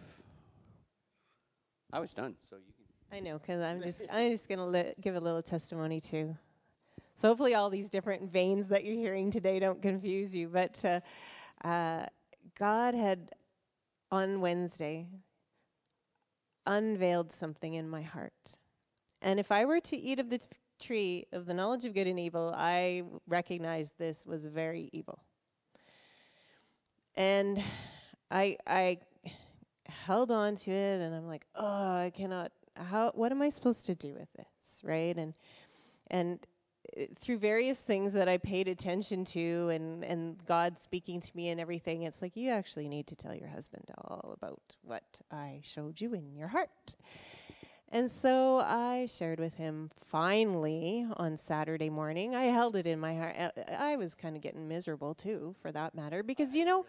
I 1.92 2.00
was 2.00 2.12
done, 2.14 2.36
so 2.40 2.58
you 2.58 2.74
can. 2.74 3.18
I 3.18 3.20
know, 3.22 3.38
because 3.38 3.62
I'm 3.62 3.82
just 3.82 4.02
I'm 4.12 4.32
just 4.32 4.50
gonna 4.50 4.94
give 5.00 5.16
a 5.16 5.20
little 5.20 5.42
testimony 5.42 6.02
too. 6.02 6.36
So 7.16 7.30
hopefully, 7.30 7.56
all 7.56 7.70
these 7.70 7.90
different 7.90 8.32
veins 8.32 8.68
that 8.68 8.84
you're 8.84 8.96
hearing 8.96 9.32
today 9.32 9.60
don't 9.60 9.82
confuse 9.82 10.36
you. 10.36 10.50
But 10.50 10.84
uh, 10.84 11.00
uh, 11.66 12.08
God 12.60 12.94
had 12.94 13.32
on 14.12 14.42
Wednesday 14.42 15.08
unveiled 16.66 17.32
something 17.32 17.76
in 17.76 17.88
my 17.90 18.02
heart, 18.02 18.56
and 19.22 19.40
if 19.40 19.52
I 19.52 19.66
were 19.66 19.80
to 19.80 19.96
eat 19.96 20.20
of 20.20 20.30
the 20.30 20.42
tree 20.80 21.26
of 21.32 21.46
the 21.46 21.54
knowledge 21.54 21.86
of 21.86 21.94
good 21.94 22.08
and 22.08 22.20
evil, 22.20 22.54
I 22.56 23.04
recognized 23.28 23.94
this 23.98 24.26
was 24.26 24.46
very 24.46 24.90
evil. 24.92 25.20
And 27.16 27.64
I 28.36 28.58
I 28.68 28.98
held 29.88 30.30
on 30.30 30.58
to 30.58 30.72
it 30.72 31.02
and 31.02 31.16
I'm 31.16 31.28
like, 31.28 31.46
"Oh, 31.56 31.66
I 31.66 32.12
cannot 32.14 32.52
how 32.76 33.12
what 33.16 33.32
am 33.32 33.42
I 33.42 33.50
supposed 33.50 33.86
to 33.86 33.96
do 33.96 34.14
with 34.14 34.32
this?" 34.36 34.84
Right? 34.84 35.18
And 35.18 35.34
and 36.12 36.46
uh, 37.00 37.06
through 37.22 37.38
various 37.38 37.80
things 37.80 38.12
that 38.12 38.28
I 38.28 38.38
paid 38.38 38.68
attention 38.68 39.24
to 39.26 39.70
and 39.70 40.04
and 40.04 40.46
God 40.46 40.80
speaking 40.80 41.22
to 41.22 41.32
me 41.34 41.48
and 41.50 41.62
everything, 41.62 42.04
it's 42.04 42.22
like 42.22 42.36
you 42.36 42.50
actually 42.50 42.90
need 42.90 43.08
to 43.08 43.16
tell 43.16 43.34
your 43.34 43.48
husband 43.48 43.86
all 43.98 44.34
about 44.36 44.62
what 44.84 45.06
I 45.32 45.62
showed 45.64 46.02
you 46.02 46.14
in 46.14 46.36
your 46.36 46.50
heart. 46.50 46.96
And 47.90 48.12
so 48.12 48.58
I 48.60 49.06
shared 49.06 49.40
with 49.40 49.54
him 49.56 49.92
finally 50.04 51.08
on 51.16 51.38
Saturday 51.38 51.90
morning. 51.90 52.36
I 52.36 52.46
held 52.46 52.76
it 52.76 52.86
in 52.86 53.00
my 53.00 53.16
heart. 53.16 53.36
Uh, 53.40 53.62
I 53.72 53.96
was 53.96 54.14
kind 54.14 54.36
of 54.36 54.42
getting 54.42 54.68
miserable 54.68 55.14
too, 55.14 55.56
for 55.62 55.72
that 55.72 55.96
matter, 55.96 56.22
because 56.22 56.54
you 56.54 56.66
know. 56.66 56.86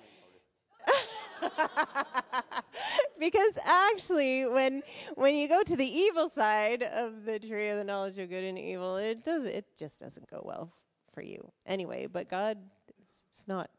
because 3.19 3.53
actually 3.65 4.47
when 4.47 4.83
when 5.15 5.35
you 5.35 5.49
go 5.49 5.63
to 5.63 5.77
the 5.77 5.87
evil 5.87 6.29
side 6.29 6.83
of 6.83 7.25
the 7.25 7.39
tree 7.39 7.69
of 7.69 7.79
the 7.79 7.85
knowledge 7.85 8.19
of 8.19 8.29
good 8.29 8.45
and 8.45 8.59
evil 8.59 8.97
it 8.97 9.25
does 9.25 9.45
it 9.45 9.67
just 9.79 10.01
doesn't 10.01 10.29
go 10.31 10.43
well 10.45 10.73
for 11.13 11.23
you. 11.23 11.51
Anyway 11.67 12.07
but 12.07 12.29
god 12.29 12.59
it's 13.31 13.47
not. 13.49 13.71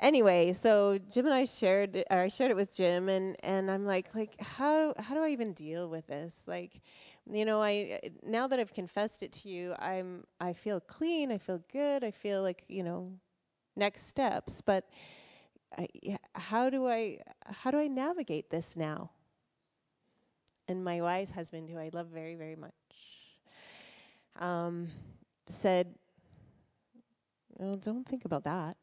Anyway, 0.00 0.54
so 0.54 0.98
Jim 1.12 1.26
and 1.26 1.34
I 1.34 1.44
shared 1.44 2.04
or 2.10 2.18
I 2.18 2.28
shared 2.28 2.50
it 2.50 2.56
with 2.56 2.74
Jim 2.74 3.10
and 3.10 3.36
and 3.44 3.70
I'm 3.70 3.84
like 3.84 4.14
like 4.14 4.40
how 4.40 4.94
how 4.98 5.14
do 5.14 5.22
I 5.22 5.28
even 5.28 5.52
deal 5.52 5.88
with 5.88 6.06
this? 6.06 6.42
Like 6.46 6.80
you 7.30 7.44
know, 7.44 7.62
I 7.62 8.00
now 8.22 8.48
that 8.48 8.58
I've 8.58 8.72
confessed 8.72 9.22
it 9.22 9.32
to 9.32 9.48
you, 9.48 9.74
I'm 9.78 10.24
I 10.40 10.54
feel 10.54 10.80
clean, 10.80 11.30
I 11.30 11.38
feel 11.38 11.62
good, 11.70 12.02
I 12.02 12.10
feel 12.10 12.42
like, 12.42 12.64
you 12.68 12.82
know, 12.82 13.12
next 13.76 14.06
steps, 14.06 14.60
but 14.60 14.88
I, 15.76 15.88
how 16.34 16.70
do 16.70 16.86
I 16.88 17.20
how 17.44 17.70
do 17.70 17.78
I 17.78 17.86
navigate 17.86 18.50
this 18.50 18.76
now? 18.76 19.10
And 20.68 20.84
my 20.84 21.00
wise 21.00 21.30
husband, 21.30 21.68
who 21.70 21.78
I 21.78 21.90
love 21.92 22.08
very 22.08 22.34
very 22.34 22.56
much, 22.56 22.72
um, 24.38 24.88
said, 25.46 25.94
"Well, 27.56 27.76
don't 27.76 28.06
think 28.06 28.24
about 28.24 28.44
that 28.44 28.76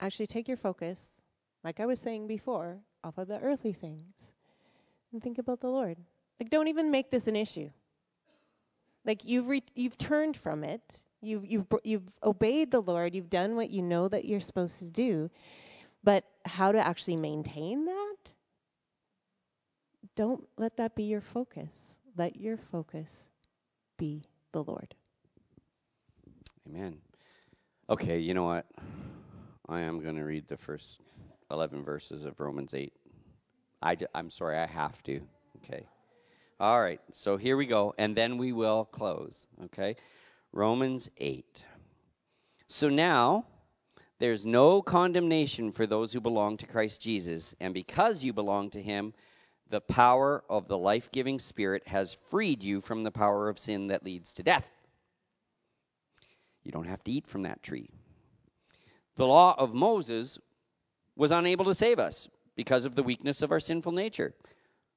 actually 0.00 0.26
take 0.26 0.48
your 0.48 0.56
focus, 0.56 1.20
like 1.64 1.80
I 1.80 1.86
was 1.86 2.00
saying 2.00 2.26
before, 2.26 2.78
off 3.04 3.18
of 3.18 3.28
the 3.28 3.38
earthly 3.40 3.72
things 3.72 4.32
and 5.12 5.22
think 5.22 5.38
about 5.38 5.60
the 5.60 5.68
Lord. 5.68 5.98
Like, 6.40 6.50
don't 6.50 6.68
even 6.68 6.90
make 6.90 7.10
this 7.10 7.26
an 7.26 7.36
issue. 7.36 7.70
Like, 9.04 9.24
you've, 9.24 9.48
re- 9.48 9.62
you've 9.74 9.98
turned 9.98 10.36
from 10.36 10.62
it, 10.62 11.00
you've, 11.20 11.46
you've, 11.46 11.66
you've 11.84 12.10
obeyed 12.22 12.70
the 12.70 12.80
Lord, 12.80 13.14
you've 13.14 13.30
done 13.30 13.56
what 13.56 13.70
you 13.70 13.82
know 13.82 14.08
that 14.08 14.24
you're 14.24 14.40
supposed 14.40 14.78
to 14.78 14.84
do, 14.88 15.30
but 16.04 16.24
how 16.44 16.72
to 16.72 16.78
actually 16.78 17.16
maintain 17.16 17.84
that? 17.86 18.16
Don't 20.16 20.48
let 20.56 20.76
that 20.76 20.94
be 20.94 21.04
your 21.04 21.20
focus. 21.20 21.70
Let 22.16 22.36
your 22.36 22.56
focus 22.56 23.28
be 23.96 24.22
the 24.52 24.62
Lord. 24.62 24.94
Amen. 26.68 26.98
Okay, 27.90 28.18
you 28.18 28.34
know 28.34 28.44
what? 28.44 28.66
I 29.68 29.80
am 29.80 30.00
going 30.00 30.16
to 30.16 30.24
read 30.24 30.48
the 30.48 30.56
first 30.56 31.00
11 31.50 31.84
verses 31.84 32.24
of 32.24 32.40
Romans 32.40 32.74
8. 32.74 32.92
I 33.82 33.94
d- 33.94 34.06
I'm 34.14 34.30
sorry, 34.30 34.58
I 34.58 34.66
have 34.66 35.02
to. 35.04 35.20
Okay. 35.64 35.86
All 36.60 36.80
right, 36.80 37.00
so 37.12 37.36
here 37.36 37.56
we 37.56 37.66
go, 37.66 37.94
and 37.98 38.16
then 38.16 38.36
we 38.38 38.52
will 38.52 38.84
close. 38.84 39.46
Okay. 39.66 39.96
Romans 40.58 41.08
8. 41.18 41.62
So 42.66 42.88
now, 42.88 43.46
there's 44.18 44.44
no 44.44 44.82
condemnation 44.82 45.70
for 45.70 45.86
those 45.86 46.12
who 46.12 46.20
belong 46.20 46.56
to 46.56 46.66
Christ 46.66 47.00
Jesus, 47.00 47.54
and 47.60 47.72
because 47.72 48.24
you 48.24 48.32
belong 48.32 48.68
to 48.70 48.82
him, 48.82 49.14
the 49.70 49.80
power 49.80 50.42
of 50.50 50.66
the 50.66 50.76
life 50.76 51.12
giving 51.12 51.38
Spirit 51.38 51.86
has 51.86 52.12
freed 52.28 52.60
you 52.60 52.80
from 52.80 53.04
the 53.04 53.12
power 53.12 53.48
of 53.48 53.56
sin 53.56 53.86
that 53.86 54.04
leads 54.04 54.32
to 54.32 54.42
death. 54.42 54.72
You 56.64 56.72
don't 56.72 56.88
have 56.88 57.04
to 57.04 57.12
eat 57.12 57.28
from 57.28 57.42
that 57.42 57.62
tree. 57.62 57.90
The 59.14 59.28
law 59.28 59.54
of 59.58 59.74
Moses 59.74 60.40
was 61.14 61.30
unable 61.30 61.66
to 61.66 61.74
save 61.74 62.00
us 62.00 62.28
because 62.56 62.84
of 62.84 62.96
the 62.96 63.04
weakness 63.04 63.42
of 63.42 63.52
our 63.52 63.60
sinful 63.60 63.92
nature. 63.92 64.34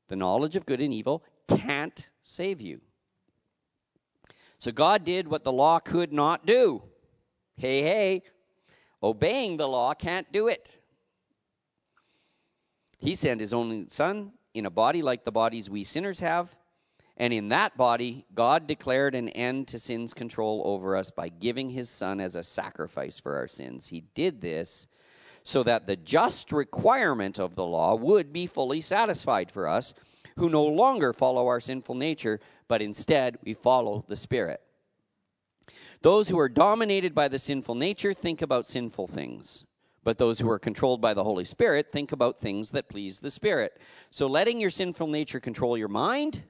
The 0.07 0.15
knowledge 0.15 0.55
of 0.55 0.65
good 0.65 0.81
and 0.81 0.91
evil 0.91 1.23
can't 1.47 2.09
save 2.23 2.59
you. 2.59 2.81
So 4.61 4.71
God 4.71 5.03
did 5.03 5.27
what 5.27 5.43
the 5.43 5.51
law 5.51 5.79
could 5.79 6.13
not 6.13 6.45
do. 6.45 6.83
Hey, 7.57 7.81
hey, 7.81 8.21
obeying 9.01 9.57
the 9.57 9.67
law 9.67 9.95
can't 9.95 10.31
do 10.31 10.47
it. 10.47 10.69
He 12.99 13.15
sent 13.15 13.41
his 13.41 13.53
only 13.53 13.87
son 13.89 14.33
in 14.53 14.67
a 14.67 14.69
body 14.69 15.01
like 15.01 15.25
the 15.25 15.31
bodies 15.31 15.67
we 15.67 15.83
sinners 15.83 16.19
have 16.19 16.55
and 17.17 17.33
in 17.33 17.49
that 17.49 17.77
body, 17.77 18.25
God 18.33 18.65
declared 18.67 19.13
an 19.13 19.29
end 19.29 19.67
to 19.69 19.79
sin's 19.79 20.13
control 20.13 20.63
over 20.65 20.95
us 20.95 21.11
by 21.11 21.29
giving 21.29 21.69
his 21.69 21.89
son 21.89 22.19
as 22.19 22.35
a 22.35 22.43
sacrifice 22.43 23.19
for 23.19 23.35
our 23.37 23.47
sins. 23.47 23.87
He 23.87 24.01
did 24.15 24.41
this 24.41 24.87
so 25.43 25.63
that 25.63 25.87
the 25.87 25.95
just 25.95 26.51
requirement 26.51 27.39
of 27.39 27.55
the 27.55 27.65
law 27.65 27.95
would 27.95 28.31
be 28.31 28.47
fully 28.47 28.81
satisfied 28.81 29.51
for 29.51 29.67
us 29.67 29.93
who 30.37 30.49
no 30.49 30.63
longer 30.63 31.13
follow 31.13 31.47
our 31.47 31.59
sinful 31.59 31.93
nature, 31.95 32.39
but 32.71 32.81
instead 32.81 33.37
we 33.43 33.53
follow 33.53 34.05
the 34.07 34.15
Spirit. 34.15 34.61
Those 36.03 36.29
who 36.29 36.39
are 36.39 36.47
dominated 36.47 37.13
by 37.13 37.27
the 37.27 37.37
sinful 37.37 37.75
nature 37.75 38.13
think 38.13 38.41
about 38.41 38.65
sinful 38.65 39.07
things. 39.07 39.65
But 40.05 40.17
those 40.17 40.39
who 40.39 40.49
are 40.49 40.57
controlled 40.57 41.01
by 41.01 41.13
the 41.13 41.25
Holy 41.25 41.43
Spirit 41.43 41.91
think 41.91 42.13
about 42.13 42.39
things 42.39 42.71
that 42.71 42.87
please 42.87 43.19
the 43.19 43.29
Spirit. 43.29 43.77
So 44.09 44.25
letting 44.25 44.61
your 44.61 44.69
sinful 44.69 45.07
nature 45.07 45.41
control 45.41 45.77
your 45.77 45.89
mind 45.89 46.43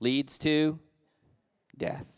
leads 0.00 0.38
to 0.38 0.78
death. 1.76 2.14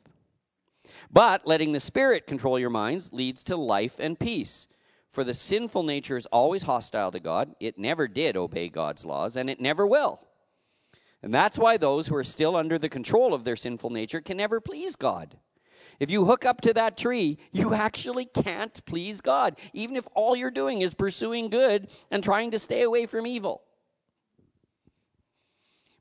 But 1.11 1.47
letting 1.47 1.73
the 1.73 1.81
Spirit 1.81 2.27
control 2.27 2.59
your 2.59 2.69
minds 2.69 3.15
leads 3.15 3.43
to 3.45 3.57
life 3.57 3.99
and 3.99 4.20
peace. 4.20 4.69
For 5.09 5.24
the 5.24 5.32
sinful 5.32 5.85
nature 5.85 6.19
is 6.19 6.27
always 6.27 6.65
hostile 6.65 7.12
to 7.12 7.19
God. 7.19 7.55
It 7.61 7.78
never 7.78 8.07
did 8.07 8.36
obey 8.36 8.69
God's 8.69 9.07
laws, 9.07 9.36
and 9.36 9.49
it 9.49 9.59
never 9.59 9.86
will. 9.86 10.20
And 11.23 11.35
that's 11.35 11.59
why 11.59 11.77
those 11.77 12.07
who 12.07 12.15
are 12.15 12.24
still 12.24 12.57
under 12.57 12.78
the 12.78 12.89
control 12.89 13.35
of 13.35 13.45
their 13.45 13.57
sinful 13.57 13.90
nature 13.90 14.20
can 14.20 14.36
never 14.36 14.61
please 14.61 14.97
God. 14.97 15.36
If 15.99 16.11
you 16.11 16.24
hook 16.24 16.45
up 16.45 16.61
to 16.61 16.73
that 16.74 16.97
tree, 16.97 17.39
you 17.51 17.74
actually 17.74 18.27
can't 18.27 18.85
please 18.86 19.20
God, 19.20 19.57
even 19.73 19.97
if 19.97 20.07
all 20.15 20.36
you're 20.36 20.51
doing 20.51 20.81
is 20.81 20.95
pursuing 20.95 21.51
good 21.51 21.93
and 22.11 22.23
trying 22.23 22.53
to 22.53 22.59
stay 22.59 22.82
away 22.82 23.07
from 23.07 23.27
evil. 23.27 23.62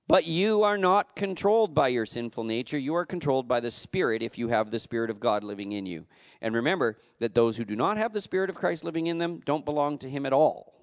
But 0.08 0.26
you 0.26 0.64
are 0.64 0.78
not 0.78 1.16
controlled 1.16 1.74
by 1.76 1.90
your 1.90 2.06
sinful 2.06 2.46
nature. 2.46 2.78
You 2.78 2.96
are 2.96 3.06
controlled 3.06 3.48
by 3.48 3.60
the 3.60 3.72
Spirit 3.72 4.22
if 4.22 4.38
you 4.38 4.48
have 4.48 4.72
the 4.72 4.80
Spirit 4.80 5.10
of 5.10 5.20
God 5.20 5.44
living 5.44 5.74
in 5.74 5.86
you. 5.86 6.06
And 6.42 6.56
remember 6.56 6.98
that 7.20 7.36
those 7.36 7.58
who 7.58 7.66
do 7.66 7.76
not 7.76 7.98
have 7.98 8.14
the 8.14 8.22
Spirit 8.22 8.50
of 8.50 8.56
Christ 8.56 8.86
living 8.86 9.08
in 9.08 9.18
them 9.18 9.42
don't 9.46 9.66
belong 9.66 9.98
to 9.98 10.10
Him 10.10 10.26
at 10.26 10.32
all. 10.32 10.74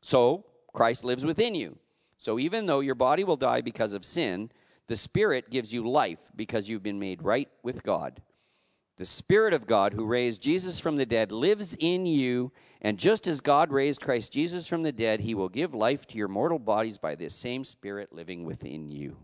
So, 0.00 0.46
Christ 0.72 1.04
lives 1.04 1.24
within 1.24 1.54
you. 1.54 1.78
So, 2.20 2.38
even 2.38 2.66
though 2.66 2.80
your 2.80 2.96
body 2.96 3.24
will 3.24 3.38
die 3.38 3.62
because 3.62 3.94
of 3.94 4.04
sin, 4.04 4.50
the 4.88 4.96
Spirit 4.96 5.48
gives 5.48 5.72
you 5.72 5.88
life 5.88 6.18
because 6.36 6.68
you've 6.68 6.82
been 6.82 6.98
made 6.98 7.22
right 7.22 7.48
with 7.62 7.82
God. 7.82 8.20
The 8.98 9.06
Spirit 9.06 9.54
of 9.54 9.66
God, 9.66 9.94
who 9.94 10.04
raised 10.04 10.42
Jesus 10.42 10.78
from 10.78 10.96
the 10.96 11.06
dead, 11.06 11.32
lives 11.32 11.74
in 11.80 12.04
you, 12.04 12.52
and 12.82 12.98
just 12.98 13.26
as 13.26 13.40
God 13.40 13.72
raised 13.72 14.02
Christ 14.02 14.34
Jesus 14.34 14.66
from 14.66 14.82
the 14.82 14.92
dead, 14.92 15.20
he 15.20 15.34
will 15.34 15.48
give 15.48 15.72
life 15.72 16.06
to 16.08 16.18
your 16.18 16.28
mortal 16.28 16.58
bodies 16.58 16.98
by 16.98 17.14
this 17.14 17.34
same 17.34 17.64
Spirit 17.64 18.12
living 18.12 18.44
within 18.44 18.90
you. 18.90 19.16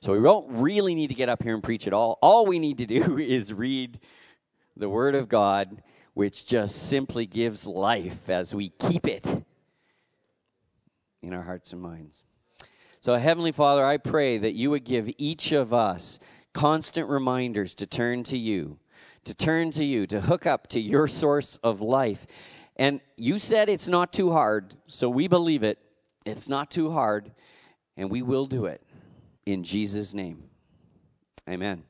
So 0.00 0.14
we 0.14 0.24
don't 0.24 0.50
really 0.50 0.96
need 0.96 1.10
to 1.10 1.14
get 1.14 1.28
up 1.28 1.44
here 1.44 1.54
and 1.54 1.62
preach 1.62 1.86
at 1.86 1.92
all. 1.92 2.18
All 2.22 2.44
we 2.44 2.58
need 2.58 2.78
to 2.78 2.86
do 2.86 3.18
is 3.20 3.52
read 3.52 4.00
the 4.76 4.88
Word 4.88 5.14
of 5.14 5.28
God, 5.28 5.80
which 6.12 6.44
just 6.44 6.88
simply 6.88 7.24
gives 7.24 7.68
life 7.68 8.28
as 8.28 8.52
we 8.52 8.70
keep 8.70 9.06
it 9.06 9.44
in 11.22 11.34
our 11.34 11.42
hearts 11.42 11.72
and 11.72 11.80
minds. 11.80 12.22
So, 13.00 13.16
Heavenly 13.16 13.52
Father, 13.52 13.84
I 13.84 13.96
pray 13.96 14.38
that 14.38 14.54
you 14.54 14.70
would 14.70 14.84
give 14.84 15.10
each 15.16 15.52
of 15.52 15.72
us 15.72 16.18
constant 16.52 17.08
reminders 17.08 17.74
to 17.76 17.86
turn 17.86 18.24
to 18.24 18.36
you, 18.36 18.78
to 19.24 19.34
turn 19.34 19.70
to 19.72 19.84
you, 19.84 20.06
to 20.06 20.20
hook 20.20 20.46
up 20.46 20.66
to 20.68 20.80
your 20.80 21.08
source 21.08 21.58
of 21.62 21.80
life. 21.80 22.26
And 22.76 23.00
you 23.16 23.38
said 23.38 23.68
it's 23.68 23.88
not 23.88 24.12
too 24.12 24.32
hard, 24.32 24.74
so 24.86 25.08
we 25.08 25.28
believe 25.28 25.62
it. 25.62 25.78
It's 26.26 26.48
not 26.48 26.70
too 26.70 26.90
hard, 26.90 27.32
and 27.96 28.10
we 28.10 28.22
will 28.22 28.46
do 28.46 28.66
it 28.66 28.82
in 29.46 29.64
Jesus' 29.64 30.14
name. 30.14 30.44
Amen. 31.48 31.82